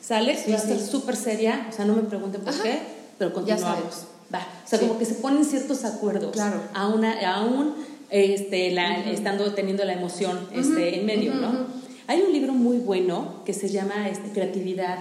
sale, 0.00 0.36
Sí, 0.36 0.52
a 0.52 0.56
estar 0.56 0.78
súper 0.80 1.14
seria, 1.16 1.66
o 1.70 1.72
sea, 1.72 1.84
no 1.84 1.94
me 1.94 2.02
pregunten 2.02 2.40
por 2.40 2.52
Ajá. 2.54 2.62
qué, 2.62 2.78
pero 3.18 3.32
continuamos. 3.32 4.06
Va. 4.34 4.46
O 4.64 4.68
sea, 4.68 4.78
Sí. 4.78 4.86
como 4.86 4.98
que 4.98 5.04
se 5.04 5.14
ponen 5.16 5.44
ciertos 5.44 5.84
acuerdos. 5.84 6.32
Claro. 6.32 6.60
A 6.74 6.88
una, 6.88 7.34
aún 7.34 7.74
este, 8.10 8.70
la, 8.72 9.10
estando 9.10 9.52
teniendo 9.54 9.84
la 9.84 9.92
emoción 9.92 10.48
este, 10.54 10.98
en 11.00 11.06
medio, 11.06 11.34
¿no? 11.34 11.66
Hay 12.08 12.20
un 12.22 12.32
libro 12.32 12.52
muy 12.52 12.78
bueno 12.78 13.42
que 13.44 13.52
se 13.52 13.68
llama 13.68 14.08
este, 14.08 14.30
Creatividad 14.30 14.98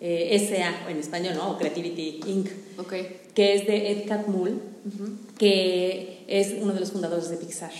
eh, 0.00 0.28
S.A. 0.32 0.90
en 0.90 0.98
español, 0.98 1.34
¿no? 1.36 1.52
O 1.52 1.58
Creativity 1.58 2.20
Inc., 2.26 2.48
Ok. 2.78 2.94
que 3.34 3.54
es 3.54 3.66
de 3.66 3.92
Ed 3.92 4.08
Catmull, 4.08 4.60
que 5.38 6.24
es 6.28 6.54
uno 6.60 6.72
de 6.74 6.80
los 6.80 6.92
fundadores 6.92 7.30
de 7.30 7.36
Pixar. 7.36 7.70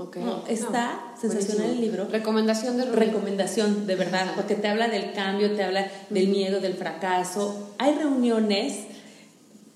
Ok. 0.00 0.16
No, 0.16 0.46
está 0.46 1.12
No, 1.14 1.20
sensacional 1.20 1.66
buenísimo. 1.66 1.72
el 1.74 1.80
libro. 1.80 2.04
Recomendación 2.10 2.76
de 2.78 2.84
Rubí. 2.86 2.96
Recomendación, 2.96 3.86
de 3.86 3.96
verdad, 3.96 4.22
Ajá. 4.22 4.32
porque 4.34 4.54
te 4.54 4.66
habla 4.68 4.88
del 4.88 5.12
cambio, 5.12 5.52
te 5.54 5.62
habla 5.62 5.90
del 6.08 6.28
miedo, 6.28 6.60
del 6.60 6.74
fracaso. 6.74 7.74
Hay 7.78 7.94
reuniones, 7.96 8.76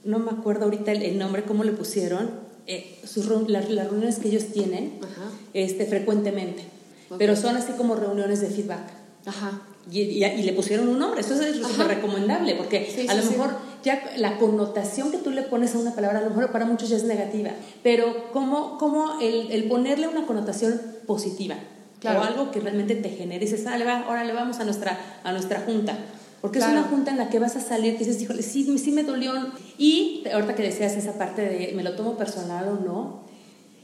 no 0.04 0.18
me 0.18 0.30
acuerdo 0.30 0.64
ahorita 0.64 0.92
el, 0.92 1.02
el 1.02 1.18
nombre, 1.18 1.44
cómo 1.44 1.62
le 1.62 1.72
pusieron, 1.72 2.30
eh, 2.66 2.98
sus 3.04 3.26
las, 3.50 3.68
las 3.68 3.88
reuniones 3.90 4.18
que 4.18 4.28
ellos 4.28 4.46
tienen 4.46 4.98
Ajá. 5.02 5.30
este, 5.52 5.84
frecuentemente, 5.84 6.62
Ok. 7.10 7.16
pero 7.18 7.36
son 7.36 7.56
así 7.56 7.72
como 7.72 7.94
reuniones 7.94 8.40
de 8.40 8.48
feedback. 8.48 8.80
Ajá. 9.26 9.60
Y, 9.90 10.00
y- 10.00 10.24
y 10.24 10.42
le 10.42 10.52
pusieron 10.54 10.88
un 10.88 10.98
nombre, 10.98 11.20
eso 11.20 11.34
es 11.40 11.56
súper 11.56 11.86
recomendable, 11.88 12.54
porque 12.54 12.90
Sí, 12.94 13.06
a 13.06 13.12
sí, 13.12 13.16
lo 13.18 13.22
sí. 13.22 13.30
mejor 13.30 13.50
ya 13.84 14.02
la 14.16 14.38
connotación 14.38 15.10
que 15.10 15.18
tú 15.18 15.30
le 15.30 15.42
pones 15.42 15.74
a 15.74 15.78
una 15.78 15.94
palabra, 15.94 16.20
a 16.20 16.22
lo 16.22 16.30
mejor 16.30 16.50
para 16.52 16.64
muchos 16.64 16.88
ya 16.88 16.96
es 16.96 17.04
negativa, 17.04 17.50
pero 17.82 18.32
como, 18.32 18.78
como 18.78 19.20
el, 19.20 19.50
el 19.52 19.64
ponerle 19.64 20.08
una 20.08 20.26
connotación 20.26 20.80
positiva, 21.06 21.56
Claro. 22.00 22.20
o 22.20 22.22
algo 22.22 22.50
que 22.50 22.60
realmente 22.60 22.94
te 22.96 23.10
genere, 23.10 23.44
y 23.44 23.48
dices, 23.48 23.66
ah, 23.66 23.76
le 23.76 23.84
va, 23.84 24.00
ahora 24.00 24.24
le 24.24 24.32
vamos 24.32 24.58
a 24.58 24.64
nuestra, 24.64 24.98
a 25.22 25.32
nuestra 25.32 25.60
junta, 25.66 25.96
porque 26.40 26.58
Claro. 26.60 26.72
es 26.74 26.78
una 26.80 26.88
junta 26.88 27.10
en 27.10 27.18
la 27.18 27.28
que 27.28 27.38
vas 27.38 27.56
a 27.56 27.60
salir, 27.60 27.92
que 27.98 28.04
dices, 28.06 28.20
híjole, 28.22 28.42
sí, 28.42 28.78
sí 28.78 28.90
me 28.90 29.02
dolió, 29.02 29.32
y 29.78 30.24
ahorita 30.32 30.54
que 30.54 30.62
decías 30.62 30.92
esa 30.96 31.18
parte 31.18 31.42
de 31.42 31.72
me 31.74 31.82
lo 31.82 31.94
tomo 31.94 32.16
personal 32.16 32.68
o 32.68 32.84
no, 32.84 33.20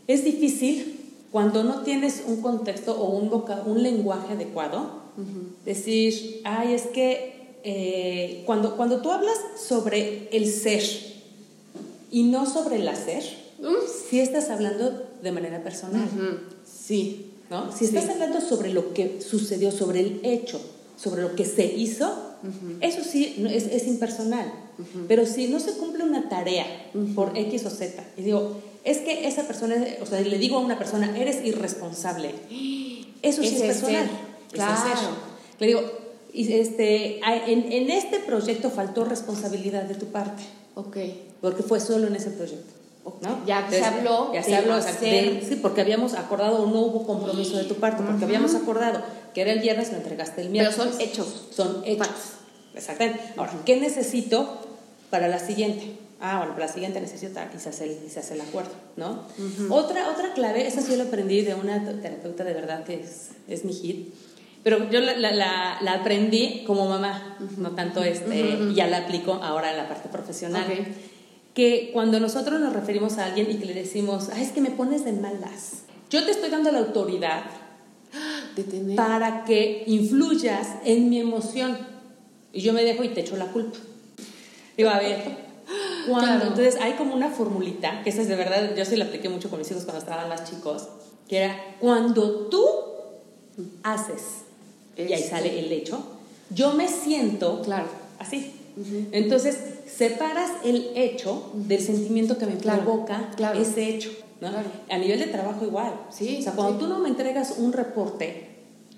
es 0.07 0.25
difícil 0.25 0.99
cuando 1.31 1.63
no 1.63 1.83
tienes 1.83 2.23
un 2.27 2.41
contexto 2.43 2.99
o 3.01 3.11
un, 3.11 3.29
voca- 3.31 3.63
un 3.67 3.83
lenguaje 3.83 4.33
adecuado, 4.33 5.00
decir, 5.65 6.41
ay, 6.45 6.75
es 6.75 6.83
que 6.83 7.35
eh, 7.65 8.43
cuando, 8.47 8.77
cuando 8.77 9.01
tú 9.03 9.11
hablas 9.11 9.39
sobre 9.63 10.29
el 10.33 10.51
ser 10.51 10.83
y 12.11 12.25
no 12.25 12.47
sobre 12.51 12.77
el 12.77 12.89
hacer, 12.89 13.23
sí 14.09 14.21
estás 14.21 14.51
hablando 14.51 15.03
de 15.23 15.33
manera 15.33 15.63
personal. 15.63 16.09
Sí. 16.65 17.27
¿no? 17.51 17.71
Si 17.77 17.85
estás 17.85 18.05
Sí. 18.05 18.11
hablando 18.13 18.41
sobre 18.41 18.73
lo 18.73 18.95
que 18.95 19.21
sucedió, 19.21 19.71
sobre 19.73 20.01
el 20.01 20.21
hecho, 20.23 20.61
sobre 20.97 21.23
lo 21.23 21.35
que 21.35 21.45
se 21.45 21.65
hizo, 21.67 22.31
eso 22.81 23.03
sí 23.05 23.45
es, 23.51 23.67
es 23.67 23.87
impersonal. 23.87 24.51
Pero 25.09 25.27
si 25.27 25.49
no 25.49 25.61
se 25.61 25.73
cumple 25.73 26.05
una 26.05 26.29
tarea 26.31 26.65
por 27.15 27.37
X 27.37 27.67
o 27.67 27.71
Z, 27.71 28.03
y 28.17 28.23
digo, 28.23 28.57
es 28.85 28.99
que 28.99 29.27
esa 29.29 29.43
persona, 29.47 29.77
o 30.01 30.07
sea, 30.07 30.21
le 30.23 30.39
digo 30.39 30.57
a 30.57 30.61
una 30.61 30.79
persona, 30.79 31.15
eres 31.19 31.45
irresponsable, 31.45 32.31
eso 33.23 33.43
sí 33.43 33.57
es 33.57 33.63
personal. 33.63 34.09
Es 34.53 34.59
Claro. 34.59 35.31
Le 35.59 35.67
digo, 35.67 35.83
este, 36.35 37.19
en, 37.21 37.73
en 37.73 37.91
este 37.91 38.19
proyecto 38.21 38.71
faltó 38.71 39.05
responsabilidad 39.05 39.83
de 39.85 39.95
tu 39.95 40.07
parte, 40.07 40.43
Ok. 40.75 40.97
porque 41.41 41.63
fue 41.63 41.81
solo 41.81 42.07
en 42.07 42.17
ese 42.17 42.31
proyecto. 42.31 42.75
¿no? 43.23 43.45
Ya 43.47 43.67
se 43.69 43.83
habló 43.83 44.33
ya 44.33 44.43
se 44.43 44.55
habló 44.55 44.77
de- 44.77 45.45
sí, 45.49 45.57
porque 45.57 45.81
habíamos 45.81 46.15
acordado 46.15 46.63
o 46.63 46.67
no 46.71 46.81
hubo 46.81 47.07
compromiso 47.07 47.57
de 47.57 47.65
tu 47.65 47.75
parte, 47.77 48.03
porque 48.07 48.25
habíamos 48.25 48.55
acordado 48.55 49.03
que 49.35 49.41
era 49.41 49.53
el 49.53 49.61
viernes, 49.61 49.91
lo 49.91 49.97
entregaste 49.99 50.43
el 50.43 50.49
Pero 50.49 50.63
miércoles. 50.65 50.93
son 50.93 51.01
hechos. 51.01 51.45
Son 51.51 51.83
hechos. 51.85 52.07
Facts. 52.07 52.21
Exactamente. 52.75 53.21
Ahora, 53.37 53.53
¿qué 53.65 53.77
necesito 53.81 54.59
para 55.09 55.29
la 55.29 55.39
siguiente? 55.39 55.97
Ah, 56.21 56.39
bueno, 56.39 56.53
para 56.53 56.67
la 56.67 56.73
siguiente 56.73 57.01
necesito 57.01 57.33
tal, 57.35 57.51
y 57.57 57.59
se 57.59 57.71
hace 57.71 57.85
el, 57.85 57.99
y 58.07 58.11
se 58.11 58.21
hace 58.21 58.35
el 58.35 58.43
acuerdo, 58.43 58.71
¿no? 58.97 59.23
otra, 59.71 60.11
otra 60.11 60.35
clave, 60.35 60.67
esa 60.67 60.83
sí 60.83 60.95
lo 60.95 61.05
aprendí 61.05 61.41
de 61.41 61.55
una 61.55 61.83
terapeuta 62.03 62.45
de 62.45 62.53
verdad 62.53 62.85
que 62.85 63.01
es, 63.01 63.29
es 63.49 63.65
mi 63.65 63.73
hit, 63.73 64.13
pero 64.63 64.91
yo 64.91 65.01
la, 65.01 65.17
la, 65.17 65.79
la- 65.81 65.93
aprendí 65.95 66.65
como 66.67 66.89
mamá, 66.89 67.37
no 67.57 67.71
tanto 67.73 68.03
este, 68.03 68.59
y 68.71 68.75
ya 68.75 68.87
la 68.87 68.99
aplico 68.99 69.35
ahora 69.43 69.71
en 69.71 69.77
la 69.79 69.89
parte 69.89 70.09
profesional. 70.09 70.65
Ok. 70.71 70.87
Que 71.55 71.91
cuando 71.93 72.21
nosotros 72.21 72.61
nos 72.61 72.73
referimos 72.73 73.19
a 73.19 73.25
alguien 73.27 73.51
y 73.51 73.55
que 73.57 73.65
le 73.67 73.75
decimos, 73.75 74.29
ay, 74.33 74.43
es 74.45 74.53
que 74.53 74.61
me 74.61 74.71
pones 74.71 75.05
de 75.05 75.13
malas, 75.13 75.83
yo 76.11 76.25
te 76.25 76.31
estoy 76.31 76.49
dando 76.51 76.71
la 76.73 76.79
autoridad 76.81 77.43
para 78.97 79.45
que 79.45 79.85
influyas 79.87 80.69
en 80.85 81.09
mi 81.11 81.21
emoción. 81.21 81.77
Y 82.53 82.63
yo 82.63 82.73
me 82.73 82.83
dejo 82.85 83.05
y 83.05 83.09
te 83.11 83.21
echo 83.21 83.37
la 83.37 83.47
culpa. 83.47 83.79
Digo, 84.77 84.91
a 84.91 84.99
ver, 84.99 85.23
cuando, 86.09 86.27
Claro. 86.27 86.43
entonces 86.49 86.77
hay 86.81 86.93
como 86.95 87.15
una 87.15 87.31
formulita, 87.31 88.03
que 88.03 88.11
esa 88.11 88.23
es 88.23 88.29
de 88.29 88.37
verdad, 88.37 88.75
yo 88.77 88.85
sí 88.85 88.97
la 88.97 89.05
apliqué 89.07 89.29
mucho 89.29 89.49
con 89.51 89.59
mis 89.61 89.71
hijos 89.71 89.85
cuando 89.85 90.01
estaban 90.01 90.29
más 90.29 90.49
chicos, 90.51 90.89
que 91.29 91.39
era, 91.39 91.57
cuando 91.81 92.49
tú 92.49 92.67
haces, 93.83 94.23
y 95.09 95.13
ahí 95.13 95.23
sale 95.23 95.59
el 95.59 95.73
hecho, 95.73 96.03
yo 96.51 96.73
me 96.75 96.89
siento 96.89 97.63
Claro. 97.63 97.87
así. 98.19 98.53
Entonces, 99.13 99.59
separas 99.95 100.51
el 100.65 100.91
hecho 100.95 101.51
del 101.55 101.81
sentimiento 101.83 102.39
que 102.39 102.47
me 102.47 102.57
Claro, 102.57 102.83
provoca 102.85 103.31
claro. 103.37 103.61
ese 103.61 103.89
hecho. 103.89 104.11
¿no? 104.41 104.49
A 104.89 104.97
nivel 104.99 105.19
de 105.19 105.27
trabajo 105.27 105.65
igual. 105.67 105.93
Sí, 106.11 106.39
o 106.41 106.43
sea, 106.43 106.53
cuando 106.53 106.75
sí. 106.75 106.79
tú 106.81 106.87
no 106.89 106.99
me 107.01 107.09
entregas 107.11 107.57
un 107.59 107.73
reporte, 107.75 108.49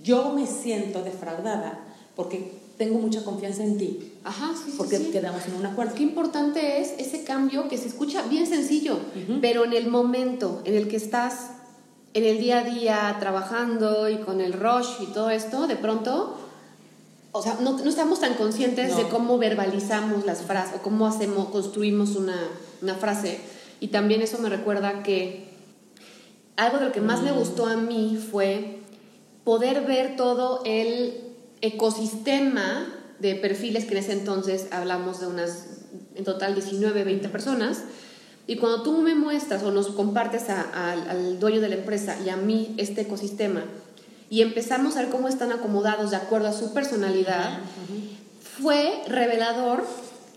yo 0.03 0.33
me 0.35 0.47
siento 0.47 1.03
defraudada 1.03 1.81
porque 2.15 2.53
tengo 2.79 2.99
mucha 3.01 3.25
confianza 3.25 3.65
en 3.65 3.77
ti. 3.77 4.13
Ajá, 4.23 4.53
sí, 4.55 4.73
Porque 4.77 4.99
sí. 4.99 5.11
quedamos 5.13 5.45
en 5.47 5.55
un 5.57 5.67
acuerdo. 5.67 5.95
Qué 5.97 6.03
importante 6.05 6.81
es 6.81 6.95
ese 6.99 7.25
cambio 7.25 7.69
que 7.69 7.77
se 7.77 7.89
escucha 7.89 8.23
bien 8.29 8.47
sencillo, 8.47 8.99
pero 9.41 9.65
en 9.65 9.73
el 9.73 9.89
momento 9.89 10.63
en 10.65 10.75
el 10.77 10.87
que 10.89 10.97
estás 10.97 11.51
en 12.15 12.25
el 12.25 12.39
día 12.39 12.59
a 12.59 12.65
día 12.65 13.17
trabajando 13.21 14.09
y 14.09 14.19
con 14.19 14.41
el 14.41 14.53
rush 14.53 15.01
y 15.01 15.07
todo 15.07 15.31
esto, 15.31 15.67
de 15.67 15.77
pronto, 15.77 16.37
o 17.33 17.43
sea, 17.43 17.57
no, 17.61 17.79
no 17.79 17.89
estamos 17.89 18.21
tan 18.21 18.35
conscientes 18.35 18.91
No. 18.91 18.97
de 18.99 19.09
cómo 19.09 19.39
verbalizamos 19.39 20.27
las 20.27 20.43
frases 20.43 20.77
o 20.77 20.83
cómo 20.83 21.07
hacemos, 21.07 21.49
construimos 21.49 22.17
una, 22.17 22.37
una 22.83 22.95
frase. 22.95 23.41
Y 23.81 23.89
también 23.89 24.21
eso 24.21 24.39
me 24.39 24.49
recuerda 24.49 25.03
que 25.03 25.49
algo 26.57 26.79
de 26.79 26.87
lo 26.87 26.93
que 26.93 27.01
más 27.01 27.23
me 27.23 27.33
gustó 27.33 27.67
a 27.67 27.77
mí 27.77 28.19
fue 28.31 28.79
poder 29.45 29.87
ver 29.87 30.17
todo 30.17 30.63
el 30.65 31.15
ecosistema 31.63 32.87
de 33.19 33.35
perfiles 33.37 33.85
que 33.85 33.93
en 33.93 33.99
ese 33.99 34.13
entonces 34.13 34.67
hablamos 34.71 35.21
de 35.21 35.29
unas, 35.29 35.67
en 36.15 36.25
total 36.25 36.55
19, 36.55 37.05
20 37.05 37.29
personas. 37.31 37.85
Y 38.47 38.57
cuando 38.57 38.83
tú 38.83 38.99
me 38.99 39.15
muestras 39.15 39.63
o 39.63 39.71
nos 39.71 39.89
compartes 39.89 40.49
a- 40.51 40.91
al- 40.93 41.09
al 41.09 41.39
dueño 41.41 41.61
de 41.61 41.69
la 41.69 41.77
empresa 41.77 42.17
y 42.25 42.29
a 42.29 42.37
mí 42.37 42.75
este 42.77 43.03
ecosistema 43.03 43.65
y 44.31 44.41
empezamos 44.43 44.97
a 44.97 45.03
ver 45.03 45.11
cómo 45.11 45.29
están 45.29 45.53
acomodados 45.53 46.11
de 46.11 46.17
acuerdo 46.17 46.49
a 46.49 46.53
su 46.53 46.73
personalidad, 46.73 47.59
fue 48.61 49.03
revelador 49.07 49.85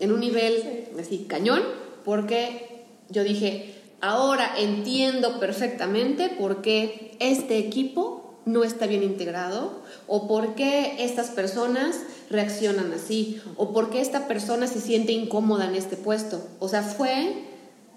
en 0.00 0.12
un 0.12 0.20
nivel 0.20 0.88
así 1.00 1.24
cañón, 1.28 1.62
porque 2.04 2.84
yo 3.08 3.24
dije, 3.24 3.74
ahora 4.00 4.52
entiendo 4.58 5.40
perfectamente 5.40 6.28
por 6.28 6.60
qué 6.62 7.16
este 7.20 7.58
equipo 7.58 8.34
no 8.44 8.62
está 8.64 8.86
bien 8.86 9.02
integrado, 9.02 9.80
o 10.06 10.28
por 10.28 10.54
qué 10.54 10.96
estas 11.00 11.30
personas 11.30 11.96
reaccionan 12.30 12.92
así, 12.92 13.40
o 13.56 13.72
por 13.72 13.90
qué 13.90 14.00
esta 14.00 14.28
persona 14.28 14.66
se 14.68 14.80
siente 14.80 15.12
incómoda 15.12 15.66
en 15.66 15.74
este 15.74 15.96
puesto. 15.96 16.46
O 16.60 16.68
sea, 16.68 16.82
fue 16.82 17.32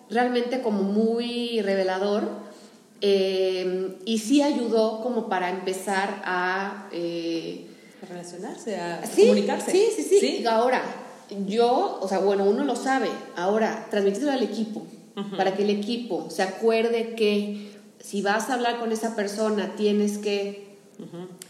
realmente 0.09 0.61
como 0.61 0.83
muy 0.83 1.61
revelador 1.61 2.23
eh, 3.01 3.95
y 4.05 4.17
sí 4.19 4.41
ayudó 4.41 5.01
como 5.01 5.29
para 5.29 5.49
empezar 5.49 6.21
a... 6.25 6.87
eh, 6.91 7.65
A 8.03 8.05
relacionarse, 8.07 8.75
a 8.77 9.05
Sí, 9.05 9.21
comunicarse. 9.23 9.71
Sí, 9.71 9.87
sí, 9.95 10.19
sí, 10.19 10.45
Ahora, 10.45 10.81
yo, 11.47 11.99
o 12.01 12.07
sea, 12.07 12.19
bueno, 12.19 12.43
uno 12.45 12.63
lo 12.63 12.75
sabe. 12.75 13.09
Ahora, 13.35 13.87
transmitirlo 13.91 14.31
al 14.31 14.43
equipo, 14.43 14.85
para 15.37 15.53
que 15.55 15.63
el 15.63 15.69
equipo 15.69 16.29
se 16.29 16.43
acuerde 16.43 17.13
que 17.15 17.71
si 17.99 18.21
vas 18.21 18.49
a 18.49 18.53
hablar 18.55 18.79
con 18.79 18.91
esa 18.91 19.15
persona, 19.15 19.75
tienes 19.75 20.17
que 20.17 20.69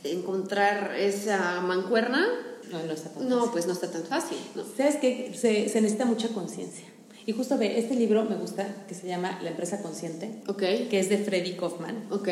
encontrar 0.03 0.95
esa 0.97 1.61
mancuerna. 1.61 2.27
No, 2.71 2.83
no 2.83 2.93
está 2.93 3.09
tan 3.09 3.27
No, 3.29 3.35
fácil. 3.37 3.51
pues 3.51 3.67
no 3.67 3.73
está 3.73 3.91
tan 3.91 4.03
fácil. 4.03 4.37
¿no? 4.55 4.63
¿Sabes 4.77 4.95
que 4.97 5.33
se, 5.35 5.69
se 5.69 5.81
necesita 5.81 6.05
mucha 6.05 6.27
conciencia. 6.29 6.85
Y 7.29 7.31
justo 7.31 7.59
ve, 7.59 7.77
este 7.77 7.93
libro 7.93 8.25
me 8.25 8.35
gusta, 8.37 8.65
que 8.87 8.95
se 8.95 9.05
llama 9.05 9.39
La 9.43 9.51
empresa 9.51 9.83
consciente, 9.83 10.41
Ok, 10.47 10.63
que 10.89 10.99
es 10.99 11.09
de 11.09 11.19
Freddy 11.19 11.51
Kaufman. 11.53 12.07
ok. 12.09 12.27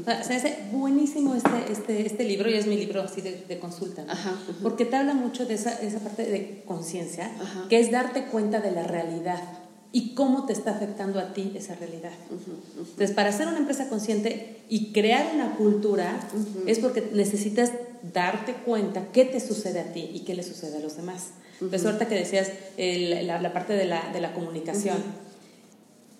O 0.00 0.04
sea, 0.04 0.24
se 0.24 0.30
me 0.30 0.36
hace 0.38 0.58
buenísimo 0.72 1.36
este, 1.36 1.70
este, 1.70 2.04
este 2.04 2.24
libro 2.24 2.50
y 2.50 2.54
es 2.54 2.66
mi 2.66 2.76
libro 2.76 3.00
así 3.00 3.20
de, 3.20 3.44
de 3.46 3.58
consulta. 3.60 4.02
¿no? 4.04 4.10
Ajá. 4.10 4.36
Porque 4.60 4.84
te 4.84 4.96
habla 4.96 5.14
mucho 5.14 5.46
de 5.46 5.54
esa, 5.54 5.80
esa 5.80 6.00
parte 6.00 6.24
de 6.24 6.64
conciencia, 6.66 7.30
que 7.68 7.78
es 7.78 7.92
darte 7.92 8.24
cuenta 8.24 8.58
de 8.58 8.72
la 8.72 8.82
realidad 8.82 9.40
y 9.92 10.14
cómo 10.16 10.46
te 10.46 10.52
está 10.52 10.72
afectando 10.72 11.20
a 11.20 11.32
ti 11.32 11.52
esa 11.54 11.76
realidad. 11.76 12.10
Entonces, 12.76 13.12
para 13.12 13.30
ser 13.30 13.46
una 13.46 13.58
empresa 13.58 13.88
consciente 13.88 14.56
y 14.68 14.90
crear 14.90 15.30
una 15.32 15.54
cultura, 15.58 16.28
es 16.66 16.80
porque 16.80 17.08
necesitas 17.12 17.70
darte 18.12 18.54
cuenta 18.54 19.12
qué 19.12 19.24
te 19.24 19.38
sucede 19.38 19.78
a 19.78 19.92
ti 19.92 20.10
y 20.12 20.24
qué 20.24 20.34
le 20.34 20.42
sucede 20.42 20.78
a 20.78 20.80
los 20.80 20.96
demás. 20.96 21.34
Entonces, 21.60 21.84
ahorita 21.86 22.08
que 22.08 22.14
decías 22.14 22.50
el- 22.76 23.26
la, 23.26 23.40
la 23.40 23.52
parte 23.52 23.74
de 23.74 23.84
la, 23.84 24.10
de 24.12 24.20
la 24.20 24.32
comunicación, 24.32 24.96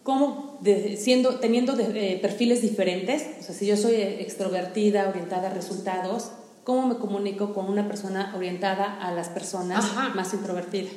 cómo 0.03 0.59
de- 0.63 0.97
siendo, 0.97 1.37
teniendo 1.41 1.75
de- 1.77 2.15
eh, 2.15 2.19
perfiles 2.21 2.63
diferentes, 2.63 3.23
o 3.41 3.43
sea, 3.43 3.55
si 3.55 3.67
yo 3.67 3.77
soy 3.77 3.95
extrovertida, 3.97 5.09
orientada 5.09 5.51
a 5.51 5.55
resultados, 5.55 6.31
¿cómo 6.65 6.87
me 6.87 6.97
comunico 6.97 7.53
con 7.55 7.67
una 7.71 7.87
persona 7.89 8.33
orientada 8.37 8.99
a 9.01 9.13
las 9.13 9.29
personas 9.29 9.85
Ajá. 9.85 10.15
más 10.15 10.33
introvertidas? 10.35 10.93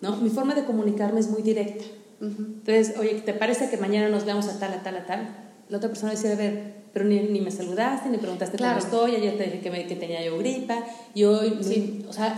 ¿no? 0.00 0.16
Mi 0.16 0.30
forma 0.30 0.54
de 0.54 0.64
comunicarme 0.64 1.20
es 1.20 1.28
muy 1.28 1.42
directa. 1.42 1.84
Entonces, 2.20 2.96
oye, 2.98 3.20
¿te 3.24 3.32
parece 3.32 3.70
que 3.70 3.76
mañana 3.76 4.08
nos 4.08 4.24
veamos 4.24 4.48
a 4.48 4.58
tal, 4.58 4.72
a 4.74 4.82
tal, 4.82 4.96
a 4.96 5.06
tal? 5.06 5.28
La 5.68 5.76
otra 5.78 5.88
persona 5.88 6.12
dice, 6.12 6.32
a 6.32 6.36
ver, 6.36 6.74
pero 6.92 7.04
ni, 7.04 7.20
ni 7.20 7.40
me 7.40 7.50
saludaste, 7.50 8.08
ni 8.08 8.18
preguntaste 8.18 8.56
Claro. 8.56 8.80
cómo 8.80 8.84
estoy, 8.86 9.16
ayer 9.20 9.36
te 9.38 9.44
dije 9.44 9.60
que, 9.60 9.70
me- 9.70 9.86
que 9.86 9.94
tenía 9.94 10.24
yo 10.24 10.36
gripa, 10.38 10.82
y 11.14 11.24
hoy, 11.24 11.58
Sí. 11.62 12.04
o 12.08 12.12
sea, 12.12 12.36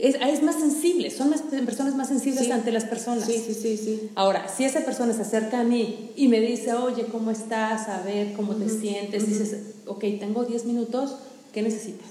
es, 0.00 0.16
es 0.20 0.42
más 0.42 0.56
sensible, 0.56 1.10
son 1.10 1.30
más, 1.30 1.42
personas 1.42 1.94
más 1.94 2.08
sensibles 2.08 2.44
Sí. 2.46 2.50
ante 2.52 2.72
las 2.72 2.84
personas. 2.84 3.24
Sí, 3.24 3.42
sí, 3.46 3.54
sí, 3.54 3.76
sí. 3.76 4.10
Ahora, 4.14 4.48
si 4.48 4.64
esa 4.64 4.80
persona 4.80 5.12
se 5.12 5.22
acerca 5.22 5.60
a 5.60 5.64
mí 5.64 6.10
y 6.16 6.28
me 6.28 6.40
dice, 6.40 6.72
oye, 6.74 7.04
¿cómo 7.10 7.30
estás? 7.30 7.88
A 7.88 8.02
ver, 8.02 8.32
¿cómo 8.34 8.54
te 8.56 8.68
sientes? 8.68 9.26
Dices, 9.26 9.56
ok, 9.86 10.00
tengo 10.18 10.44
10 10.44 10.64
minutos, 10.64 11.16
¿qué 11.52 11.62
necesitas? 11.62 12.08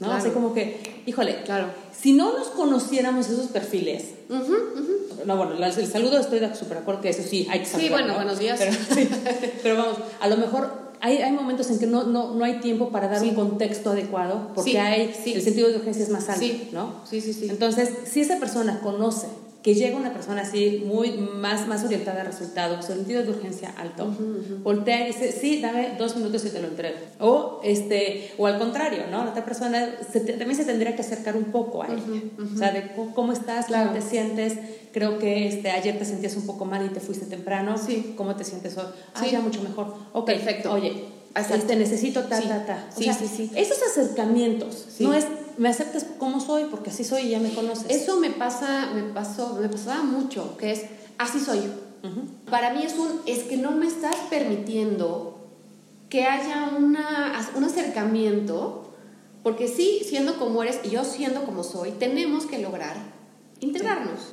¿No? 0.00 0.06
Claro. 0.06 0.20
Así 0.22 0.30
como 0.30 0.54
que, 0.54 0.80
híjole, 1.06 1.42
Claro. 1.44 1.66
si 1.98 2.12
no 2.14 2.36
nos 2.38 2.48
conociéramos 2.48 3.28
esos 3.28 3.48
perfiles, 3.48 4.04
no, 5.26 5.36
bueno, 5.36 5.52
el 5.64 5.86
saludo 5.86 6.18
estoy 6.18 6.40
súper 6.58 6.78
acuerdo 6.78 7.00
que 7.02 7.10
eso 7.10 7.22
sí, 7.22 7.46
hay 7.50 7.60
que 7.60 7.66
Sí, 7.66 7.72
saludar, 7.72 7.90
bueno, 7.92 8.08
¿no? 8.08 8.14
buenos 8.14 8.38
días. 8.38 8.58
Pero, 8.58 8.72
sí, 8.94 9.08
pero 9.62 9.76
vamos, 9.76 9.98
a 10.20 10.28
lo 10.28 10.36
mejor 10.38 10.89
hay, 11.00 11.18
hay 11.18 11.32
momentos 11.32 11.70
en 11.70 11.78
que 11.78 11.86
no, 11.86 12.04
no, 12.04 12.34
no 12.34 12.44
hay 12.44 12.60
tiempo 12.60 12.90
para 12.90 13.08
dar 13.08 13.20
Sí. 13.20 13.30
un 13.30 13.34
contexto 13.34 13.90
adecuado 13.90 14.50
porque 14.54 14.72
Sí, 14.72 14.76
hay, 14.76 15.14
sí. 15.24 15.32
el 15.34 15.42
sentido 15.42 15.68
de 15.70 15.76
urgencia 15.76 16.02
es 16.04 16.10
más 16.10 16.28
alto. 16.28 16.46
¿no? 16.72 16.94
Sí, 17.08 17.20
sí, 17.20 17.32
sí. 17.32 17.48
Entonces, 17.50 17.90
si 18.04 18.20
esa 18.20 18.38
persona 18.38 18.80
conoce 18.80 19.26
que 19.62 19.74
llega 19.74 19.96
una 19.96 20.12
persona 20.14 20.40
así 20.42 20.82
muy 20.86 21.10
más, 21.18 21.68
más 21.68 21.84
orientada 21.84 22.22
a 22.22 22.24
resultados, 22.24 22.86
sentido 22.86 23.22
de 23.22 23.28
urgencia 23.30 23.74
alto, 23.76 24.10
voltea 24.62 25.04
y 25.04 25.12
dice, 25.12 25.32
sí, 25.32 25.60
dame 25.60 25.96
dos 25.98 26.16
minutos 26.16 26.44
y 26.46 26.48
te 26.48 26.62
lo 26.62 26.68
entrego. 26.68 26.96
O, 27.18 27.60
este, 27.62 28.32
o 28.38 28.46
al 28.46 28.58
contrario, 28.58 29.02
¿no? 29.10 29.22
La 29.24 29.30
otra 29.30 29.44
persona 29.44 29.86
se 30.10 30.20
te- 30.20 30.32
también 30.32 30.56
se 30.56 30.64
tendría 30.64 30.94
que 30.96 31.02
acercar 31.02 31.36
un 31.36 31.44
poco 31.44 31.82
a 31.82 31.88
ella. 31.88 32.02
O 32.54 32.56
sea, 32.58 32.72
de 32.72 32.92
cómo, 32.96 33.14
cómo 33.14 33.32
estás, 33.32 33.66
Claro. 33.66 33.90
cómo 33.90 34.00
te 34.00 34.08
sientes. 34.08 34.54
Creo 34.92 35.18
que 35.18 35.46
este, 35.48 35.70
ayer 35.70 35.98
te 35.98 36.04
sentías 36.06 36.34
un 36.36 36.46
poco 36.46 36.64
mal 36.64 36.84
y 36.86 36.88
te 36.88 37.00
fuiste 37.00 37.26
temprano. 37.26 37.76
Sí. 37.76 38.14
¿Cómo 38.16 38.34
te 38.36 38.44
sientes 38.44 38.76
hoy? 38.78 38.86
Ah, 39.14 39.22
Sí. 39.22 39.30
ya 39.30 39.40
mucho 39.40 39.60
mejor. 39.62 39.94
Ok, 40.14 40.26
Perfecto. 40.26 40.72
Oye, 40.72 41.04
Exacto. 41.34 41.56
este, 41.56 41.76
necesito 41.76 42.24
ta, 42.24 42.40
Sí. 42.40 42.48
ta, 42.48 42.64
ta. 42.66 42.86
O 42.94 42.98
Sí, 42.98 43.04
sea, 43.04 43.12
sí, 43.14 43.26
sí. 43.28 43.50
Esos 43.54 43.78
acercamientos, 43.82 44.86
Sí. 44.96 45.04
no 45.04 45.12
es, 45.14 45.26
me 45.60 45.68
aceptas 45.68 46.06
como 46.16 46.40
soy, 46.40 46.64
porque 46.70 46.88
así 46.88 47.04
soy 47.04 47.24
y 47.24 47.28
ya 47.32 47.38
me 47.38 47.52
conoces. 47.52 47.84
Eso 47.90 48.18
me 48.18 48.30
pasa, 48.30 48.92
me 48.94 49.02
pasó, 49.02 49.58
me 49.60 49.68
pasaba 49.68 50.02
mucho, 50.02 50.56
que 50.56 50.70
es 50.72 50.86
así 51.18 51.38
soy. 51.38 51.60
Para 52.50 52.72
mí 52.72 52.82
es 52.82 52.94
un, 52.94 53.20
es 53.26 53.40
que 53.40 53.58
no 53.58 53.72
me 53.72 53.86
estás 53.86 54.16
permitiendo 54.30 55.38
que 56.08 56.24
haya 56.24 56.70
una, 56.78 57.38
un 57.54 57.64
acercamiento, 57.64 58.90
porque 59.42 59.68
sí, 59.68 60.00
siendo 60.02 60.38
como 60.38 60.62
eres 60.62 60.80
y 60.82 60.88
yo 60.88 61.04
siendo 61.04 61.44
como 61.44 61.62
soy, 61.62 61.90
tenemos 61.90 62.46
que 62.46 62.58
lograr 62.58 62.96
integrarnos. 63.60 64.32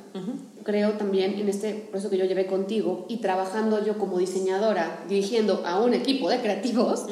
Creo 0.62 0.92
también 0.92 1.34
en 1.34 1.50
este 1.50 1.74
proceso 1.74 2.08
que 2.08 2.16
yo 2.16 2.24
llevé 2.24 2.46
contigo 2.46 3.04
y 3.06 3.18
trabajando 3.18 3.84
yo 3.84 3.98
como 3.98 4.16
diseñadora, 4.16 5.04
dirigiendo 5.10 5.62
a 5.66 5.78
un 5.78 5.92
equipo 5.92 6.30
de 6.30 6.40
creativos, 6.40 7.04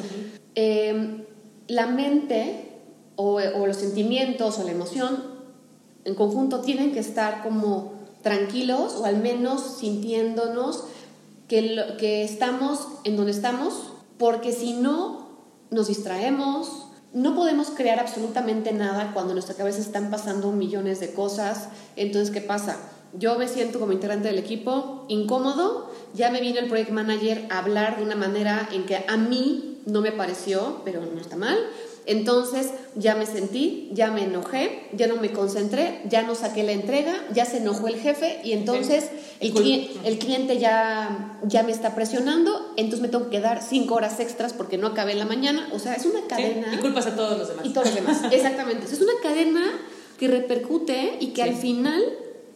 eh, 0.55 1.27
la 1.69 1.87
mente 1.89 2.66
o, 3.17 3.41
los 3.67 3.77
sentimientos 3.77 4.59
o 4.59 4.65
la 4.65 4.71
emoción 4.73 5.25
en 6.05 6.15
conjunto 6.15 6.61
tienen 6.61 6.93
que 6.93 7.01
estar 7.01 7.43
como 7.43 7.95
tranquilos 8.23 8.95
o 8.97 9.05
al 9.05 9.17
menos 9.19 9.79
sintiéndonos 9.79 10.85
que, 11.49 11.63
lo- 11.75 11.97
que 11.97 12.25
estamos 12.25 12.87
en 13.05 13.17
donde 13.17 13.33
estamos, 13.33 13.73
porque 14.19 14.53
si 14.53 14.73
no 14.75 15.27
nos 15.71 15.89
distraemos, 15.89 16.87
no 17.12 17.35
podemos 17.35 17.71
crear 17.71 17.99
absolutamente 17.99 18.73
nada 18.73 19.12
cuando 19.14 19.31
en 19.31 19.37
nuestra 19.37 19.55
cabeza 19.57 19.81
están 19.81 20.11
pasando 20.11 20.53
millones 20.53 21.01
de 21.01 21.12
cosas. 21.12 21.69
Entonces, 21.97 22.31
¿qué 22.33 22.41
pasa? 22.41 22.77
Yo 23.19 23.39
me 23.39 23.49
siento 23.49 23.79
como 23.81 23.93
integrante 23.93 24.29
del 24.29 24.39
equipo 24.39 25.05
incómodo, 25.09 25.91
ya 26.14 26.31
me 26.31 26.41
vino 26.41 26.59
el 26.59 26.69
project 26.69 26.91
manager 26.91 27.47
a 27.51 27.59
hablar 27.61 27.97
de 27.97 28.03
una 28.05 28.17
manera 28.17 28.69
en 28.73 28.85
que 28.85 29.05
a 29.09 29.17
mí 29.17 29.79
no 29.87 30.01
me 30.01 30.12
pareció, 30.12 30.83
pero 30.85 31.01
no 31.07 31.21
está 31.21 31.37
mal. 31.37 31.57
Entonces 32.07 32.71
ya 32.95 33.17
me 33.17 33.27
sentí, 33.27 33.91
ya 33.93 34.11
me 34.13 34.23
enojé, 34.25 34.85
ya 34.93 35.09
no 35.09 35.17
me 35.17 35.33
concentré, 35.33 36.01
ya 36.09 36.23
no 36.23 36.35
saqué 36.37 36.63
la 36.63 36.71
entrega, 36.73 37.13
ya 37.35 37.45
se 37.45 37.59
enojó 37.59 37.89
el 37.89 37.97
jefe 37.97 38.41
y 38.45 38.53
entonces 38.53 39.11
el, 39.41 39.53
cli- 39.53 39.89
el 40.05 40.19
cliente 40.19 40.59
ya, 40.59 41.39
ya 41.45 41.65
me 41.65 41.73
está 41.73 41.97
presionando, 41.97 42.73
entonces 42.77 43.01
me 43.01 43.09
tengo 43.09 43.25
que 43.25 43.39
quedar 43.39 43.61
cinco 43.61 43.97
horas 43.97 44.21
extras 44.21 44.53
porque 44.53 44.79
no 44.79 44.87
acabé 44.87 45.13
en 45.13 45.19
la 45.19 45.25
mañana. 45.27 45.69
O 45.73 45.79
sea, 45.81 45.95
es 45.95 46.07
una 46.07 46.21
Sí, 46.21 46.25
cadena. 46.29 46.73
Y 46.75 46.79
culpas 46.79 47.07
a 47.07 47.17
todos 47.17 47.37
los 47.39 47.49
demás. 47.49 47.67
Y 47.67 47.71
todos 47.71 47.87
los 47.89 47.95
demás. 47.97 48.23
Exactamente. 48.33 48.87
Es 48.87 49.01
una 49.01 49.13
cadena 49.23 49.65
que 50.19 50.29
repercute 50.29 51.17
y 51.21 51.29
que 51.29 51.43
Sí. 51.43 51.49
al 51.49 51.55
final 51.57 52.03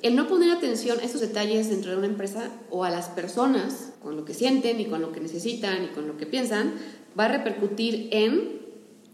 el 0.02 0.16
no 0.16 0.28
poner 0.28 0.50
atención 0.52 0.98
a 1.00 1.02
estos 1.04 1.20
detalles 1.20 1.68
dentro 1.68 1.90
de 1.90 1.96
una 1.98 2.06
empresa 2.06 2.48
o 2.70 2.84
a 2.84 2.90
las 2.90 3.08
personas 3.08 3.90
con 4.02 4.16
lo 4.16 4.24
que 4.24 4.32
sienten 4.32 4.80
y 4.80 4.86
con 4.86 5.02
lo 5.02 5.12
que 5.12 5.20
necesitan 5.20 5.84
y 5.84 5.88
con 5.88 6.06
lo 6.06 6.16
que 6.16 6.24
piensan, 6.24 6.72
va 7.18 7.24
a 7.26 7.28
repercutir 7.28 8.08
en 8.12 8.59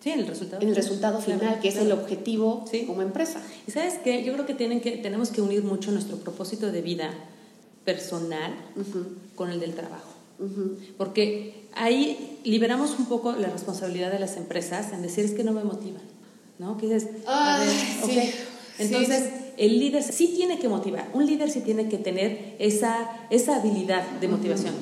Sí, 0.07 0.12
en 0.12 0.20
el 0.20 0.26
resultado. 0.28 0.62
el 0.64 0.76
resultado 0.76 1.18
Claro, 1.18 1.40
final, 1.40 1.61
que 1.61 1.66
es 1.66 1.74
claro. 1.74 1.86
el 1.88 1.98
objetivo 1.98 2.64
Sí. 2.70 2.84
como 2.86 3.02
empresa. 3.02 3.42
Y 3.66 3.72
sabes 3.72 3.94
qué, 4.04 4.22
yo 4.22 4.32
creo 4.34 4.46
que, 4.46 4.54
tienen 4.54 4.80
que 4.80 4.92
tenemos 4.92 5.30
que 5.30 5.40
unir 5.42 5.64
mucho 5.64 5.90
nuestro 5.90 6.16
propósito 6.18 6.70
de 6.70 6.80
vida 6.80 7.11
personal 7.84 8.54
con 9.34 9.50
el 9.50 9.59
del 9.59 9.74
trabajo. 9.74 10.09
Porque 10.96 11.66
ahí 11.74 12.38
liberamos 12.44 12.96
un 13.00 13.07
poco 13.07 13.32
la 13.32 13.48
responsabilidad 13.48 14.12
de 14.12 14.20
las 14.20 14.36
empresas 14.36 14.92
en 14.92 15.02
decir 15.02 15.24
es 15.24 15.32
que 15.32 15.42
no 15.42 15.52
me 15.52 15.64
motivan, 15.64 16.02
¿no? 16.61 16.78
Que 16.78 16.86
dices, 16.86 17.09
a 17.26 17.57
Ay, 17.57 17.66
ver, 17.66 17.76
sí. 17.76 18.02
ok. 18.04 18.34
Entonces, 18.78 19.24
Sí. 19.24 19.30
el 19.57 19.80
líder 19.80 20.04
sí 20.04 20.34
tiene 20.36 20.61
que 20.61 20.68
motivar, 20.68 21.09
un 21.14 21.26
líder 21.26 21.50
sí 21.50 21.62
tiene 21.62 21.88
que 21.88 21.98
tener 21.98 22.54
esa, 22.61 23.09
esa 23.30 23.57
habilidad 23.57 24.07
de 24.20 24.28
motivación, 24.28 24.74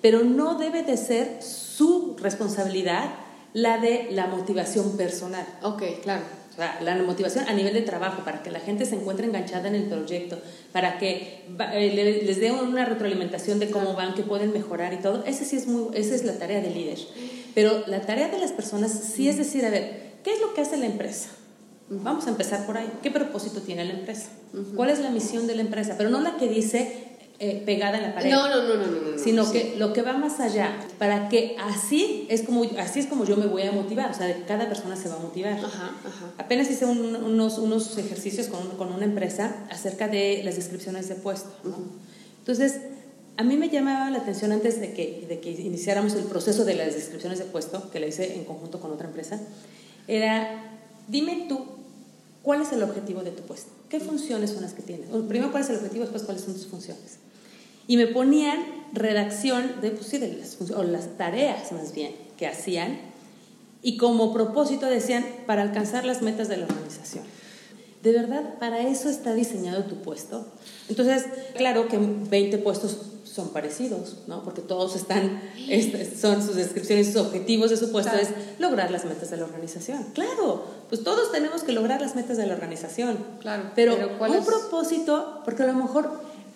pero 0.00 0.22
no 0.24 0.56
debe 0.56 0.84
de 0.84 0.96
ser 0.96 1.42
su 1.42 2.16
responsabilidad 2.18 3.10
la 3.52 3.78
de 3.78 4.08
la 4.12 4.26
motivación 4.26 4.96
personal. 4.96 5.46
Ok, 5.62 5.82
claro. 6.02 6.22
O 6.52 6.56
sea, 6.56 6.78
la 6.82 6.94
motivación 6.96 7.48
a 7.48 7.52
nivel 7.54 7.72
de 7.74 7.82
trabajo, 7.82 8.22
para 8.24 8.42
que 8.42 8.50
la 8.50 8.60
gente 8.60 8.84
se 8.84 8.94
encuentre 8.96 9.24
enganchada 9.26 9.68
en 9.68 9.76
el 9.76 9.84
proyecto, 9.84 10.38
para 10.72 10.98
que 10.98 11.44
eh, 11.72 11.92
le- 11.94 12.22
les 12.22 12.40
dé 12.40 12.50
una 12.52 12.84
retroalimentación 12.84 13.58
de 13.60 13.70
cómo 13.70 13.94
van, 13.94 14.14
que 14.14 14.22
pueden 14.22 14.52
mejorar 14.52 14.92
y 14.92 14.96
todo. 14.98 15.24
Ese 15.24 15.44
sí 15.44 15.56
es 15.56 15.66
muy, 15.68 15.96
esa 15.96 16.14
es 16.14 16.24
la 16.24 16.34
tarea 16.34 16.60
del 16.60 16.74
líder. 16.74 16.98
Pero 17.54 17.84
la 17.86 18.02
tarea 18.02 18.28
de 18.28 18.38
las 18.38 18.52
personas 18.52 18.92
sí 18.92 19.28
es 19.28 19.38
decir, 19.38 19.64
a 19.64 19.70
ver, 19.70 20.10
¿qué 20.22 20.32
es 20.34 20.40
lo 20.40 20.52
que 20.52 20.60
hace 20.60 20.76
la 20.76 20.86
empresa? 20.86 21.28
Vamos 21.88 22.26
a 22.26 22.30
empezar 22.30 22.66
por 22.66 22.76
ahí. 22.76 22.90
¿Qué 23.02 23.10
propósito 23.10 23.62
tiene 23.62 23.84
la 23.84 23.94
empresa? 23.94 24.28
¿Cuál 24.76 24.90
es 24.90 24.98
la 24.98 25.10
misión 25.10 25.46
de 25.46 25.54
la 25.56 25.62
empresa? 25.62 25.94
Pero 25.96 26.10
no 26.10 26.20
la 26.20 26.36
que 26.36 26.48
dice 26.48 27.04
eh, 27.42 27.62
pegada 27.64 27.96
en 27.96 28.02
la 28.04 28.14
pared 28.14 28.30
No, 28.30 28.48
no, 28.48 28.62
no, 28.62 28.74
no, 28.76 28.86
no, 28.86 29.10
no. 29.12 29.18
sino 29.18 29.44
sí. 29.46 29.52
que 29.52 29.74
lo 29.78 29.92
que 29.94 30.02
va 30.02 30.12
más 30.12 30.40
allá, 30.40 30.78
para 30.98 31.28
que 31.30 31.56
así 31.58 32.26
es 32.28 32.42
como 32.42 32.64
así 32.78 33.00
es 33.00 33.06
como 33.06 33.24
yo 33.24 33.36
me 33.36 33.46
voy 33.46 33.62
a 33.62 33.72
motivar, 33.72 34.10
o 34.10 34.14
sea, 34.14 34.44
cada 34.46 34.68
persona 34.68 34.94
se 34.94 35.08
va 35.08 35.16
a 35.16 35.20
motivar. 35.20 35.54
Ajá, 35.54 35.90
ajá. 36.06 36.32
Apenas 36.38 36.70
hice 36.70 36.84
un- 36.84 37.16
unos, 37.16 37.58
unos 37.58 37.96
ejercicios 37.98 38.48
con, 38.48 38.68
con 38.76 38.92
una 38.92 39.04
empresa 39.06 39.66
acerca 39.70 40.06
de 40.08 40.42
las 40.44 40.56
descripciones 40.56 41.08
de 41.08 41.14
puesto. 41.16 41.50
¿no? 41.64 41.76
Entonces, 42.40 42.76
a 43.38 43.42
mí 43.42 43.56
me 43.56 43.70
llamaba 43.70 44.10
la 44.10 44.18
atención 44.18 44.52
antes 44.52 44.78
de 44.80 44.92
que, 44.92 45.24
de 45.26 45.40
que 45.40 45.50
iniciáramos 45.50 46.12
el 46.14 46.24
proceso 46.24 46.66
de 46.66 46.74
las 46.74 46.94
descripciones 46.94 47.38
de 47.38 47.46
puesto, 47.46 47.90
que 47.90 48.00
la 48.00 48.06
hice 48.06 48.34
en 48.36 48.44
conjunto 48.44 48.80
con 48.80 48.90
otra 48.92 49.06
empresa, 49.06 49.40
era, 50.08 50.76
dime 51.08 51.46
tú, 51.48 51.64
¿cuál 52.42 52.60
es 52.62 52.72
el 52.72 52.82
objetivo 52.82 53.22
de 53.22 53.30
tu 53.30 53.42
puesto? 53.44 53.70
¿Qué 53.88 53.98
funciones 54.00 54.50
son 54.50 54.62
las 54.62 54.74
que 54.74 54.82
tienes? 54.82 55.08
Primero, 55.28 55.50
¿cuál 55.50 55.62
es 55.64 55.70
el 55.70 55.76
objetivo? 55.76 56.02
Después, 56.02 56.22
¿cuáles 56.24 56.42
son 56.42 56.52
tus 56.54 56.66
funciones? 56.66 57.16
Y 57.86 57.96
me 57.96 58.06
ponían 58.06 58.58
redacción 58.92 59.80
de, 59.80 59.90
pues 59.90 60.06
sí, 60.06 60.18
de 60.18 60.32
las, 60.34 60.56
o 60.72 60.82
las 60.82 61.16
tareas 61.16 61.72
más 61.72 61.92
bien 61.94 62.14
que 62.36 62.46
hacían 62.46 62.98
y 63.82 63.96
como 63.96 64.32
propósito 64.32 64.86
decían 64.86 65.24
para 65.46 65.62
alcanzar 65.62 66.04
las 66.04 66.22
metas 66.22 66.48
de 66.48 66.56
la 66.58 66.66
organización. 66.66 67.24
¿De 68.02 68.12
verdad 68.12 68.58
para 68.58 68.80
eso 68.80 69.08
está 69.10 69.34
diseñado 69.34 69.84
tu 69.84 69.96
puesto? 69.96 70.46
Entonces, 70.88 71.24
claro 71.56 71.86
que 71.88 71.98
20 71.98 72.58
puestos 72.58 72.96
son 73.24 73.50
parecidos, 73.50 74.16
¿no? 74.26 74.42
Porque 74.42 74.60
todos 74.62 74.96
están, 74.96 75.40
este, 75.68 76.16
son 76.16 76.44
sus 76.44 76.56
descripciones, 76.56 77.08
sus 77.08 77.16
objetivos 77.16 77.70
de 77.70 77.76
su 77.76 77.92
puesto 77.92 78.10
Claro. 78.12 78.26
es 78.26 78.58
lograr 78.60 78.90
las 78.90 79.04
metas 79.04 79.30
de 79.30 79.36
la 79.36 79.44
organización. 79.44 80.04
Claro, 80.14 80.64
pues 80.88 81.04
todos 81.04 81.30
tenemos 81.30 81.62
que 81.62 81.72
lograr 81.72 82.00
las 82.00 82.16
metas 82.16 82.36
de 82.38 82.46
la 82.46 82.54
organización. 82.54 83.18
Claro, 83.40 83.70
Pero, 83.76 83.94
pero 83.96 84.18
¿cuál 84.18 84.30
un 84.32 84.36
es? 84.38 84.44
propósito, 84.46 85.42
porque 85.44 85.62
a 85.62 85.66
lo 85.66 85.74
mejor 85.74 86.10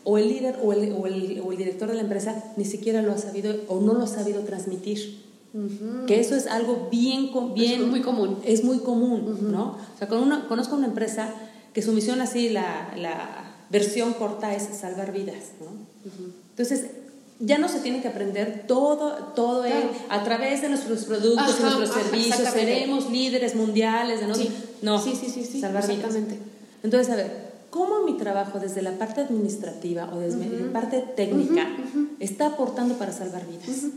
o 0.04 0.18
el 0.18 0.28
líder 0.28 0.58
o 0.62 0.72
el, 0.72 0.92
o, 0.92 1.06
el, 1.06 1.40
o 1.44 1.52
el 1.52 1.58
director 1.58 1.88
de 1.88 1.94
la 1.94 2.02
empresa 2.02 2.44
ni 2.56 2.64
siquiera 2.64 3.00
lo 3.02 3.12
ha 3.12 3.18
sabido 3.18 3.54
o 3.68 3.80
no 3.80 3.94
lo 3.94 4.02
ha 4.04 4.06
sabido 4.06 4.42
transmitir. 4.42 5.22
Que 6.08 6.18
eso 6.18 6.34
es 6.34 6.48
algo 6.48 6.88
bien, 6.90 7.30
bien 7.54 7.82
Es 7.82 7.86
muy 7.86 8.00
común. 8.00 8.38
Es 8.44 8.64
muy 8.64 8.78
común, 8.80 9.52
¿no? 9.52 9.78
O 9.94 9.98
sea, 9.98 10.08
con 10.08 10.18
una, 10.18 10.48
conozco 10.48 10.74
una 10.74 10.86
empresa 10.86 11.32
que 11.72 11.80
su 11.80 11.92
misión 11.92 12.20
así, 12.20 12.48
la, 12.50 12.92
la 12.96 13.54
versión 13.70 14.14
corta 14.14 14.52
es 14.54 14.64
salvar 14.76 15.12
vidas, 15.12 15.52
¿no? 15.60 15.68
Entonces, 16.50 16.86
ya 17.38 17.58
no 17.58 17.68
se 17.68 17.78
tiene 17.80 18.02
que 18.02 18.08
aprender 18.08 18.64
todo, 18.66 19.12
todo 19.36 19.62
Claro. 19.62 19.78
el- 19.78 19.88
a 20.10 20.24
través 20.24 20.60
de 20.62 20.68
nuestros 20.70 21.04
productos 21.04 21.48
y 21.48 21.62
Ajá, 21.62 21.62
nuestros 21.76 21.90
ajá, 21.90 22.02
servicios, 22.02 22.48
seremos 22.52 23.10
líderes 23.10 23.54
mundiales, 23.54 24.20
de 24.20 24.26
no, 24.26 24.34
Sí. 24.34 24.50
no, 24.82 25.00
Sí, 25.02 25.14
sí, 25.20 25.28
sí, 25.30 25.44
sí, 25.44 25.60
salvar 25.60 25.84
vidas. 25.86 25.98
exactamente. 25.98 26.38
Entonces, 26.82 27.12
a 27.12 27.16
ver, 27.16 27.43
¿cómo 27.74 28.04
mi 28.04 28.16
trabajo 28.16 28.60
desde 28.60 28.82
la 28.82 28.92
parte 28.98 29.20
administrativa 29.22 30.08
o 30.14 30.20
desde 30.20 30.48
la 30.48 30.72
parte 30.72 31.04
técnica 31.16 31.66
está 32.20 32.46
aportando 32.46 32.94
para 32.94 33.10
salvar 33.10 33.44
vidas? 33.48 33.90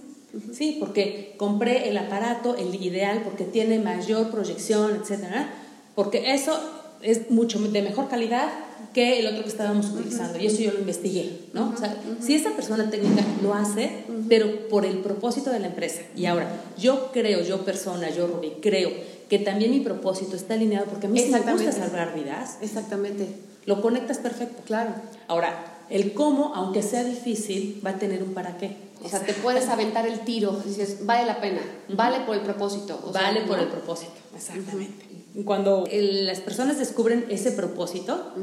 Sí, 0.52 0.78
porque 0.80 1.36
compré 1.38 1.88
el 1.88 1.96
aparato, 1.98 2.56
el 2.56 2.74
ideal, 2.74 3.22
porque 3.24 3.44
tiene 3.44 3.78
mayor 3.78 4.32
proyección, 4.32 4.96
etcétera, 4.96 5.54
porque 5.94 6.34
eso 6.34 6.60
es 7.04 7.30
mucho 7.30 7.60
de 7.60 7.84
mejor 7.84 8.10
calidad 8.10 8.50
que 8.96 9.20
el 9.20 9.28
otro 9.28 9.44
que 9.44 9.50
estábamos 9.50 9.92
utilizando, 9.92 10.40
y 10.40 10.48
eso 10.48 10.60
yo 10.60 10.72
lo 10.72 10.80
investigué, 10.80 11.42
¿no? 11.54 11.72
O 11.72 11.78
sea, 11.78 11.96
si 12.20 12.34
esa 12.34 12.56
persona 12.56 12.90
técnica 12.90 13.24
lo 13.44 13.54
hace, 13.54 14.06
pero 14.28 14.70
por 14.70 14.86
el 14.86 14.98
propósito 15.00 15.52
de 15.52 15.60
la 15.60 15.68
empresa. 15.68 16.02
Y 16.16 16.26
ahora, 16.26 16.50
yo 16.80 17.12
creo, 17.12 17.44
yo 17.44 17.64
persona, 17.64 18.10
yo 18.10 18.26
Ruby, 18.26 18.54
creo 18.60 18.90
que 19.30 19.38
también 19.38 19.70
mi 19.70 19.82
propósito 19.82 20.36
está 20.36 20.56
alineado 20.56 20.88
porque 20.88 21.06
a 21.06 21.10
mí 21.12 21.20
sí 21.20 21.30
me 21.30 21.42
gusta 21.42 21.72
salvar 21.72 22.16
vidas, 22.16 22.58
Exactamente. 22.64 23.28
Lo 23.68 23.82
conectas 23.82 24.18
perfecto. 24.18 24.64
Claro. 24.66 24.92
Ahora, 25.28 25.54
el 25.92 26.14
cómo, 26.14 26.54
aunque 26.56 26.82
sea 26.82 27.04
difícil, 27.04 27.80
va 27.86 27.92
a 27.92 28.00
tener 28.00 28.24
un 28.24 28.34
para 28.34 28.58
qué. 28.58 28.76
O 29.04 29.08
sea, 29.10 29.20
te 29.20 29.34
puedes 29.34 29.68
aventar 29.70 30.08
el 30.08 30.22
tiro, 30.22 30.60
dices, 30.66 31.06
vale 31.06 31.26
la 31.28 31.40
pena, 31.40 31.62
vale 31.90 32.22
por 32.26 32.36
el 32.36 32.42
propósito. 32.42 33.00
o 33.06 33.12
sea, 33.14 33.22
vale 33.22 33.42
por 33.42 33.58
¿no? 33.58 33.64
el 33.64 33.70
propósito. 33.70 34.14
Exactamente. 34.36 35.06
Cuando 35.46 35.86
el- 35.92 36.26
las 36.26 36.40
personas 36.40 36.80
descubren 36.80 37.26
ese 37.30 37.52
propósito, 37.52 38.34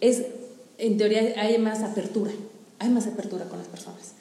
es, 0.00 0.22
en 0.78 0.96
teoría 0.96 1.34
hay 1.40 1.58
más 1.58 1.82
apertura, 1.82 2.30
hay 2.78 2.88
más 2.90 3.06
apertura 3.08 3.46
con 3.46 3.58
las 3.58 3.66
personas. 3.66 4.12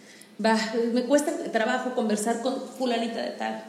Va, 0.43 0.57
me 0.91 1.03
cuesta 1.05 1.31
trabajo 1.51 1.93
conversar 1.95 2.41
con 2.41 2.55
fulanita 2.77 3.21
de 3.21 3.31
tal. 3.31 3.65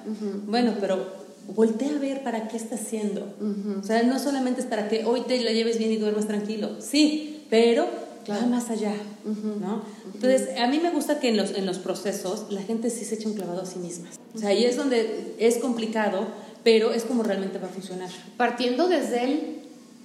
Bueno, 0.47 0.74
pero 0.80 1.26
voltea 1.55 1.90
a 1.90 1.99
ver 1.99 2.22
para 2.22 2.49
qué 2.49 2.57
está 2.57 2.74
haciendo. 2.74 3.34
O 3.80 3.84
sea, 3.84 4.03
no 4.03 4.18
solamente 4.18 4.61
es 4.61 4.66
para 4.66 4.88
que 4.88 5.05
hoy 5.05 5.22
te 5.22 5.40
la 5.40 5.53
lleves 5.53 5.78
bien 5.78 5.92
y 5.92 5.97
duermas 5.97 6.26
tranquilo. 6.26 6.76
Sí, 6.80 7.44
pero 7.51 7.86
va 8.30 8.47
más 8.47 8.70
allá, 8.70 8.94
¿no? 9.24 9.82
Entonces, 10.14 10.59
a 10.59 10.66
mí 10.66 10.80
me 10.80 10.90
gusta 10.90 11.20
que 11.20 11.28
en 11.28 11.36
los, 11.36 11.53
en 11.53 11.66
los 11.66 11.78
procesos 11.78 12.47
la 12.51 12.62
gente 12.62 12.90
sí 12.90 13.05
se 13.05 13.16
eche 13.16 13.28
un 13.28 13.34
clavado 13.34 13.62
a 13.62 13.66
sí 13.66 13.78
misma. 13.78 14.09
O 14.34 14.38
sea, 14.38 14.51
ahí 14.51 14.64
es 14.64 14.76
donde 14.76 15.34
es 15.38 15.59
complicado, 15.59 16.26
pero 16.64 16.92
es 16.92 17.05
como 17.05 17.22
realmente 17.22 17.59
va 17.59 17.66
a 17.66 17.70
funcionar. 17.70 18.11
Partiendo 18.36 18.88
desde 18.88 19.24
el 19.24 19.57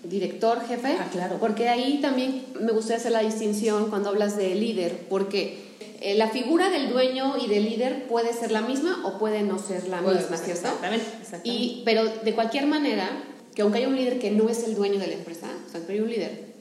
director, 0.04 0.62
jefe. 0.68 0.96
Ah, 1.00 1.10
claro. 1.12 1.38
Porque 1.39 1.70
ahí 1.70 2.00
también 2.02 2.46
me 2.60 2.72
gustaría 2.72 2.98
hacer 2.98 3.12
la 3.12 3.22
distinción 3.22 3.89
cuando 3.89 4.10
hablas 4.10 4.38
de 4.38 4.54
líder, 4.56 5.06
porque 5.10 5.71
eh, 6.02 6.16
la 6.16 6.30
figura 6.30 6.72
del 6.72 6.89
dueño 6.89 7.36
y 7.38 7.47
del 7.47 7.64
líder 7.64 8.08
puede 8.08 8.34
ser 8.34 8.52
la 8.52 8.62
misma 8.62 9.06
o 9.06 9.20
puede 9.20 9.43
no 9.43 9.60
ser 9.60 9.88
la 9.88 10.02
misma, 10.02 10.36
¿cierto? 10.36 10.52
exactamente, 10.52 11.06
exactamente. 11.22 11.49
Y, 11.49 11.84
pero 11.86 12.04
de 12.06 12.34
cualquier 12.34 12.66
manera, 12.66 13.08
que 13.54 13.62
aunque 13.62 13.78
haya 13.78 13.88
un 13.88 13.95
líder 13.95 14.18
que 14.18 14.32
no 14.32 14.49
es 14.49 14.64
el 14.64 14.74
dueño 14.74 14.99
de 14.99 15.06
la 15.06 15.14
empresa, 15.14 15.47
o 15.68 15.72
sea, 15.72 15.86
que 15.86 15.93
hay 15.93 15.99
un 15.99 16.10
líder, 16.10 16.54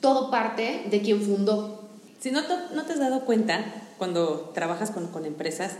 todo 0.00 0.30
parte 0.30 0.86
de 0.90 1.02
quien 1.02 1.20
fundó. 1.20 1.90
Si 2.20 2.30
no 2.30 2.42
te, 2.44 2.54
no 2.74 2.84
te 2.84 2.94
has 2.94 2.98
dado 2.98 3.26
cuenta 3.26 3.62
cuando 3.98 4.50
trabajas 4.54 4.90
con, 4.90 5.08
con 5.08 5.26
empresas, 5.26 5.72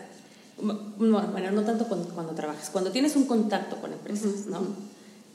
bueno, 0.59 1.51
no 1.53 1.62
tanto 1.62 1.86
cuando, 1.88 2.11
cuando 2.11 2.34
trabajas, 2.34 2.68
cuando 2.68 2.90
tienes 2.90 3.16
un 3.16 3.24
contacto 3.24 3.76
con 3.76 3.94
empresas, 3.94 4.44
¿no? 4.46 4.61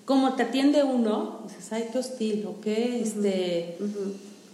Como 0.05 0.35
te 0.35 0.43
atiende 0.43 0.83
uno, 0.83 1.39
dices, 1.47 1.73
ay, 1.73 1.89
qué 1.91 1.97
hostil, 1.97 2.45
o 2.45 2.61
qué, 2.61 3.01
este... 3.01 3.79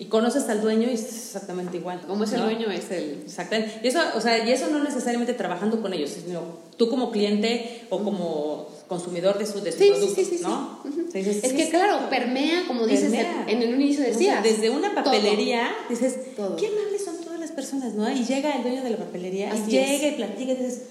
Y 0.01 0.05
conoces 0.05 0.49
al 0.49 0.61
dueño 0.61 0.89
y 0.89 0.93
es 0.95 1.03
exactamente 1.03 1.77
igual. 1.77 2.01
Como 2.07 2.23
es 2.23 2.31
el 2.33 2.39
¿no? 2.39 2.45
dueño, 2.45 2.71
es 2.71 2.89
el... 2.89 3.21
Exactamente. 3.23 3.81
Y 3.83 3.87
eso, 3.87 3.99
o 4.15 4.19
sea, 4.19 4.43
y 4.43 4.49
eso 4.51 4.67
no 4.71 4.83
necesariamente 4.83 5.33
trabajando 5.35 5.79
con 5.79 5.93
ellos, 5.93 6.09
sino 6.09 6.41
tú 6.75 6.89
como 6.89 7.11
cliente 7.11 7.83
o 7.91 7.99
como 8.03 8.67
consumidor 8.87 9.37
de 9.37 9.45
su, 9.45 9.61
de 9.61 9.71
su 9.71 9.77
Sí, 9.77 9.89
producto, 9.91 10.15
sí, 10.15 10.25
sí. 10.25 10.39
¿no? 10.41 10.79
Dices, 11.13 11.43
Es 11.43 11.53
que 11.53 11.69
claro, 11.69 12.09
permea, 12.09 12.63
como 12.65 12.87
dices 12.87 13.11
Permea. 13.11 13.45
en 13.47 13.61
el 13.61 13.75
inicio 13.75 14.01
O 14.01 14.05
sea, 14.05 14.13
decías. 14.13 14.43
desde 14.43 14.71
una 14.71 14.89
todo. 14.95 15.03
papelería 15.03 15.69
dices, 15.87 16.35
Todo. 16.35 16.55
qué 16.55 16.65
amables 16.65 17.05
son 17.05 17.17
todas 17.23 17.39
las 17.39 17.51
personas, 17.51 17.93
¿no? 17.93 18.09
Y 18.09 18.23
llega 18.25 18.55
el 18.55 18.63
dueño 18.63 18.81
de 18.83 18.89
la 18.89 18.97
papelería 18.97 19.53
Así 19.53 19.69
y 19.69 19.77
es. 19.77 19.87
llega 20.01 20.07
y 20.07 20.15
platica 20.15 20.51
y 20.51 20.55
dices, 20.55 20.81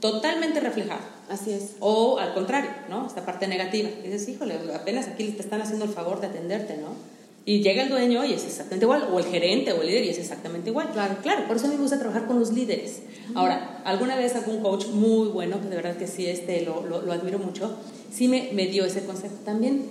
totalmente 0.00 0.60
reflejado. 0.60 1.00
Así 1.28 1.50
es. 1.52 1.72
O 1.80 2.18
al 2.18 2.32
contrario, 2.32 2.70
¿no? 2.88 3.06
Esta 3.08 3.26
parte 3.26 3.48
negativa. 3.48 3.88
Dices, 4.04 4.28
híjole, 4.28 4.54
apenas 4.72 5.08
aquí 5.08 5.24
te 5.32 5.42
están 5.42 5.60
haciendo 5.62 5.84
el 5.84 5.90
favor 5.90 6.20
de 6.20 6.28
atenderte, 6.28 6.76
¿no? 6.76 7.15
Y 7.48 7.62
llega 7.62 7.84
el 7.84 7.90
dueño 7.90 8.24
y 8.24 8.32
es 8.32 8.44
exactamente 8.44 8.84
igual, 8.86 9.08
o 9.12 9.18
el 9.20 9.24
gerente 9.24 9.72
o 9.72 9.80
el 9.80 9.86
líder 9.86 10.04
y 10.04 10.08
es 10.08 10.18
exactamente 10.18 10.70
igual. 10.70 10.90
Claro. 10.92 11.16
claro, 11.22 11.46
por 11.46 11.56
eso 11.56 11.66
a 11.66 11.68
mí 11.68 11.76
me 11.76 11.82
gusta 11.82 11.96
trabajar 11.98 12.26
con 12.26 12.40
los 12.40 12.52
líderes. 12.52 13.02
Ahora, 13.36 13.80
alguna 13.84 14.16
vez 14.16 14.34
algún 14.34 14.60
coach 14.62 14.86
muy 14.88 15.28
bueno, 15.28 15.60
que 15.62 15.68
de 15.68 15.76
verdad 15.76 15.96
que 15.96 16.08
sí 16.08 16.26
este, 16.26 16.62
lo, 16.62 16.84
lo, 16.84 17.02
lo 17.02 17.12
admiro 17.12 17.38
mucho, 17.38 17.76
sí 18.12 18.26
me, 18.26 18.50
me 18.52 18.66
dio 18.66 18.84
ese 18.84 19.04
consejo. 19.04 19.34
También 19.44 19.84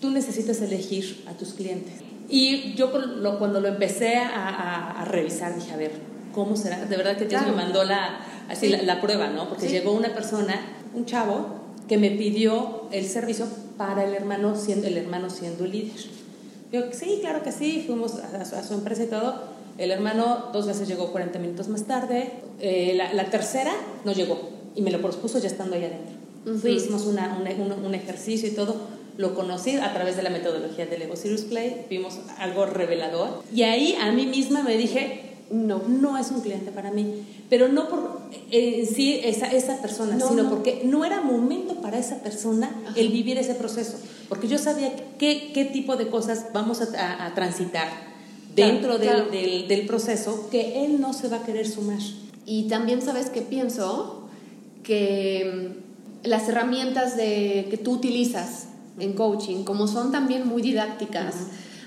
tú 0.00 0.08
necesitas 0.10 0.62
elegir 0.62 1.24
a 1.26 1.32
tus 1.34 1.52
clientes. 1.52 1.92
Y 2.30 2.72
yo 2.74 2.90
lo- 2.96 3.38
cuando 3.38 3.60
lo 3.60 3.68
empecé 3.68 4.16
a, 4.16 4.48
a- 4.48 5.02
a 5.02 5.04
revisar, 5.04 5.54
dije, 5.56 5.72
a 5.72 5.76
ver, 5.76 5.90
¿cómo 6.32 6.56
será? 6.56 6.86
De 6.86 6.96
verdad 6.96 7.18
que 7.18 7.26
Dios 7.26 7.42
Claro. 7.42 7.54
me 7.54 7.64
mandó 7.64 7.84
la, 7.84 8.20
así 8.48 8.66
Sí. 8.66 8.72
la, 8.72 8.82
la 8.82 9.00
prueba, 9.02 9.28
¿no? 9.28 9.48
Porque 9.50 9.66
Sí. 9.66 9.72
llegó 9.72 9.92
una 9.92 10.14
persona, 10.14 10.54
un 10.94 11.04
chavo, 11.04 11.48
que 11.86 11.98
me 11.98 12.10
pidió 12.12 12.84
el 12.92 13.04
servicio 13.06 13.46
para 13.76 14.04
el 14.04 14.14
hermano 14.14 14.56
siendo, 14.56 14.86
el 14.86 14.96
hermano 14.96 15.28
siendo 15.28 15.64
el 15.66 15.72
líder. 15.72 15.96
Yo, 16.72 16.82
sí, 16.92 17.18
claro 17.20 17.42
que 17.42 17.52
sí, 17.52 17.84
fuimos 17.86 18.14
a, 18.16 18.42
a 18.42 18.44
su- 18.44 18.56
a 18.56 18.62
su 18.62 18.74
empresa 18.74 19.04
y 19.04 19.06
todo. 19.06 19.34
El 19.78 19.90
hermano 19.90 20.46
dos 20.52 20.66
veces 20.66 20.88
llegó 20.88 21.12
40 21.12 21.38
minutos 21.38 21.68
más 21.68 21.84
tarde. 21.84 22.32
Eh, 22.60 22.94
la, 22.96 23.12
la 23.14 23.30
tercera 23.30 23.72
no 24.04 24.12
llegó 24.12 24.50
y 24.74 24.82
me 24.82 24.90
lo 24.90 25.00
propuso 25.00 25.38
ya 25.38 25.46
estando 25.48 25.76
ahí 25.76 25.84
adentro. 25.84 26.16
Fui, 26.60 26.72
hicimos 26.72 27.04
una, 27.06 27.38
una- 27.40 27.50
un, 27.76 27.84
un 27.84 27.94
ejercicio 27.94 28.48
y 28.48 28.52
todo. 28.52 28.76
Lo 29.16 29.34
conocí 29.34 29.76
a 29.76 29.92
través 29.94 30.16
de 30.16 30.22
la 30.22 30.30
metodología 30.30 30.86
del 30.86 31.02
Ego 31.02 31.16
Serious 31.16 31.42
Play. 31.42 31.86
Vimos 31.90 32.18
algo 32.38 32.66
revelador. 32.66 33.42
Y 33.54 33.62
ahí 33.62 33.96
a 34.00 34.12
mí 34.12 34.26
misma 34.26 34.62
me 34.62 34.76
dije, 34.76 35.22
no, 35.50 35.82
no 35.88 36.16
es 36.18 36.30
un 36.30 36.40
cliente 36.40 36.70
para 36.70 36.90
mí. 36.92 37.24
Pero 37.50 37.68
no 37.68 37.88
por 37.88 38.20
eh, 38.50 38.80
en 38.80 38.86
sí 38.86 39.20
esa, 39.24 39.46
esa 39.50 39.80
persona, 39.80 40.14
No, 40.16 40.28
sino 40.28 40.42
no. 40.44 40.50
porque 40.50 40.82
no 40.84 41.04
era 41.04 41.20
momento 41.20 41.74
para 41.76 41.98
esa 41.98 42.16
persona 42.22 42.70
el 42.96 43.08
vivir 43.08 43.38
ese 43.38 43.54
proceso. 43.54 43.96
Porque 44.28 44.48
yo 44.48 44.58
sabía 44.58 44.92
qué, 45.18 45.50
qué 45.54 45.64
tipo 45.64 45.96
de 45.96 46.08
cosas 46.08 46.46
vamos 46.52 46.80
a, 46.82 46.88
a- 46.98 47.26
a 47.26 47.34
transitar 47.34 47.88
Claro, 48.54 48.72
dentro 48.72 48.98
del, 48.98 49.08
claro. 49.08 49.30
del- 49.30 49.68
del 49.68 49.86
proceso 49.86 50.48
que 50.50 50.84
él 50.84 51.00
no 51.00 51.12
se 51.12 51.28
va 51.28 51.38
a 51.38 51.42
querer 51.44 51.66
sumar. 51.68 51.98
Y 52.44 52.64
también 52.68 53.00
sabes 53.02 53.30
que 53.30 53.40
pienso 53.42 54.28
que 54.82 55.72
mm, 56.24 56.28
las 56.28 56.48
herramientas 56.48 57.16
de, 57.16 57.66
que 57.70 57.76
tú 57.76 57.92
utilizas 57.92 58.66
en 58.98 59.12
coaching, 59.12 59.64
como 59.64 59.86
son 59.86 60.10
también 60.12 60.46
muy 60.46 60.60
didácticas, 60.62 61.34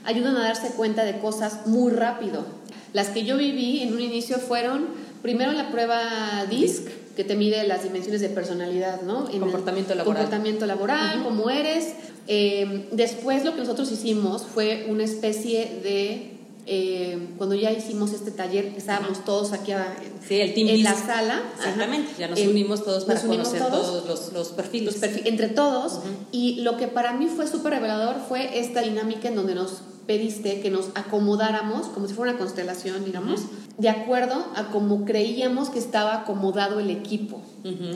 ayudan 0.05 0.35
a 0.37 0.43
darse 0.43 0.69
cuenta 0.69 1.03
de 1.03 1.19
cosas 1.19 1.67
muy 1.67 1.91
rápido. 1.91 2.45
Las 2.93 3.09
que 3.09 3.23
yo 3.25 3.37
viví 3.37 3.81
en 3.81 3.93
un 3.93 4.01
inicio 4.01 4.37
fueron 4.37 4.85
primero 5.21 5.51
la 5.51 5.71
prueba 5.71 6.45
DISC, 6.49 6.87
que 7.15 7.23
te 7.23 7.35
mide 7.35 7.67
las 7.67 7.83
dimensiones 7.83 8.21
de 8.21 8.29
personalidad, 8.29 9.01
¿no? 9.01 9.29
En 9.29 9.39
Comportamiento 9.39 9.93
laboral. 9.95 10.23
Comportamiento 10.23 10.65
laboral, 10.65 11.23
cómo 11.23 11.49
eres. 11.49 11.93
Eh, 12.27 12.87
después 12.91 13.43
lo 13.43 13.53
que 13.53 13.59
nosotros 13.59 13.91
hicimos 13.91 14.43
fue 14.43 14.85
una 14.89 15.03
especie 15.03 15.79
de... 15.83 16.37
eh, 16.67 17.17
cuando 17.37 17.55
ya 17.55 17.71
hicimos 17.71 18.13
este 18.13 18.31
taller, 18.31 18.73
estábamos 18.77 19.25
todos 19.25 19.51
aquí 19.51 19.71
a- 19.73 19.95
Sí, 20.25 20.39
el 20.39 20.53
team 20.53 20.69
en 20.69 20.83
la 20.83 20.93
sala. 20.95 21.41
Exactamente, 21.57 22.09
Ajá. 22.11 22.19
ya 22.19 22.27
nos 22.29 22.39
Eh, 22.39 22.47
unimos 22.47 22.83
todos 22.83 23.03
para 23.05 23.19
unimos 23.21 23.49
conocer 23.49 23.67
todos, 23.69 23.87
todos 23.87 24.07
los, 24.07 24.33
los 24.33 24.47
perfiles. 24.49 24.93
los 24.93 25.03
perfi- 25.03 25.23
entre 25.25 25.49
todos. 25.49 25.99
Y 26.31 26.61
lo 26.61 26.77
que 26.77 26.87
para 26.87 27.13
mí 27.13 27.27
fue 27.27 27.47
súper 27.47 27.73
revelador 27.73 28.15
fue 28.29 28.59
esta 28.59 28.81
dinámica 28.81 29.27
en 29.27 29.35
donde 29.35 29.55
nos 29.55 29.81
pediste 30.11 30.59
que 30.59 30.69
nos 30.69 30.89
acomodáramos, 30.95 31.87
como 31.87 32.05
si 32.05 32.13
fuera 32.13 32.33
una 32.33 32.39
constelación, 32.39 33.05
digamos, 33.05 33.43
de 33.77 33.87
acuerdo 33.87 34.45
a 34.57 34.65
cómo 34.65 35.05
creíamos 35.05 35.69
que 35.69 35.79
estaba 35.79 36.15
acomodado 36.15 36.81
el 36.81 36.89
equipo. 36.89 37.37
Ujú. 37.63 37.95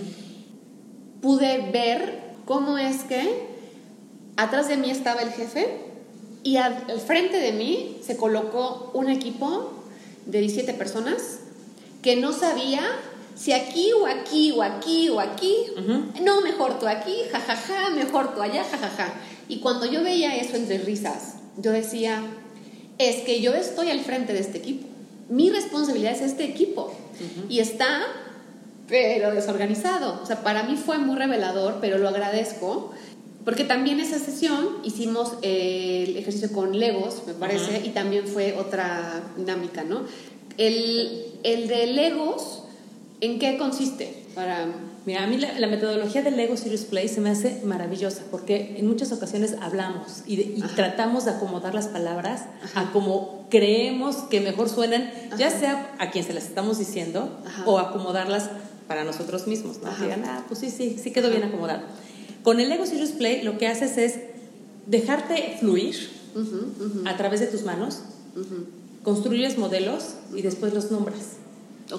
Pude 1.22 1.70
ver 1.74 2.22
cómo 2.45 2.78
es 2.78 3.03
que 3.03 3.49
atrás 4.38 4.70
de 4.70 4.78
mí 4.78 4.89
estaba 4.89 5.24
el 5.24 5.32
jefe 5.32 5.68
y 6.43 6.55
al 6.55 6.86
al 6.89 7.01
frente 7.01 7.38
de 7.38 7.51
mí 7.51 7.97
se 8.01 8.16
colocó 8.16 8.91
un 8.93 9.09
equipo 9.09 9.74
de 10.26 10.39
17 10.39 10.74
personas 10.76 11.39
que 12.01 12.16
no 12.16 12.32
sabía 12.32 12.82
si 13.36 13.51
aquí 13.51 13.91
o 13.91 14.05
aquí 14.05 14.53
o 14.53 14.63
aquí 14.63 15.09
o 15.09 15.20
aquí, 15.20 15.53
no, 16.22 16.39
mejor 16.39 16.80
tú 16.80 16.88
aquí, 16.88 17.18
jajaja, 17.30 17.89
mejor 17.89 18.34
tú 18.34 18.41
allá, 18.41 18.63
jajaja. 18.63 19.16
Y 19.49 19.59
cuando 19.59 19.86
yo 19.86 20.01
veía 20.01 20.38
eso 20.38 20.55
entre 20.55 20.78
risas, 20.78 21.35
yo 21.58 21.72
decía, 21.72 22.24
es 22.97 23.18
que 23.18 23.41
yo 23.41 23.53
estoy 23.53 23.89
al 23.89 24.01
frente 24.01 24.34
de 24.34 24.39
este 24.39 24.58
equipo. 24.58 24.88
Mi 25.30 25.49
responsabilidad 25.49 26.14
es 26.14 26.22
este 26.22 26.45
equipo. 26.45 26.93
Y 27.49 27.60
está, 27.60 28.01
pero 28.88 29.34
desorganizado. 29.34 30.22
O 30.22 30.26
sea, 30.26 30.43
para 30.43 30.64
mí 30.64 30.76
fue 30.76 30.97
muy 30.97 31.16
revelador, 31.16 31.78
pero 31.82 31.97
lo 31.97 32.10
agradezco. 32.10 32.91
Porque 33.43 33.64
también 33.64 33.99
esa 33.99 34.18
sesión 34.18 34.78
hicimos 34.84 35.34
eh, 35.43 36.06
el 36.08 36.18
ejercicio 36.18 36.51
con 36.51 36.78
Legos, 36.80 37.24
me 37.28 37.34
parece, 37.34 37.86
y 37.86 37.89
también 37.89 38.28
fue 38.28 38.56
otra 38.58 39.22
dinámica, 39.38 39.84
¿no? 39.84 40.01
El, 40.58 41.26
el 41.43 41.68
de 41.68 41.86
Legos, 41.88 42.64
¿en 43.22 43.38
qué 43.39 43.58
consiste? 43.58 44.24
Para... 44.34 44.68
Mira, 45.06 45.24
a 45.24 45.28
mí 45.28 45.38
la, 45.38 45.60
la 45.60 45.68
metodología 45.68 46.24
del 46.24 46.36
Lego 46.36 46.58
Serious 46.58 46.82
Play 46.86 47.08
se 47.08 47.22
me 47.22 47.30
hace 47.30 47.62
maravillosa 47.64 48.24
porque 48.32 48.76
en 48.80 48.88
muchas 48.88 49.12
ocasiones 49.12 49.56
hablamos 49.62 50.24
y, 50.26 50.36
de- 50.38 50.43
y 50.58 50.62
tratamos 50.76 51.26
de 51.26 51.32
acomodar 51.32 51.76
las 51.76 51.88
palabras 51.88 52.45
a 52.74 52.91
como 52.91 53.45
creemos 53.51 54.16
que 54.32 54.41
mejor 54.41 54.68
suenan, 54.68 55.12
ya 55.38 55.51
sea 55.51 55.95
a 55.99 56.10
quien 56.10 56.26
se 56.26 56.34
las 56.34 56.45
estamos 56.45 56.80
diciendo 56.80 57.30
Ajá. 57.45 57.64
o 57.68 57.78
acomodarlas 57.78 58.49
para 58.88 59.03
nosotros 59.03 59.45
mismos, 59.47 59.78
¿no? 59.84 59.95
Digan, 60.01 60.24
ah, 60.26 60.43
pues 60.47 60.60
sí, 60.62 60.72
sí, 60.72 60.97
sí 61.01 61.12
quedó 61.12 61.30
bien 61.30 61.43
acomodado. 61.43 61.82
Con 62.43 62.60
el 62.60 62.70
Lego 62.70 62.86
Serious 62.88 63.12
Play 63.12 63.43
lo 63.43 63.58
que 63.60 63.68
haces 63.68 63.97
es 63.99 64.20
dejarte 64.88 65.58
fluir 65.60 65.95
a 67.06 67.16
través 67.16 67.39
de 67.39 67.47
tus 67.47 67.62
manos, 67.64 67.99
construyes 69.03 69.58
modelos 69.58 70.16
y 70.36 70.41
después 70.41 70.74
los 70.74 70.89
nombras 70.91 71.38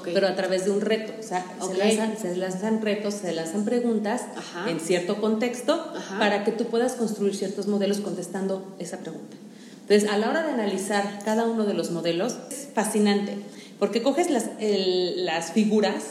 Pero 0.05 0.27
a 0.27 0.35
través 0.35 0.65
de 0.65 0.71
un 0.73 0.81
reto. 0.81 1.13
O 1.19 1.23
sea, 1.23 1.45
se, 1.61 1.75
lanzan, 1.79 2.17
se 2.19 2.37
lanzan 2.37 2.83
retos, 2.83 3.15
se 3.15 3.33
lanzan 3.33 3.65
preguntas 3.65 4.23
Ajá. 4.37 4.69
en 4.71 4.81
cierto 4.81 5.21
contexto 5.21 5.93
Ajá. 5.97 6.19
para 6.19 6.45
que 6.45 6.53
tú 6.53 6.65
puedas 6.65 6.93
construir 6.95 7.37
ciertos 7.37 7.67
modelos 7.69 8.01
contestando 8.01 8.75
esa 8.79 8.99
pregunta. 8.99 9.37
Entonces, 9.83 10.11
a 10.11 10.19
la 10.19 10.29
hora 10.31 10.43
de 10.45 10.53
analizar 10.53 11.21
cada 11.25 11.45
uno 11.45 11.65
de 11.65 11.75
los 11.75 11.93
modelos, 11.93 12.37
es 12.51 12.67
fascinante, 12.75 13.37
porque 13.79 14.03
coges 14.03 14.31
las, 14.31 14.47
el- 14.59 15.25
las 15.25 15.53
figuras 15.53 16.03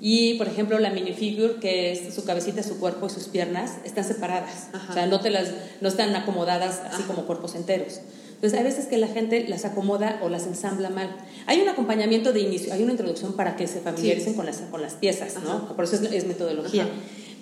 y, 0.00 0.34
por 0.34 0.46
ejemplo, 0.46 0.78
la 0.78 0.90
minifigure, 0.90 1.56
que 1.58 1.90
es 1.90 2.14
su 2.14 2.24
cabecita, 2.24 2.62
su 2.62 2.78
cuerpo 2.78 3.06
y 3.06 3.10
sus 3.10 3.24
piernas, 3.24 3.72
están 3.84 4.04
separadas. 4.04 4.68
Ajá. 4.72 4.86
O 4.90 4.94
sea, 4.94 5.06
no, 5.06 5.20
te 5.20 5.30
las, 5.30 5.48
no 5.80 5.88
están 5.88 6.14
acomodadas 6.14 6.80
así 6.84 7.02
Ajá. 7.02 7.06
como 7.08 7.26
cuerpos 7.26 7.56
enteros. 7.56 8.00
Entonces, 8.36 8.58
hay 8.58 8.64
veces 8.64 8.86
que 8.86 8.96
la 8.98 9.08
gente 9.08 9.46
las 9.48 9.64
acomoda 9.64 10.20
o 10.22 10.28
las 10.28 10.46
ensambla 10.46 10.90
mal. 10.90 11.16
Hay 11.46 11.60
un 11.60 11.68
acompañamiento 11.68 12.32
de 12.32 12.40
inicio, 12.40 12.72
hay 12.72 12.82
una 12.82 12.92
introducción 12.92 13.32
para 13.34 13.56
que 13.56 13.66
se 13.66 13.80
familiaricen 13.80 14.30
Sí. 14.32 14.36
con, 14.36 14.46
las, 14.46 14.58
con 14.70 14.80
las 14.82 14.94
piezas, 14.94 15.34
¿no? 15.42 15.74
Por 15.74 15.84
eso 15.84 15.96
es, 15.96 16.02
es 16.12 16.26
metodología. 16.26 16.84
Ajá. 16.84 16.92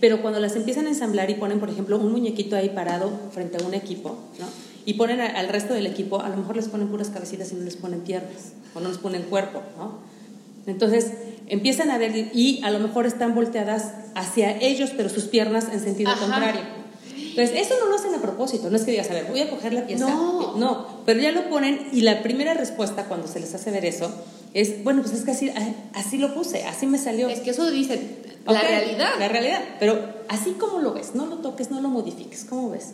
Pero 0.00 0.22
cuando 0.22 0.38
las 0.40 0.54
empiezan 0.56 0.86
a 0.86 0.90
ensamblar 0.90 1.30
y 1.30 1.34
ponen, 1.34 1.60
por 1.60 1.70
ejemplo, 1.70 1.96
un 1.98 2.10
muñequito 2.12 2.56
ahí 2.56 2.68
parado 2.70 3.10
frente 3.32 3.62
a 3.62 3.66
un 3.66 3.74
equipo, 3.74 4.18
¿no? 4.38 4.46
Y 4.86 4.94
ponen 4.94 5.20
a- 5.20 5.26
al 5.26 5.48
resto 5.48 5.72
del 5.74 5.86
equipo, 5.86 6.20
a 6.20 6.28
lo 6.28 6.36
mejor 6.36 6.56
les 6.56 6.68
ponen 6.68 6.88
puras 6.88 7.08
cabecitas 7.08 7.50
y 7.52 7.54
no 7.56 7.64
les 7.64 7.76
ponen 7.76 8.00
piernas, 8.00 8.52
o 8.74 8.80
no 8.80 8.88
les 8.88 8.98
ponen 8.98 9.22
cuerpo, 9.22 9.62
¿no? 9.78 9.98
Entonces, 10.66 11.10
empiezan 11.46 11.90
a 11.90 11.98
ver 11.98 12.30
y 12.34 12.60
a 12.64 12.70
lo 12.70 12.78
mejor 12.80 13.06
están 13.06 13.34
volteadas 13.34 13.92
hacia 14.14 14.56
ellos, 14.60 14.90
pero 14.96 15.08
sus 15.08 15.24
piernas 15.24 15.66
en 15.72 15.80
sentido 15.80 16.10
Ajá. 16.10 16.20
contrario. 16.20 16.60
Entonces, 17.36 17.66
eso 17.66 17.74
no 17.80 17.88
lo 17.88 17.96
hacen 17.96 18.14
a 18.14 18.20
propósito, 18.22 18.70
no 18.70 18.76
es 18.76 18.82
que 18.84 18.92
digas, 18.92 19.10
a 19.10 19.14
ver, 19.14 19.26
voy 19.28 19.40
a 19.40 19.50
coger 19.50 19.72
la 19.72 19.86
pieza. 19.86 20.06
No. 20.08 20.56
No, 20.56 20.86
pero 21.04 21.20
ya 21.20 21.32
lo 21.32 21.48
ponen 21.50 21.88
y 21.92 22.02
la 22.02 22.22
primera 22.22 22.54
respuesta 22.54 23.04
cuando 23.06 23.26
se 23.26 23.40
les 23.40 23.54
hace 23.54 23.70
ver 23.70 23.84
eso 23.84 24.10
es, 24.54 24.84
bueno, 24.84 25.02
pues 25.02 25.14
es 25.14 25.24
que 25.24 25.32
así, 25.32 25.50
así 25.94 26.18
lo 26.18 26.32
puse, 26.34 26.62
así 26.64 26.86
me 26.86 26.98
salió. 26.98 27.28
Es 27.28 27.40
que 27.40 27.50
eso 27.50 27.68
dice 27.70 28.00
la 28.46 28.52
Ok, 28.52 28.58
realidad. 28.60 29.08
La 29.18 29.28
realidad, 29.28 29.60
pero 29.80 29.98
así 30.28 30.52
como 30.52 30.78
lo 30.78 30.92
ves, 30.94 31.14
no 31.14 31.26
lo 31.26 31.38
toques, 31.38 31.70
no 31.70 31.80
lo 31.80 31.88
modifiques, 31.88 32.44
¿cómo 32.44 32.70
ves? 32.70 32.92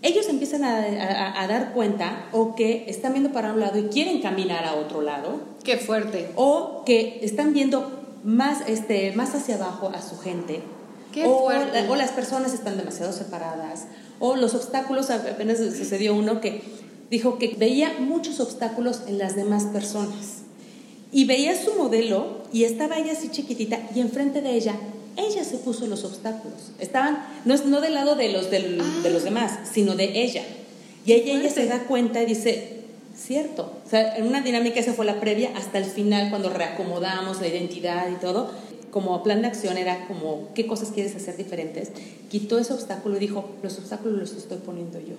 Ellos 0.00 0.28
empiezan 0.28 0.62
a, 0.62 0.76
a- 0.78 1.42
a 1.42 1.46
dar 1.48 1.72
cuenta 1.72 2.28
o 2.30 2.54
que 2.54 2.84
están 2.88 3.12
viendo 3.14 3.32
para 3.32 3.52
un 3.52 3.58
lado 3.58 3.78
y 3.80 3.84
quieren 3.88 4.22
caminar 4.22 4.64
a 4.64 4.74
otro 4.76 5.02
lado, 5.02 5.40
Qué 5.64 5.76
fuerte. 5.78 6.30
o 6.36 6.84
que 6.86 7.18
están 7.22 7.52
viendo 7.52 7.90
más, 8.22 8.58
este, 8.68 9.10
más 9.16 9.34
hacia 9.34 9.56
abajo 9.56 9.90
a 9.92 10.00
su 10.00 10.16
gente, 10.18 10.62
Qué 11.12 11.24
o, 11.26 11.50
las 11.96 12.10
personas 12.10 12.52
están 12.54 12.76
demasiado 12.76 13.12
separadas, 13.12 13.84
o 14.20 14.36
los 14.36 14.54
obstáculos, 14.54 15.10
apenas 15.10 15.58
sucedió 15.58 16.14
uno 16.14 16.40
que 16.40 16.62
dijo 17.10 17.38
que 17.38 17.54
veía 17.58 17.94
muchos 17.98 18.40
obstáculos 18.40 19.02
en 19.06 19.18
las 19.18 19.34
demás 19.36 19.64
personas. 19.64 20.42
Y 21.10 21.24
veía 21.24 21.56
su 21.62 21.74
modelo 21.74 22.42
y 22.52 22.64
estaba 22.64 22.98
ella 22.98 23.12
así 23.12 23.28
chiquitita 23.30 23.78
y 23.94 24.00
enfrente 24.00 24.42
de 24.42 24.54
ella, 24.54 24.74
ella 25.16 25.42
se 25.42 25.56
puso 25.56 25.86
los 25.86 26.04
obstáculos. 26.04 26.72
Estaban, 26.78 27.24
no, 27.46 27.56
no 27.64 27.80
del 27.80 27.94
lado 27.94 28.14
de 28.14 28.28
los, 28.30 28.50
del- 28.50 29.02
de 29.02 29.10
los 29.10 29.24
demás, 29.24 29.52
sino 29.72 29.94
de 29.96 30.22
ella. 30.22 30.42
Y 31.06 31.12
ella, 31.12 31.32
ella 31.40 31.50
se 31.50 31.66
da 31.66 31.84
cuenta 31.84 32.22
y 32.22 32.26
dice, 32.26 32.82
cierto. 33.16 33.72
O 33.86 33.88
sea, 33.88 34.16
en 34.16 34.26
una 34.26 34.42
dinámica 34.42 34.78
esa 34.80 34.92
fue 34.92 35.06
la 35.06 35.18
previa 35.18 35.50
hasta 35.56 35.78
el 35.78 35.86
final, 35.86 36.28
cuando 36.30 36.50
reacomodamos 36.50 37.40
la 37.40 37.48
identidad 37.48 38.06
y 38.10 38.16
todo. 38.16 38.50
Como 38.98 39.22
plan 39.22 39.42
de 39.42 39.46
acción 39.46 39.78
era 39.78 40.08
como, 40.08 40.48
¿qué 40.56 40.66
cosas 40.66 40.90
quieres 40.90 41.14
hacer 41.14 41.36
diferentes? 41.36 41.92
Quitó 42.28 42.58
ese 42.58 42.72
obstáculo 42.72 43.16
y 43.16 43.20
dijo, 43.20 43.48
los 43.62 43.78
obstáculos 43.78 44.18
los 44.18 44.32
estoy 44.32 44.58
poniendo 44.58 44.98
yo. 44.98 45.14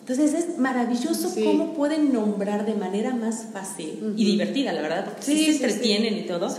Entonces 0.00 0.34
es 0.34 0.58
maravilloso 0.58 1.28
Sí. 1.28 1.44
cómo 1.44 1.74
pueden 1.74 2.12
nombrar 2.12 2.66
de 2.66 2.74
manera 2.74 3.14
más 3.14 3.46
fácil 3.52 4.00
y 4.00 4.04
Ujú. 4.04 4.14
divertida, 4.32 4.72
la 4.72 4.82
verdad, 4.82 5.04
porque 5.04 5.22
sí, 5.22 5.36
Sí, 5.38 5.44
se 5.44 5.52
entretienen 5.64 6.18
y 6.18 6.26
todo. 6.26 6.50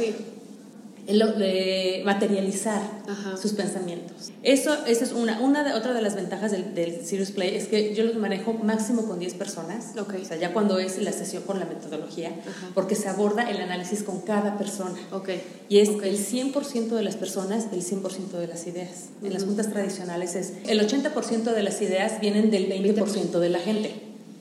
Sí. 1.11 1.17
lo- 1.17 1.31
de 1.33 2.01
materializar 2.05 2.81
Ajá. 3.07 3.37
sus 3.37 3.53
pensamientos. 3.53 4.31
Eso, 4.43 4.73
esa 4.87 5.03
es 5.05 5.11
una, 5.11 5.39
una 5.39 5.63
de, 5.63 5.73
otra 5.73 5.93
de 5.93 6.01
las 6.01 6.15
ventajas 6.15 6.51
del, 6.51 6.73
del 6.73 7.05
Serious 7.05 7.31
Play, 7.31 7.55
es 7.55 7.67
que 7.67 7.93
yo 7.93 8.03
los 8.03 8.15
manejo 8.15 8.53
máximo 8.53 9.05
con 9.05 9.19
10 9.19 9.33
personas, 9.35 9.97
Ok. 9.99 10.15
o 10.21 10.25
sea, 10.25 10.37
ya 10.37 10.51
cuando 10.53 10.79
es 10.79 10.97
la 11.01 11.11
sesión 11.11 11.43
con 11.43 11.59
la 11.59 11.65
metodología, 11.65 12.29
Ajá. 12.29 12.69
porque 12.73 12.95
se 12.95 13.07
aborda 13.09 13.49
el 13.49 13.57
análisis 13.61 14.03
con 14.03 14.21
cada 14.21 14.57
persona. 14.57 14.97
Ok. 15.11 15.29
Y 15.69 15.79
es 15.79 15.89
Ok. 15.89 16.03
el 16.03 16.17
100% 16.17 16.95
de 16.95 17.03
las 17.03 17.15
personas, 17.15 17.65
el 17.71 17.83
100% 17.83 18.39
de 18.39 18.47
las 18.47 18.65
ideas. 18.67 19.09
En 19.23 19.33
las 19.33 19.43
juntas 19.43 19.69
tradicionales 19.71 20.35
es 20.35 20.53
el 20.67 20.79
80% 20.79 21.53
de 21.53 21.63
las 21.63 21.81
ideas 21.81 22.19
vienen 22.19 22.49
del 22.51 22.67
20% 22.67 23.39
de 23.39 23.49
la 23.49 23.59
gente, 23.59 23.91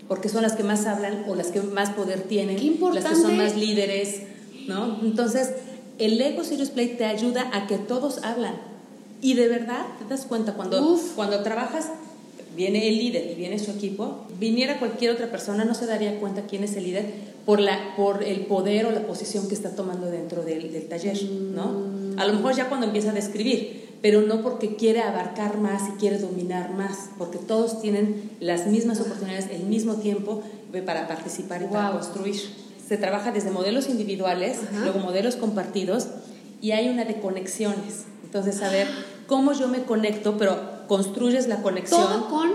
porque 0.08 0.28
son 0.28 0.42
las 0.42 0.54
que 0.54 0.62
más 0.64 0.86
hablan 0.86 1.24
o 1.28 1.34
las 1.34 1.48
que 1.48 1.60
más 1.60 1.90
poder 1.90 2.22
tienen, 2.22 2.56
las 2.94 3.04
que 3.04 3.14
son 3.16 3.36
más 3.36 3.56
líderes, 3.56 4.22
¿no? 4.66 4.98
Entonces, 5.02 5.50
el 6.01 6.20
Ego 6.20 6.44
Serious 6.44 6.70
Play 6.70 6.96
te 6.96 7.05
ayuda 7.05 7.51
a 7.53 7.66
que 7.66 7.76
todos 7.76 8.22
hablan. 8.24 8.55
Y 9.22 9.34
de 9.34 9.48
verdad, 9.48 9.84
te 9.98 10.07
das 10.07 10.24
cuenta 10.24 10.55
cuando, 10.55 10.82
Uf. 10.82 11.14
cuando 11.14 11.42
trabajas, 11.42 11.90
viene 12.57 12.88
el 12.88 12.98
líder 12.98 13.30
y 13.30 13.34
viene 13.34 13.59
su 13.59 13.70
equipo, 13.70 14.24
viniera 14.38 14.78
cualquier 14.78 15.12
otra 15.12 15.30
persona, 15.30 15.64
no 15.64 15.74
se 15.74 15.86
daría 15.86 16.18
cuenta 16.18 16.46
quién 16.46 16.64
es 16.64 16.74
el 16.76 16.84
líder 16.84 17.05
por, 17.44 17.61
la, 17.61 17.94
por 17.96 18.24
el 18.24 18.46
poder 18.46 18.86
o 18.86 18.90
la 18.90 19.07
posición 19.07 19.46
que 19.48 19.55
está 19.55 19.76
tomando 19.76 20.11
dentro 20.11 20.42
del, 20.42 20.72
del 20.72 20.88
taller, 20.88 21.22
¿no? 21.22 22.01
A 22.16 22.26
lo 22.26 22.32
mejor 22.32 22.55
ya 22.55 22.68
cuando 22.68 22.86
empieza 22.86 23.11
a 23.11 23.14
describir, 23.14 23.88
pero 24.03 24.22
no 24.22 24.42
porque 24.42 24.76
quiere 24.76 25.01
abarcar 25.01 25.59
más 25.59 25.82
y 25.88 25.98
quiere 25.98 26.18
dominar 26.18 26.72
más, 26.72 27.11
porque 27.18 27.38
todos 27.38 27.80
tienen 27.80 28.30
las 28.40 28.66
mismas 28.66 29.01
oportunidades, 29.01 29.48
el 29.51 29.64
mismo 29.64 29.94
tiempo 29.96 30.42
eh, 30.72 30.82
para 30.82 31.07
participar 31.07 31.62
y 31.62 31.66
para 31.66 31.92
construir. 31.92 32.40
Se 32.91 32.97
trabaja 32.97 33.30
desde 33.30 33.53
modelos 33.53 33.88
individuales, 33.88 34.59
Ajá. 34.68 34.80
luego 34.82 34.99
modelos 34.99 35.36
compartidos 35.36 36.09
y 36.61 36.72
hay 36.72 36.88
una 36.88 37.05
de 37.05 37.20
conexiones. 37.20 38.07
Entonces, 38.24 38.57
saber 38.57 38.88
cómo 39.28 39.53
yo 39.53 39.68
me 39.68 39.84
conecto, 39.84 40.36
pero 40.36 40.59
construyes 40.88 41.47
la 41.47 41.62
conexión. 41.62 42.01
Todo 42.03 42.28
con 42.28 42.51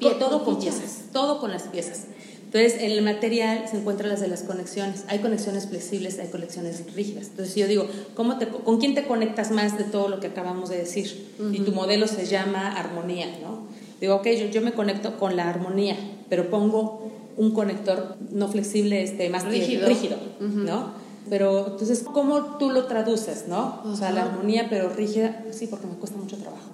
Con- 0.00 0.18
todo 0.20 0.44
con 0.44 0.58
fichas. 0.60 0.76
piezas, 0.76 0.98
todo 1.12 1.40
con 1.40 1.50
las 1.50 1.64
piezas. 1.64 2.02
Entonces, 2.44 2.74
en 2.80 2.92
el 2.92 3.02
material 3.02 3.64
se 3.68 3.78
encuentran 3.78 4.08
las 4.08 4.20
de 4.20 4.28
las 4.28 4.42
conexiones. 4.44 5.02
Hay 5.08 5.18
conexiones 5.18 5.66
flexibles, 5.66 6.20
hay 6.20 6.28
conexiones 6.28 6.94
rígidas. 6.94 7.26
Entonces, 7.30 7.56
yo 7.56 7.66
digo, 7.66 7.88
¿cómo 8.14 8.38
te, 8.38 8.46
¿con 8.46 8.78
quién 8.78 8.94
te 8.94 9.04
conectas 9.04 9.50
más 9.50 9.76
de 9.78 9.82
todo 9.84 10.06
lo 10.08 10.20
que 10.20 10.28
acabamos 10.28 10.68
de 10.68 10.76
decir? 10.78 11.34
Y 11.52 11.58
tu 11.62 11.72
modelo 11.72 12.06
se 12.06 12.24
llama 12.26 12.70
armonía, 12.78 13.26
¿no? 13.42 13.62
Digo, 14.02 14.16
ok, 14.16 14.26
yo, 14.26 14.46
yo 14.48 14.60
me 14.62 14.72
conecto 14.72 15.16
con 15.16 15.36
la 15.36 15.48
armonía, 15.48 15.96
pero 16.28 16.50
pongo 16.50 17.08
un 17.36 17.52
conector 17.52 18.16
no 18.32 18.48
flexible, 18.48 19.00
este, 19.00 19.30
más 19.30 19.44
Rígido. 19.44 19.86
rígido, 19.86 20.16
¿no? 20.40 21.00
Pero 21.30 21.68
entonces, 21.68 22.02
¿cómo 22.02 22.58
tú 22.58 22.70
lo 22.70 22.86
traduces, 22.86 23.44
no? 23.46 23.80
O 23.86 23.94
sea, 23.94 24.10
la 24.10 24.22
armonía, 24.22 24.66
pero 24.68 24.88
rígida, 24.88 25.44
sí, 25.52 25.68
porque 25.68 25.86
me 25.86 25.94
cuesta 25.94 26.18
mucho 26.18 26.36
trabajo. 26.36 26.70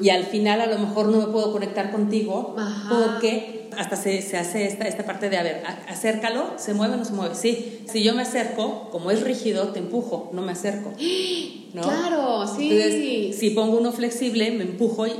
Y 0.00 0.08
al 0.08 0.24
final 0.24 0.62
a 0.62 0.66
lo 0.66 0.78
mejor 0.78 1.08
no 1.08 1.18
me 1.18 1.26
puedo 1.26 1.52
conectar 1.52 1.92
contigo 1.92 2.56
porque 2.88 3.68
hasta 3.76 3.96
se, 3.96 4.22
se 4.22 4.38
hace 4.38 4.66
esta, 4.66 4.88
esta 4.88 5.04
parte 5.04 5.28
de, 5.28 5.36
a 5.36 5.42
ver, 5.42 5.62
a- 5.66 5.92
acércalo, 5.92 6.44
¿se 6.56 6.72
mueve 6.72 6.94
o 6.94 6.96
no 6.96 7.04
se 7.04 7.12
mueve? 7.12 7.34
Sí. 7.34 7.84
Si 7.92 8.02
yo 8.02 8.14
me 8.14 8.22
acerco, 8.22 8.88
como 8.90 9.10
es 9.10 9.20
rígido, 9.22 9.68
te 9.68 9.80
empujo, 9.80 10.30
no 10.32 10.40
me 10.40 10.52
acerco. 10.52 10.92
¿no? 11.74 11.82
Claro, 11.82 12.46
sí. 12.46 12.70
Entonces, 12.70 13.36
si 13.36 13.50
pongo 13.50 13.76
uno 13.78 13.92
flexible, 13.92 14.50
me 14.52 14.62
empujo 14.64 15.06
y 15.06 15.12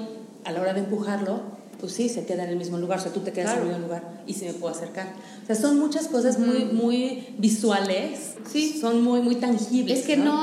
a 0.44 0.52
la 0.52 0.60
hora 0.60 0.72
de 0.74 0.80
empujarlo, 0.80 1.40
pues 1.80 1.92
sí, 1.92 2.08
se 2.08 2.24
queda 2.24 2.44
en 2.44 2.50
el 2.50 2.56
mismo 2.56 2.78
lugar, 2.78 2.98
o 2.98 3.02
sea, 3.02 3.12
tú 3.12 3.20
te 3.20 3.32
quedas 3.32 3.52
Claro. 3.52 3.66
en 3.66 3.68
el 3.68 3.78
mismo 3.80 3.86
lugar 3.88 4.22
y 4.26 4.34
se 4.34 4.46
me 4.46 4.54
puedo 4.54 4.74
acercar. 4.74 5.12
O 5.42 5.46
sea, 5.46 5.54
son 5.56 5.78
muchas 5.78 6.08
cosas 6.08 6.38
muy, 6.38 6.64
muy 6.66 7.28
visuales, 7.38 8.34
Sí. 8.50 8.78
son 8.80 9.02
muy, 9.02 9.20
muy 9.20 9.34
tangibles. 9.36 10.00
Es 10.00 10.06
que 10.06 10.16
no, 10.16 10.42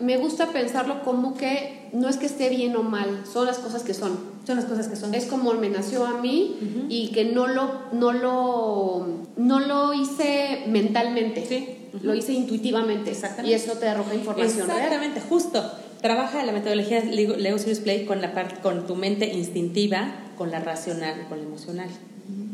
me 0.00 0.16
gusta 0.18 0.52
pensarlo 0.52 1.02
como 1.02 1.34
que 1.36 1.88
no 1.92 2.08
es 2.08 2.16
que 2.18 2.26
esté 2.26 2.50
bien 2.50 2.76
o 2.76 2.82
mal, 2.82 3.22
son 3.32 3.46
las 3.46 3.58
cosas 3.58 3.82
que 3.82 3.94
son. 3.94 4.36
Son 4.46 4.54
las 4.56 4.66
cosas 4.66 4.86
que 4.86 4.94
son. 4.94 5.12
Es 5.12 5.24
como 5.24 5.52
me 5.54 5.68
nació 5.70 6.06
a 6.06 6.20
mí 6.20 6.86
y 6.88 7.08
que 7.08 7.24
no 7.24 7.48
lo, 7.48 7.68
no 7.92 8.12
lo, 8.12 9.06
no 9.36 9.58
lo 9.58 9.92
hice 9.92 10.64
mentalmente, 10.68 11.44
Sí. 11.46 11.88
lo 12.02 12.14
hice 12.14 12.32
intuitivamente. 12.32 13.10
Exactamente. 13.10 13.50
Y 13.50 13.54
eso 13.54 13.72
te 13.72 13.88
arroja 13.88 14.14
información 14.14 14.68
real. 14.68 14.78
Exactamente, 14.78 15.20
justo. 15.28 15.64
Trabaja 16.06 16.44
la 16.44 16.52
metodología 16.52 17.02
Lego, 17.04 17.34
Lego 17.34 17.58
Serious 17.58 17.80
Play 17.80 18.04
con, 18.04 18.20
la 18.22 18.32
parte 18.32 18.60
con 18.62 18.86
tu 18.86 18.94
mente 18.94 19.26
instintiva, 19.26 20.14
con 20.38 20.52
la 20.52 20.60
racional, 20.60 21.26
con 21.28 21.38
la 21.38 21.44
emocional, 21.44 21.88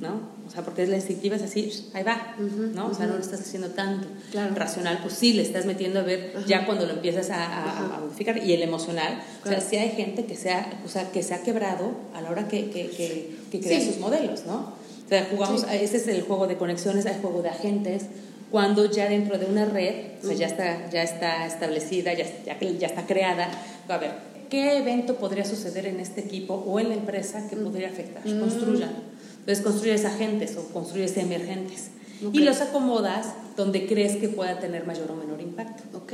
¿no? 0.00 0.20
O 0.46 0.50
sea, 0.50 0.64
porque 0.64 0.84
es 0.84 0.88
la 0.88 0.96
instintiva 0.96 1.36
es 1.36 1.42
así, 1.42 1.70
ahí 1.92 2.02
va, 2.02 2.34
¿no? 2.74 2.86
O 2.86 2.94
sea, 2.94 3.06
no 3.06 3.12
lo 3.14 3.20
estás 3.20 3.40
haciendo 3.42 3.68
tanto. 3.72 4.06
Claro. 4.30 4.54
Racional, 4.54 5.00
pues 5.02 5.12
sí, 5.14 5.34
le 5.34 5.42
estás 5.42 5.66
metiendo 5.66 6.00
a 6.00 6.02
ver 6.02 6.32
Ajá. 6.34 6.46
ya 6.46 6.64
cuando 6.64 6.86
lo 6.86 6.94
empiezas 6.94 7.28
a, 7.28 7.44
a- 7.46 7.96
a 7.96 8.00
modificar. 8.00 8.38
Y 8.38 8.54
el 8.54 8.62
emocional, 8.62 9.22
Claro. 9.42 9.58
o 9.58 9.60
sea, 9.60 9.70
sí 9.70 9.76
hay 9.76 9.90
gente 9.90 10.24
que 10.24 10.34
se 10.34 10.50
ha, 10.50 10.80
o 10.86 10.88
sea, 10.88 11.10
que 11.12 11.22
se 11.22 11.34
ha 11.34 11.42
quebrado 11.42 11.90
a 12.14 12.22
la 12.22 12.30
hora 12.30 12.48
que, 12.48 12.70
que, 12.70 12.88
que, 12.88 13.36
que 13.50 13.60
crea 13.60 13.80
Sí. 13.80 13.86
sus 13.88 13.98
modelos, 13.98 14.46
¿no? 14.46 14.72
O 15.04 15.08
sea, 15.10 15.28
jugamos, 15.30 15.60
Sí. 15.60 15.66
ese 15.72 15.98
es 15.98 16.08
el 16.08 16.22
juego 16.22 16.46
de 16.46 16.56
conexiones, 16.56 17.04
hay 17.04 17.18
juego 17.20 17.42
de 17.42 17.50
agentes, 17.50 18.04
cuando 18.52 18.84
ya 18.84 19.08
dentro 19.08 19.38
de 19.38 19.46
una 19.46 19.64
red, 19.64 19.94
o 20.22 20.26
sea, 20.26 20.34
ya 20.36 20.46
está, 20.46 20.90
ya 20.90 21.02
está 21.02 21.46
establecida, 21.46 22.12
ya, 22.12 22.26
ya, 22.44 22.60
ya 22.60 22.86
está 22.86 23.06
creada, 23.06 23.48
a 23.88 23.96
ver, 23.96 24.12
¿qué 24.50 24.76
evento 24.76 25.16
podría 25.16 25.46
suceder 25.46 25.86
en 25.86 25.98
este 25.98 26.20
equipo 26.20 26.54
o 26.54 26.78
en 26.78 26.90
la 26.90 26.94
empresa 26.94 27.48
que 27.48 27.56
podría 27.56 27.88
afectar? 27.88 28.22
Construyan. 28.22 28.92
Entonces 29.40 29.64
construyes 29.64 30.04
agentes 30.04 30.56
o 30.58 30.68
construyes 30.72 31.16
emergentes 31.16 31.88
Ok. 32.24 32.34
y 32.34 32.40
los 32.40 32.60
acomodas 32.60 33.32
donde 33.56 33.86
crees 33.86 34.16
que 34.16 34.28
pueda 34.28 34.60
tener 34.60 34.86
mayor 34.86 35.10
o 35.10 35.16
menor 35.16 35.40
impacto. 35.40 35.82
Ok. 35.96 36.12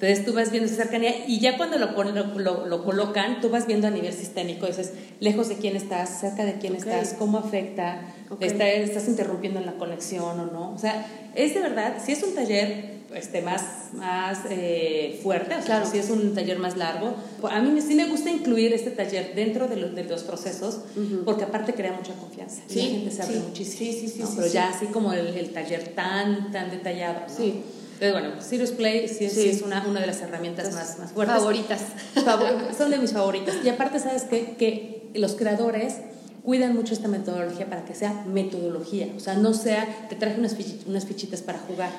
Entonces 0.00 0.24
tú 0.24 0.32
vas 0.32 0.50
viendo 0.50 0.66
esa 0.66 0.76
cercanía 0.82 1.26
y 1.28 1.40
ya 1.40 1.58
cuando 1.58 1.76
lo, 1.78 1.94
ponen, 1.94 2.14
lo, 2.14 2.24
lo- 2.38 2.64
lo 2.66 2.84
colocan, 2.84 3.42
tú 3.42 3.50
vas 3.50 3.66
viendo 3.66 3.86
a 3.86 3.90
nivel 3.90 4.14
sistémico, 4.14 4.66
dices, 4.66 4.92
lejos 5.20 5.48
de 5.50 5.56
quién 5.56 5.76
estás, 5.76 6.20
cerca 6.20 6.46
de 6.46 6.54
quién 6.54 6.74
estás, 6.74 7.14
cómo 7.18 7.36
afecta, 7.38 8.00
Ok. 8.30 8.40
está- 8.42 8.66
estás 8.68 9.08
interrumpiendo 9.08 9.60
en 9.60 9.66
la 9.66 9.72
conexión 9.74 10.40
o 10.40 10.46
no. 10.46 10.72
O 10.72 10.78
sea, 10.78 11.06
es 11.34 11.52
de 11.52 11.60
verdad, 11.60 11.98
si 12.02 12.12
es 12.12 12.22
un 12.22 12.34
taller 12.34 12.98
este, 13.14 13.42
más, 13.42 13.90
más 13.92 14.38
eh, 14.50 15.18
fuerte, 15.22 15.54
o 15.56 15.58
sea, 15.58 15.80
Claro. 15.80 15.90
si 15.90 15.98
es 15.98 16.08
un 16.10 16.32
taller 16.34 16.58
más 16.60 16.76
largo, 16.78 17.12
a 17.50 17.60
mí 17.60 17.78
sí 17.82 17.94
me 17.96 18.06
gusta 18.06 18.30
incluir 18.30 18.72
este 18.72 18.90
taller 18.92 19.34
dentro 19.34 19.66
de, 19.68 19.76
los- 19.76 19.94
de 19.94 20.04
los 20.04 20.22
procesos 20.22 20.78
porque 21.26 21.44
aparte 21.44 21.74
crea 21.74 21.92
mucha 21.92 22.14
confianza 22.14 22.62
y 22.70 22.74
la 22.74 22.80
Sí, 22.82 22.88
gente 22.88 23.10
se 23.10 23.22
abre 23.22 23.34
sí. 23.34 23.42
muchísimo. 23.48 23.78
Sí, 23.92 23.98
sí, 24.00 24.08
sí, 24.08 24.20
¿no? 24.20 24.26
sí, 24.28 24.32
Pero 24.36 24.46
sí. 24.48 24.54
ya 24.54 24.68
así 24.70 24.86
como 24.86 25.12
el, 25.12 25.26
el 25.26 25.50
taller 25.50 25.88
tan, 25.88 26.52
tan 26.52 26.70
detallado. 26.70 27.20
¿no? 27.28 27.36
Sí. 27.36 27.62
Entonces, 28.00 28.12
bueno, 28.12 28.40
Serious 28.40 28.70
Play 28.70 29.08
sí, 29.08 29.26
es- 29.26 29.32
Sí. 29.34 29.42
sí 29.42 29.48
es 29.50 29.62
una, 29.62 29.84
una 29.86 30.00
de 30.00 30.06
las 30.06 30.20
herramientas 30.22 30.72
más, 30.74 30.98
más 30.98 31.12
fuertes. 31.12 31.36
Favoritas. 31.36 31.80
Favor- 32.24 32.74
Son 32.76 32.90
de 32.90 32.98
mis 32.98 33.12
favoritas. 33.12 33.56
Y 33.62 33.68
aparte, 33.68 33.98
¿sabes 33.98 34.22
qué? 34.24 34.54
Que 34.58 35.10
los 35.14 35.34
creadores 35.34 35.96
cuidan 36.42 36.74
mucho 36.74 36.94
esta 36.94 37.08
metodología 37.08 37.66
para 37.68 37.84
que 37.84 37.94
sea 37.94 38.24
metodología. 38.26 39.08
O 39.16 39.20
sea, 39.20 39.34
no 39.34 39.52
sea, 39.52 40.06
te 40.08 40.16
traje 40.16 40.38
unas, 40.38 40.56
fichi- 40.56 40.80
unas 40.86 41.04
fichitas 41.04 41.42
para 41.42 41.58
jugar. 41.58 41.90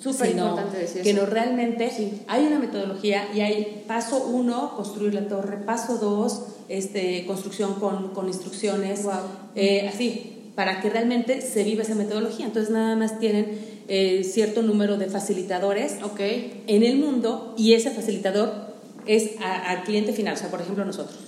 Súper 0.00 0.30
importante 0.30 0.78
decir 0.78 1.02
Que 1.02 1.10
eso. 1.10 1.20
no 1.20 1.26
realmente 1.26 1.90
Sí. 1.96 2.22
hay 2.28 2.46
una 2.46 2.58
metodología 2.58 3.28
y 3.34 3.40
hay 3.40 3.84
paso 3.86 4.26
uno, 4.26 4.74
construir 4.76 5.14
la 5.14 5.26
torre, 5.28 5.56
paso 5.58 5.98
dos, 5.98 6.42
este, 6.68 7.24
construcción 7.26 7.74
con, 7.74 8.08
con 8.14 8.26
instrucciones, 8.28 9.04
Wow. 9.04 9.12
eh, 9.56 9.88
así, 9.92 10.50
para 10.54 10.80
que 10.80 10.90
realmente 10.90 11.40
se 11.40 11.62
viva 11.64 11.82
esa 11.82 11.94
metodología. 11.94 12.46
Entonces, 12.46 12.70
nada 12.72 12.94
más 12.96 13.18
tienen 13.20 13.77
eh, 13.88 14.22
cierto 14.24 14.62
número 14.62 14.96
de 14.98 15.06
facilitadores 15.06 15.94
Ok. 16.02 16.20
en 16.66 16.82
el 16.82 16.96
mundo 16.96 17.54
y 17.56 17.72
ese 17.74 17.90
facilitador 17.90 18.52
es 19.06 19.30
a- 19.40 19.70
al 19.70 19.84
cliente 19.84 20.12
final, 20.12 20.34
o 20.34 20.36
sea, 20.36 20.50
por 20.50 20.60
ejemplo, 20.60 20.84
nosotros. 20.84 21.18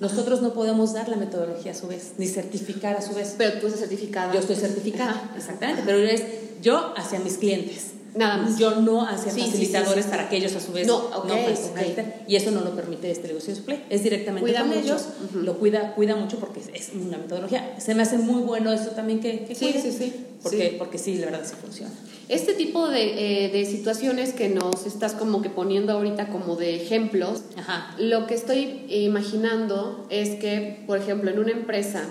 Nosotros 0.00 0.42
no 0.42 0.52
podemos 0.52 0.92
dar 0.92 1.08
la 1.08 1.16
metodología 1.16 1.72
a 1.72 1.74
su 1.74 1.86
vez, 1.86 2.12
ni 2.18 2.26
certificar 2.26 2.96
a 2.96 3.02
su 3.02 3.14
vez. 3.14 3.34
Pero 3.38 3.60
tú 3.60 3.66
estás 3.66 3.80
certificada. 3.80 4.32
Yo 4.34 4.40
estoy 4.40 4.56
certificada, 4.56 5.32
exactamente, 5.36 5.82
pero 5.86 5.98
es 5.98 6.22
yo 6.60 6.92
hacia 6.96 7.20
mis 7.20 7.38
clientes. 7.38 7.92
Nada 8.14 8.36
más. 8.38 8.58
Yo 8.58 8.76
no 8.80 9.06
Sí, 9.16 9.30
sí, 9.30 9.40
facilitadores 9.40 10.04
sí, 10.04 10.10
sí. 10.10 10.16
para 10.16 10.28
que 10.28 10.36
ellos 10.36 10.54
a 10.54 10.60
su 10.60 10.72
vez 10.72 10.86
No, 10.86 10.96
ok, 10.98 11.28
faciliten. 11.28 12.06
ok. 12.06 12.28
Y 12.28 12.36
eso 12.36 12.50
no 12.50 12.60
lo 12.60 12.70
permite 12.76 13.10
este 13.10 13.28
negocio 13.28 13.54
Play. 13.64 13.84
Es 13.88 14.02
directamente 14.02 14.42
Cuida 14.46 14.60
con 14.60 14.68
mucho. 14.68 14.80
ellos, 14.80 15.06
lo 15.34 15.58
cuida, 15.58 15.94
cuida 15.94 16.14
mucho 16.16 16.38
porque 16.38 16.60
es, 16.74 16.90
una 16.94 17.16
metodología. 17.18 17.76
Se 17.80 17.94
me 17.94 18.02
hace 18.02 18.18
muy 18.18 18.42
bueno 18.42 18.72
eso 18.72 18.90
también 18.90 19.20
que, 19.20 19.44
que 19.44 19.54
Sí, 19.54 19.66
cuide, 19.66 19.80
sí, 19.80 19.92
sí. 19.92 20.26
Porque, 20.42 20.70
Sí. 20.70 20.76
porque 20.78 20.98
sí, 20.98 21.16
la 21.18 21.26
verdad 21.26 21.42
sí 21.44 21.54
funciona. 21.60 21.90
Este 22.28 22.52
tipo 22.54 22.88
de, 22.88 23.46
eh, 23.46 23.48
de 23.50 23.64
situaciones 23.64 24.32
que 24.32 24.48
nos 24.48 24.86
estás 24.86 25.12
como 25.12 25.40
que 25.40 25.50
poniendo 25.50 25.92
ahorita 25.92 26.28
como 26.28 26.56
de 26.56 26.76
ejemplos, 26.76 27.42
Ajá. 27.56 27.94
lo 27.98 28.26
que 28.26 28.34
estoy 28.34 28.84
imaginando 28.88 30.06
es 30.10 30.30
que, 30.40 30.82
por 30.86 30.98
ejemplo, 30.98 31.30
en 31.30 31.38
una 31.38 31.52
empresa 31.52 32.02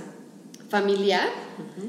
familiar, 0.69 1.27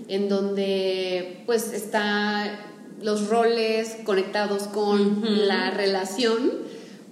en 0.09 0.29
donde 0.29 1.43
pues 1.47 1.73
está 1.73 2.59
los 3.03 3.29
roles 3.29 3.97
conectados 4.05 4.65
con 4.65 5.19
Ujú. 5.19 5.25
la 5.27 5.71
relación, 5.71 6.51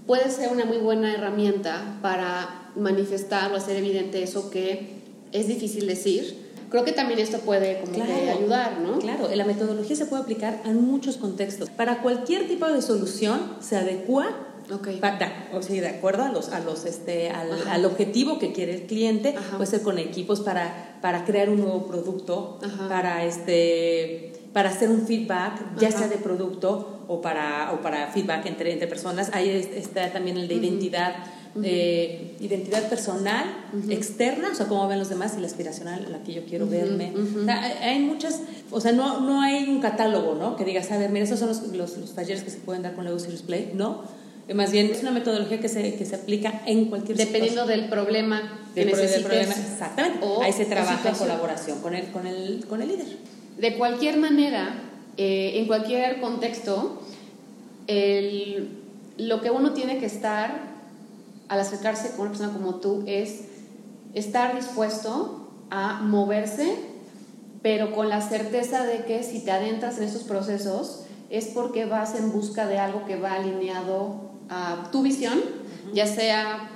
puede 0.07 0.30
ser 0.30 0.51
una 0.53 0.64
muy 0.64 0.78
buena 0.78 1.12
herramienta 1.14 1.99
para 2.03 2.70
manifestar 2.76 3.53
o 3.53 3.57
hacer 3.57 3.76
evidente 3.76 4.22
eso 4.22 4.51
que 4.51 5.01
es 5.32 5.49
difícil 5.49 5.86
decir. 5.86 6.51
Creo 6.70 6.84
que 6.84 6.93
también 6.93 7.18
esto 7.18 7.38
puede 7.41 7.80
como 7.80 7.93
que 7.95 8.03
ayudar, 8.30 8.78
¿no? 8.80 8.99
Claro, 9.01 9.28
la 9.34 9.45
metodología 9.45 9.97
se 9.97 10.07
puede 10.07 10.22
aplicar 10.22 10.61
en 10.64 10.80
muchos 10.84 11.16
contextos. 11.16 11.68
Para 11.70 12.01
cualquier 12.01 12.47
tipo 12.47 12.66
de 12.68 12.80
solución 12.80 13.57
se 13.61 13.76
adecua 13.76 14.47
Ok. 14.72 14.86
Pa- 15.01 15.16
da- 15.18 15.49
o 15.53 15.62
sea, 15.62 15.80
de 15.80 15.88
acuerdo 15.88 16.22
a 16.22 16.28
los, 16.30 16.51
a 16.51 16.61
los, 16.61 16.84
este, 16.84 17.28
al, 17.30 17.51
al 17.68 17.84
objetivo 17.84 18.38
que 18.38 18.53
quiere 18.53 18.72
el 18.74 18.82
cliente, 18.86 19.34
Ajá. 19.36 19.57
puede 19.57 19.68
ser 19.68 19.82
con 19.82 19.99
equipos 19.99 20.43
para, 20.43 20.97
para 21.03 21.24
crear 21.24 21.51
un 21.51 21.59
nuevo 21.61 21.88
producto, 21.88 22.61
Ajá. 22.62 22.88
para 22.88 23.24
este 23.24 24.30
para 24.53 24.70
hacer 24.70 24.88
un 24.90 25.07
feedback, 25.07 25.78
ya 25.78 25.88
Ajá. 25.88 25.98
sea 25.98 26.09
de 26.09 26.16
producto 26.16 27.05
o 27.09 27.20
para, 27.20 27.72
o 27.72 27.80
para 27.82 28.09
feedback 28.09 28.46
entre, 28.46 28.72
entre 28.72 28.88
personas. 28.88 29.30
Ahí 29.32 29.48
es- 29.48 29.68
está 29.76 30.12
también 30.12 30.36
el 30.36 30.48
de 30.48 30.55
identidad, 30.55 31.14
eh, 31.62 32.36
identidad 32.40 32.88
personal, 32.88 33.44
externa, 33.88 34.51
o 34.53 34.55
sea, 34.55 34.66
cómo 34.66 34.86
ven 34.88 34.98
los 34.98 35.09
demás, 35.09 35.34
y 35.36 35.40
la 35.40 35.46
aspiracional, 35.46 36.07
la 36.11 36.22
que 36.22 36.32
yo 36.32 36.44
quiero 36.44 36.66
verme. 36.66 37.12
O 37.40 37.44
sea, 37.44 37.62
hay, 37.62 37.72
hay 37.90 37.98
muchas, 38.01 38.40
o 38.70 38.80
sea, 38.80 38.92
no, 38.92 39.20
no 39.20 39.40
hay 39.40 39.68
un 39.68 39.80
catálogo, 39.80 40.34
¿no? 40.34 40.57
Que 40.57 40.64
digas, 40.64 40.90
a 40.90 40.98
ver, 40.98 41.11
mira, 41.11 41.24
esos 41.24 41.38
son 41.38 41.48
los, 41.48 41.62
los, 41.68 41.96
los 41.96 42.14
talleres 42.14 42.42
que 42.42 42.51
se 42.51 42.59
pueden 42.59 42.82
dar 42.82 42.94
con 42.94 43.05
Lego 43.05 43.18
Serious 43.18 43.42
Play, 43.42 43.72
¿no? 43.74 44.03
Eh, 44.48 44.55
Más 44.55 44.70
bien 44.72 44.90
es 44.90 45.01
una 45.03 45.11
metodología 45.12 45.61
que 45.61 45.68
se, 45.68 45.94
que 45.94 46.05
se 46.05 46.16
aplica 46.16 46.62
en 46.66 46.86
cualquier 46.86 47.16
Dependiendo 47.16 47.62
situación. 47.62 47.80
del 47.80 47.88
problema 47.90 48.61
que 48.74 48.84
Del 48.84 48.90
necesites. 48.94 49.22
problema. 49.24 49.55
Exactamente. 49.55 50.18
o- 50.26 50.42
Ahí 50.42 50.53
se 50.53 50.64
trabaja 50.64 51.09
en 51.09 51.14
colaboración 51.14 51.80
con 51.80 51.94
el, 51.94 52.07
con 52.11 52.26
el, 52.26 52.64
con 52.68 52.82
el 52.82 52.88
líder. 52.88 53.07
De 53.61 53.77
cualquier 53.77 54.17
manera, 54.19 54.75
eh, 55.17 55.53
en 55.57 55.67
cualquier 55.67 56.21
contexto, 56.21 57.01
el- 57.87 58.71
lo 59.19 59.41
que 59.43 59.51
uno 59.51 59.73
tiene 59.73 59.99
que 59.99 60.07
estar 60.07 60.71
al 61.49 61.61
acercarse 61.61 62.11
con 62.13 62.21
una 62.23 62.31
persona 62.31 62.53
como 62.53 62.77
tú 62.77 63.03
es 63.07 63.43
estar 64.15 64.55
dispuesto 64.57 65.49
a 65.71 66.01
moverse, 66.03 66.75
pero 67.63 67.93
con 67.95 68.09
la 68.09 68.21
certeza 68.23 68.85
de 68.85 69.05
que 69.05 69.23
si 69.23 69.41
te 69.45 69.51
adentras 69.51 69.99
en 69.99 70.05
estos 70.05 70.23
procesos 70.23 71.03
es 71.29 71.47
porque 71.47 71.85
vas 71.85 72.15
en 72.15 72.33
busca 72.33 72.67
de 72.67 72.79
algo 72.79 73.05
que 73.05 73.17
va 73.17 73.35
alineado 73.35 74.31
a 74.49 74.89
tu 74.91 75.03
visión, 75.03 75.39
ya 75.93 76.07
sea 76.07 76.71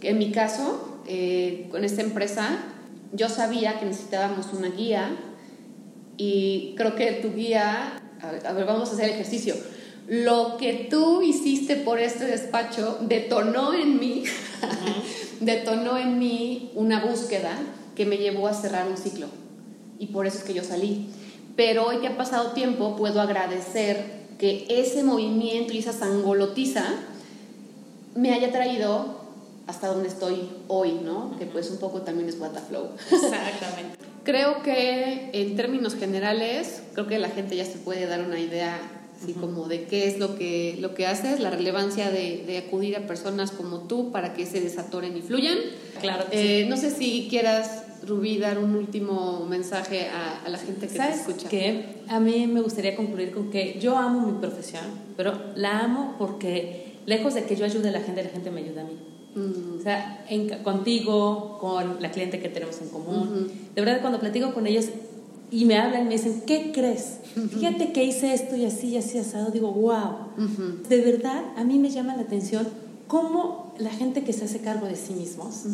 en 0.00 0.18
mi 0.18 0.32
caso, 0.32 0.98
eh, 1.06 1.68
con 1.70 1.84
esta 1.84 2.00
empresa, 2.02 2.48
yo 3.12 3.28
sabía 3.28 3.78
que 3.78 3.84
necesitábamos 3.86 4.46
una 4.54 4.68
guía 4.68 5.10
y 6.22 6.74
creo 6.76 6.96
que 6.96 7.12
tu 7.12 7.32
guía, 7.32 7.98
a 8.20 8.30
ver, 8.30 8.46
a 8.46 8.52
ver, 8.52 8.66
vamos 8.66 8.90
a 8.90 8.92
hacer 8.92 9.06
el 9.06 9.12
ejercicio. 9.12 9.54
Lo 10.06 10.58
que 10.58 10.86
tú 10.90 11.22
hiciste 11.22 11.76
por 11.76 11.98
este 11.98 12.26
despacho 12.26 12.98
detonó 13.00 13.72
en 13.72 13.98
mí, 13.98 14.24
detonó 15.40 15.96
en 15.96 16.18
mí 16.18 16.72
una 16.74 17.02
búsqueda 17.02 17.56
que 17.96 18.04
me 18.04 18.18
llevó 18.18 18.48
a 18.48 18.52
cerrar 18.52 18.86
un 18.86 18.98
ciclo. 18.98 19.28
Y 19.98 20.08
por 20.08 20.26
eso 20.26 20.36
es 20.36 20.44
que 20.44 20.52
yo 20.52 20.62
salí. 20.62 21.06
Pero 21.56 21.86
hoy 21.86 22.00
que 22.00 22.08
ha 22.08 22.18
pasado 22.18 22.50
tiempo, 22.50 22.96
puedo 22.96 23.22
agradecer 23.22 24.20
que 24.38 24.66
ese 24.68 25.02
movimiento 25.02 25.72
y 25.72 25.78
esa 25.78 25.94
sangolotiza 25.94 26.84
me 28.14 28.34
haya 28.34 28.52
traído 28.52 29.20
hasta 29.66 29.86
donde 29.86 30.08
estoy 30.08 30.50
hoy, 30.68 31.00
¿no? 31.02 31.34
Que 31.38 31.46
pues 31.46 31.70
un 31.70 31.78
poco 31.78 32.02
también 32.02 32.28
es 32.28 32.38
What 32.38 32.50
the 32.50 32.60
Flow. 32.60 32.90
Exactamente. 33.10 33.96
Creo 34.24 34.62
que 34.62 35.30
en 35.32 35.56
términos 35.56 35.94
generales, 35.94 36.82
creo 36.94 37.06
que 37.06 37.18
la 37.18 37.28
gente 37.30 37.56
ya 37.56 37.64
se 37.64 37.78
puede 37.78 38.06
dar 38.06 38.20
una 38.22 38.38
idea 38.38 38.78
así 39.22 39.32
como 39.34 39.66
de 39.68 39.84
qué 39.84 40.06
es 40.08 40.18
lo 40.18 40.36
que, 40.36 40.76
lo 40.80 40.94
que 40.94 41.06
haces, 41.06 41.40
la 41.40 41.50
relevancia 41.50 42.10
de, 42.10 42.42
de 42.46 42.58
acudir 42.58 42.96
a 42.96 43.06
personas 43.06 43.50
como 43.50 43.80
tú 43.80 44.10
para 44.12 44.32
que 44.34 44.46
se 44.46 44.60
desatoren 44.60 45.16
y 45.16 45.22
fluyan. 45.22 45.58
Claro 46.00 46.24
que 46.30 46.62
Eh, 46.62 46.66
No 46.66 46.76
sé 46.76 46.90
si 46.90 47.26
quieras, 47.28 47.84
Rubí, 48.06 48.38
dar 48.38 48.58
un 48.58 48.76
último 48.76 49.44
mensaje 49.48 50.08
a, 50.08 50.40
a 50.44 50.48
la 50.48 50.56
gente 50.58 50.86
que 50.86 50.92
te 50.92 50.98
¿Sabes 50.98 51.20
escucha. 51.20 51.48
qué? 51.50 51.84
A 52.08 52.18
mí 52.18 52.46
me 52.46 52.62
gustaría 52.62 52.96
concluir 52.96 53.30
con 53.32 53.50
que 53.50 53.78
yo 53.78 53.98
amo 53.98 54.26
mi 54.26 54.38
profesión, 54.40 54.84
pero 55.18 55.38
la 55.54 55.80
amo 55.80 56.14
porque 56.18 56.94
lejos 57.04 57.34
de 57.34 57.44
que 57.44 57.56
yo 57.56 57.64
ayude 57.66 57.90
a 57.90 57.92
la 57.92 58.00
gente, 58.00 58.22
la 58.22 58.30
gente 58.30 58.50
me 58.50 58.60
ayuda 58.62 58.82
a 58.82 58.84
mí. 58.84 58.96
O 59.36 59.82
sea, 59.82 60.24
en- 60.28 60.48
contigo, 60.62 61.58
con 61.60 62.00
la 62.02 62.10
cliente 62.10 62.40
que 62.40 62.48
tenemos 62.48 62.80
en 62.80 62.88
común. 62.88 63.50
De 63.74 63.80
verdad, 63.82 64.00
cuando 64.00 64.18
platico 64.20 64.52
con 64.52 64.66
ellos 64.66 64.86
y 65.52 65.64
me 65.64 65.78
hablan 65.78 66.04
me 66.08 66.12
dicen, 66.12 66.42
¿qué 66.46 66.72
crees? 66.72 67.18
Fíjate 67.58 67.92
que 67.92 68.04
hice 68.04 68.34
esto 68.34 68.56
y 68.56 68.64
así 68.64 68.88
y 68.88 68.96
así 68.96 69.18
asado. 69.18 69.50
Digo, 69.50 69.70
wow. 69.72 70.16
De 70.88 71.00
verdad, 71.00 71.42
a 71.56 71.64
mí 71.64 71.78
me 71.78 71.90
llama 71.90 72.16
la 72.16 72.22
atención 72.22 72.66
cómo 73.06 73.72
la 73.78 73.90
gente 73.90 74.22
que 74.22 74.32
se 74.32 74.44
hace 74.44 74.60
cargo 74.60 74.86
de 74.86 74.94
sí 74.96 75.14
mismos 75.14 75.64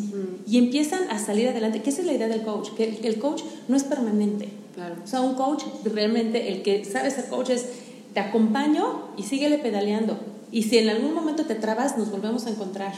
y 0.47 0.57
empiezan 0.57 1.01
a 1.09 1.19
salir 1.19 1.47
adelante, 1.49 1.81
que 1.81 1.89
esa 1.89 2.01
es 2.01 2.07
la 2.07 2.13
idea 2.13 2.27
del 2.27 2.41
coach, 2.43 2.69
que 2.75 2.83
el- 2.85 3.05
el 3.05 3.19
coach 3.19 3.41
no 3.67 3.75
es 3.75 3.83
permanente. 3.83 4.49
Claro. 4.75 4.95
O 5.03 5.07
sea, 5.07 5.21
un 5.21 5.35
coach, 5.35 5.63
realmente 5.83 6.49
el 6.53 6.61
que 6.63 6.85
sabe 6.85 7.11
ser 7.11 7.25
coach 7.27 7.49
es, 7.49 7.65
te 8.13 8.19
acompaño 8.19 9.09
y 9.17 9.23
síguele 9.23 9.57
pedaleando. 9.59 10.17
Y 10.51 10.63
si 10.63 10.77
en 10.77 10.89
algún 10.89 11.13
momento 11.13 11.43
te 11.45 11.55
trabas, 11.55 11.97
nos 11.97 12.09
volvemos 12.09 12.45
a 12.45 12.49
encontrar. 12.51 12.93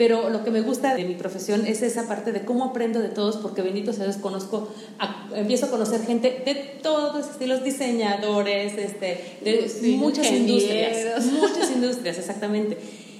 Pero 0.00 0.30
lo 0.30 0.42
que 0.44 0.50
me 0.50 0.62
gusta 0.62 0.94
de 0.94 1.04
mi 1.04 1.12
profesión 1.12 1.66
es 1.66 1.82
esa 1.82 2.08
parte 2.08 2.32
de 2.32 2.46
cómo 2.46 2.64
aprendo 2.64 3.00
de 3.00 3.10
todos, 3.10 3.36
porque 3.36 3.60
bendito 3.60 3.92
sea 3.92 4.04
Dios, 4.04 4.16
conozco, 4.16 4.72
a- 4.98 5.28
empiezo 5.36 5.66
a 5.66 5.70
conocer 5.70 6.00
gente 6.06 6.40
de 6.42 6.54
todos 6.82 7.28
estilos, 7.28 7.62
diseñadores, 7.62 8.78
este, 8.78 9.36
de 9.44 9.68
Sí, 9.68 9.96
muchas 9.96 10.32
industrias, 10.32 11.22
muchas 11.26 11.70
industrias, 11.70 12.16
exactamente. 12.16 12.78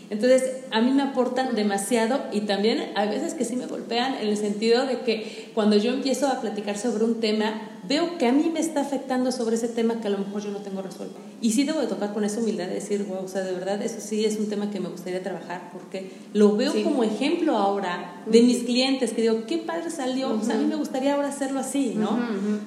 Entonces, 0.09 0.43
a 0.70 0.81
mí 0.81 0.93
me 0.93 1.03
aportan 1.03 1.55
demasiado 1.55 2.18
y 2.33 2.41
también 2.41 2.93
a 2.95 3.05
veces 3.05 3.35
que 3.35 3.45
sí 3.45 3.57
me 3.57 3.66
golpean 3.66 4.14
en 4.14 4.28
el 4.28 4.39
sentido 4.39 4.87
de 4.87 5.01
que 5.01 5.51
cuando 5.55 5.76
yo 5.76 5.93
empiezo 5.93 6.28
a 6.28 6.41
platicar 6.41 6.78
sobre 6.78 7.05
un 7.05 7.20
tema, 7.20 7.70
veo 7.89 8.18
que 8.18 8.26
a 8.26 8.33
mí 8.33 8.51
me 8.53 8.61
está 8.61 8.81
afectando 8.83 9.33
sobre 9.33 9.57
ese 9.57 9.68
tema 9.68 10.01
que 10.01 10.07
a 10.09 10.11
lo 10.11 10.18
mejor 10.18 10.43
yo 10.43 10.51
no 10.51 10.59
tengo 10.59 10.83
resuelto. 10.83 11.16
Y 11.41 11.53
sí 11.53 11.64
debo 11.64 11.81
de 11.81 11.87
tocar 11.87 12.12
con 12.12 12.24
esa 12.24 12.41
humildad 12.41 12.66
de 12.66 12.74
decir, 12.74 13.05
wow, 13.09 13.24
o 13.24 13.28
sea, 13.28 13.43
de 13.43 13.53
verdad, 13.53 13.81
eso 13.83 13.97
sí 14.01 14.24
es 14.24 14.37
un 14.39 14.49
tema 14.49 14.70
que 14.70 14.78
me 14.81 14.89
gustaría 14.91 15.22
trabajar 15.22 15.70
porque 15.72 16.11
lo 16.35 16.57
veo 16.57 16.72
Sí. 16.72 16.83
como 16.83 17.03
ejemplo 17.03 17.57
ahora 17.57 18.22
de 18.26 18.43
mis 18.43 18.64
clientes, 18.64 19.12
que 19.12 19.22
digo, 19.22 19.45
qué 19.47 19.59
padre 19.59 19.91
salió, 19.91 20.31
o 20.35 20.45
sea, 20.45 20.57
a 20.57 20.59
mí 20.59 20.66
me 20.66 20.76
gustaría 20.76 21.14
ahora 21.14 21.28
hacerlo 21.28 21.59
así, 21.61 21.95
¿no? 21.97 22.18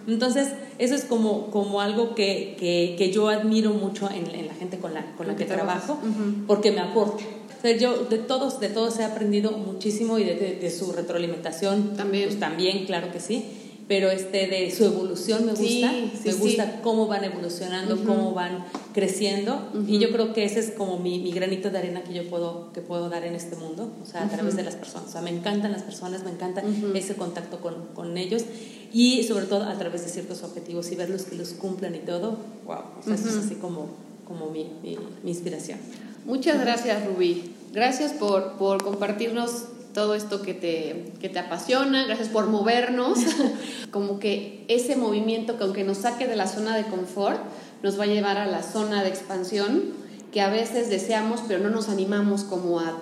Entonces, 0.07 0.49
eso 0.80 0.95
es 0.95 1.03
como, 1.05 1.51
como 1.51 1.82
algo 1.82 2.16
que, 2.16 2.55
que, 2.59 2.95
que 2.97 3.11
yo 3.11 3.30
admiro 3.30 3.72
mucho 3.72 4.09
en, 4.09 4.28
en 4.34 4.47
la 4.47 4.55
gente 4.55 4.78
con 4.80 4.93
la, 4.93 5.05
con 5.16 5.28
la 5.28 5.36
que 5.36 5.45
trabajo, 5.45 5.99
porque 6.47 6.72
me 6.72 6.80
aporta. 6.82 7.24
O 7.57 7.61
sea, 7.66 7.78
yo 7.78 8.05
de 8.09 8.18
todos, 8.18 8.59
de 8.59 8.68
todos 8.68 8.99
he 8.99 9.05
aprendido 9.05 9.51
muchísimo 9.51 10.18
y 10.20 10.26
de, 10.26 10.36
de- 10.36 10.55
de 10.59 10.70
su 10.72 10.91
retroalimentación 10.91 11.95
También. 11.95 12.28
pues, 12.28 12.39
también, 12.39 12.86
claro 12.86 13.11
que 13.14 13.20
sí. 13.22 13.45
Pero 13.93 14.09
este 14.09 14.47
de 14.47 14.71
su 14.71 14.85
evolución 14.85 15.45
me 15.45 15.51
gusta, 15.51 15.63
Sí, 15.67 16.11
sí, 16.15 16.21
me 16.25 16.31
sí. 16.33 16.39
gusta 16.39 16.81
cómo 16.81 17.05
van 17.05 17.23
evolucionando, 17.25 18.03
cómo 18.03 18.33
van 18.33 18.65
creciendo 18.91 19.69
y 19.87 19.99
yo 19.99 20.11
creo 20.11 20.33
que 20.33 20.45
ese 20.45 20.61
es 20.61 20.71
como 20.71 20.97
mi, 20.97 21.19
mi 21.19 21.31
granito 21.31 21.69
de 21.69 21.77
arena 21.77 22.03
que 22.03 22.11
yo 22.11 22.27
puedo 22.27 22.73
que 22.73 22.81
puedo 22.81 23.07
dar 23.09 23.23
en 23.23 23.35
este 23.35 23.55
mundo, 23.55 23.91
o 24.01 24.05
sea, 24.07 24.23
a 24.23 24.29
través 24.29 24.55
de 24.55 24.63
las 24.63 24.73
personas. 24.73 25.09
O 25.09 25.11
sea, 25.11 25.21
me 25.21 25.29
encantan 25.29 25.71
las 25.71 25.83
personas, 25.83 26.23
me 26.23 26.31
encanta 26.31 26.63
ese 26.95 27.13
contacto 27.13 27.59
con, 27.61 27.75
con 27.93 28.17
ellos 28.17 28.43
y 28.91 29.21
sobre 29.25 29.45
todo 29.45 29.65
a 29.65 29.77
través 29.77 30.03
de 30.03 30.09
ciertos 30.09 30.41
objetivos 30.41 30.91
y 30.91 30.95
verlos 30.95 31.21
que 31.25 31.35
los 31.35 31.49
cumplan 31.49 31.93
y 31.93 31.99
todo, 31.99 32.37
wow, 32.65 32.77
o 32.99 33.03
sea, 33.03 33.13
eso 33.13 33.29
es 33.29 33.35
así 33.45 33.55
como, 33.61 33.89
como 34.27 34.49
mi, 34.49 34.71
mi, 34.81 34.97
mi 35.23 35.29
inspiración. 35.29 35.77
Muchas 36.25 36.59
gracias, 36.59 37.05
Rubí. 37.05 37.51
Gracias 37.73 38.13
por, 38.13 38.53
por 38.53 38.83
compartirnos 38.83 39.65
todo 39.93 40.15
esto 40.15 40.41
que 40.41 40.53
te, 40.53 41.13
que 41.19 41.29
te 41.29 41.39
apasiona, 41.39 42.05
gracias 42.05 42.29
por 42.29 42.47
movernos. 42.47 43.19
Como 43.91 44.19
que 44.19 44.65
ese 44.67 44.95
movimiento 44.95 45.57
que 45.57 45.63
aunque 45.63 45.83
nos 45.83 45.99
saque 45.99 46.27
de 46.27 46.35
la 46.35 46.47
zona 46.47 46.75
de 46.75 46.83
confort, 46.83 47.39
nos 47.83 47.99
va 47.99 48.03
a 48.03 48.07
llevar 48.07 48.37
a 48.37 48.45
la 48.45 48.63
zona 48.63 49.03
de 49.03 49.09
expansión 49.09 50.03
que 50.31 50.41
a 50.41 50.49
veces 50.49 50.89
deseamos, 50.89 51.41
pero 51.47 51.59
no 51.59 51.69
nos 51.69 51.89
animamos 51.89 52.43
como 52.43 52.79
a, 52.79 52.97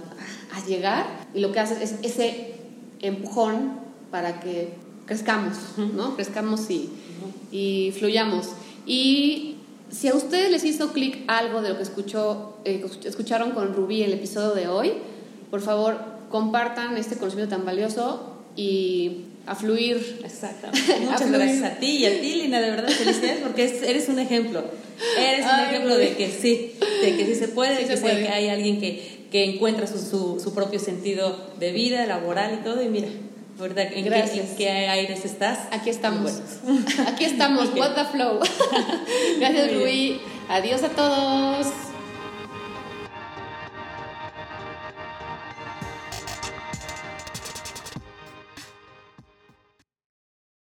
a 0.53 0.65
llegar. 0.67 1.05
Y 1.33 1.39
lo 1.39 1.53
que 1.53 1.61
hace 1.61 1.81
es 1.81 1.95
ese 2.01 2.55
empujón 2.99 3.79
para 4.11 4.41
que 4.41 4.73
crezcamos, 5.05 5.57
¿no? 5.77 6.15
Crezcamos 6.15 6.69
y, 6.69 6.89
y 7.51 7.93
fluyamos. 7.97 8.49
Y 8.85 9.55
si 9.89 10.09
a 10.09 10.15
ustedes 10.15 10.51
les 10.51 10.65
hizo 10.65 10.91
clic 10.91 11.23
algo 11.27 11.61
de 11.61 11.69
lo 11.69 11.77
que 11.77 11.83
escuchó, 11.83 12.57
eh, 12.65 12.85
escucharon 13.05 13.51
con 13.51 13.73
Rubí 13.73 14.03
el 14.03 14.13
episodio 14.13 14.53
de 14.53 14.67
hoy, 14.67 14.93
por 15.49 15.61
favor 15.61 16.10
compartan 16.31 16.97
este 16.97 17.17
conocimiento 17.17 17.55
tan 17.55 17.65
valioso 17.65 18.35
y 18.55 19.25
a 19.45 19.55
fluir. 19.55 20.21
Exactamente. 20.23 20.93
A 20.95 20.99
Muchas 20.99 21.21
fluir. 21.23 21.35
gracias 21.39 21.63
a 21.63 21.75
ti 21.79 21.97
y 21.97 22.05
a 22.05 22.21
ti, 22.21 22.35
Lina, 22.35 22.59
de 22.61 22.69
verdad, 22.71 22.89
felicidades 22.89 23.39
porque 23.41 23.63
es- 23.65 23.83
eres 23.83 24.07
un 24.09 24.19
ejemplo. 24.19 24.63
Eres 25.17 25.45
un 25.51 25.59
ejemplo 25.61 25.97
de 25.97 26.15
que 26.15 26.29
sí, 26.29 26.73
de 27.01 27.15
que 27.17 27.25
sí 27.25 27.35
se 27.35 27.47
puede, 27.47 27.75
Sí 27.77 27.83
de 27.83 27.87
que, 27.89 27.95
se 27.95 27.97
sí- 27.97 28.01
puede. 28.03 28.23
que 28.23 28.29
hay 28.29 28.49
alguien 28.49 28.79
que, 28.79 29.25
que 29.31 29.45
encuentra 29.45 29.87
su, 29.87 29.97
su, 29.97 30.39
su 30.39 30.53
propio 30.53 30.79
sentido 30.79 31.35
de 31.59 31.71
vida, 31.71 32.05
laboral 32.05 32.53
y 32.59 32.63
todo. 32.63 32.83
Y 32.83 32.87
mira, 32.89 33.07
¿verdad? 33.59 33.85
¿En, 33.93 34.03
qué, 34.03 34.09
Gracias. 34.09 34.49
en 34.51 34.57
qué 34.57 34.69
aires 34.69 35.25
estás? 35.25 35.59
Aquí 35.71 35.89
estamos. 35.89 36.33
Aquí 37.07 37.23
estamos. 37.25 37.69
What 37.75 37.95
the 37.95 38.05
flow. 38.05 38.39
Gracias. 39.39 39.73
Rubí. 39.73 40.19
Adiós 40.49 40.83
a 40.83 40.89
todos. 40.89 41.67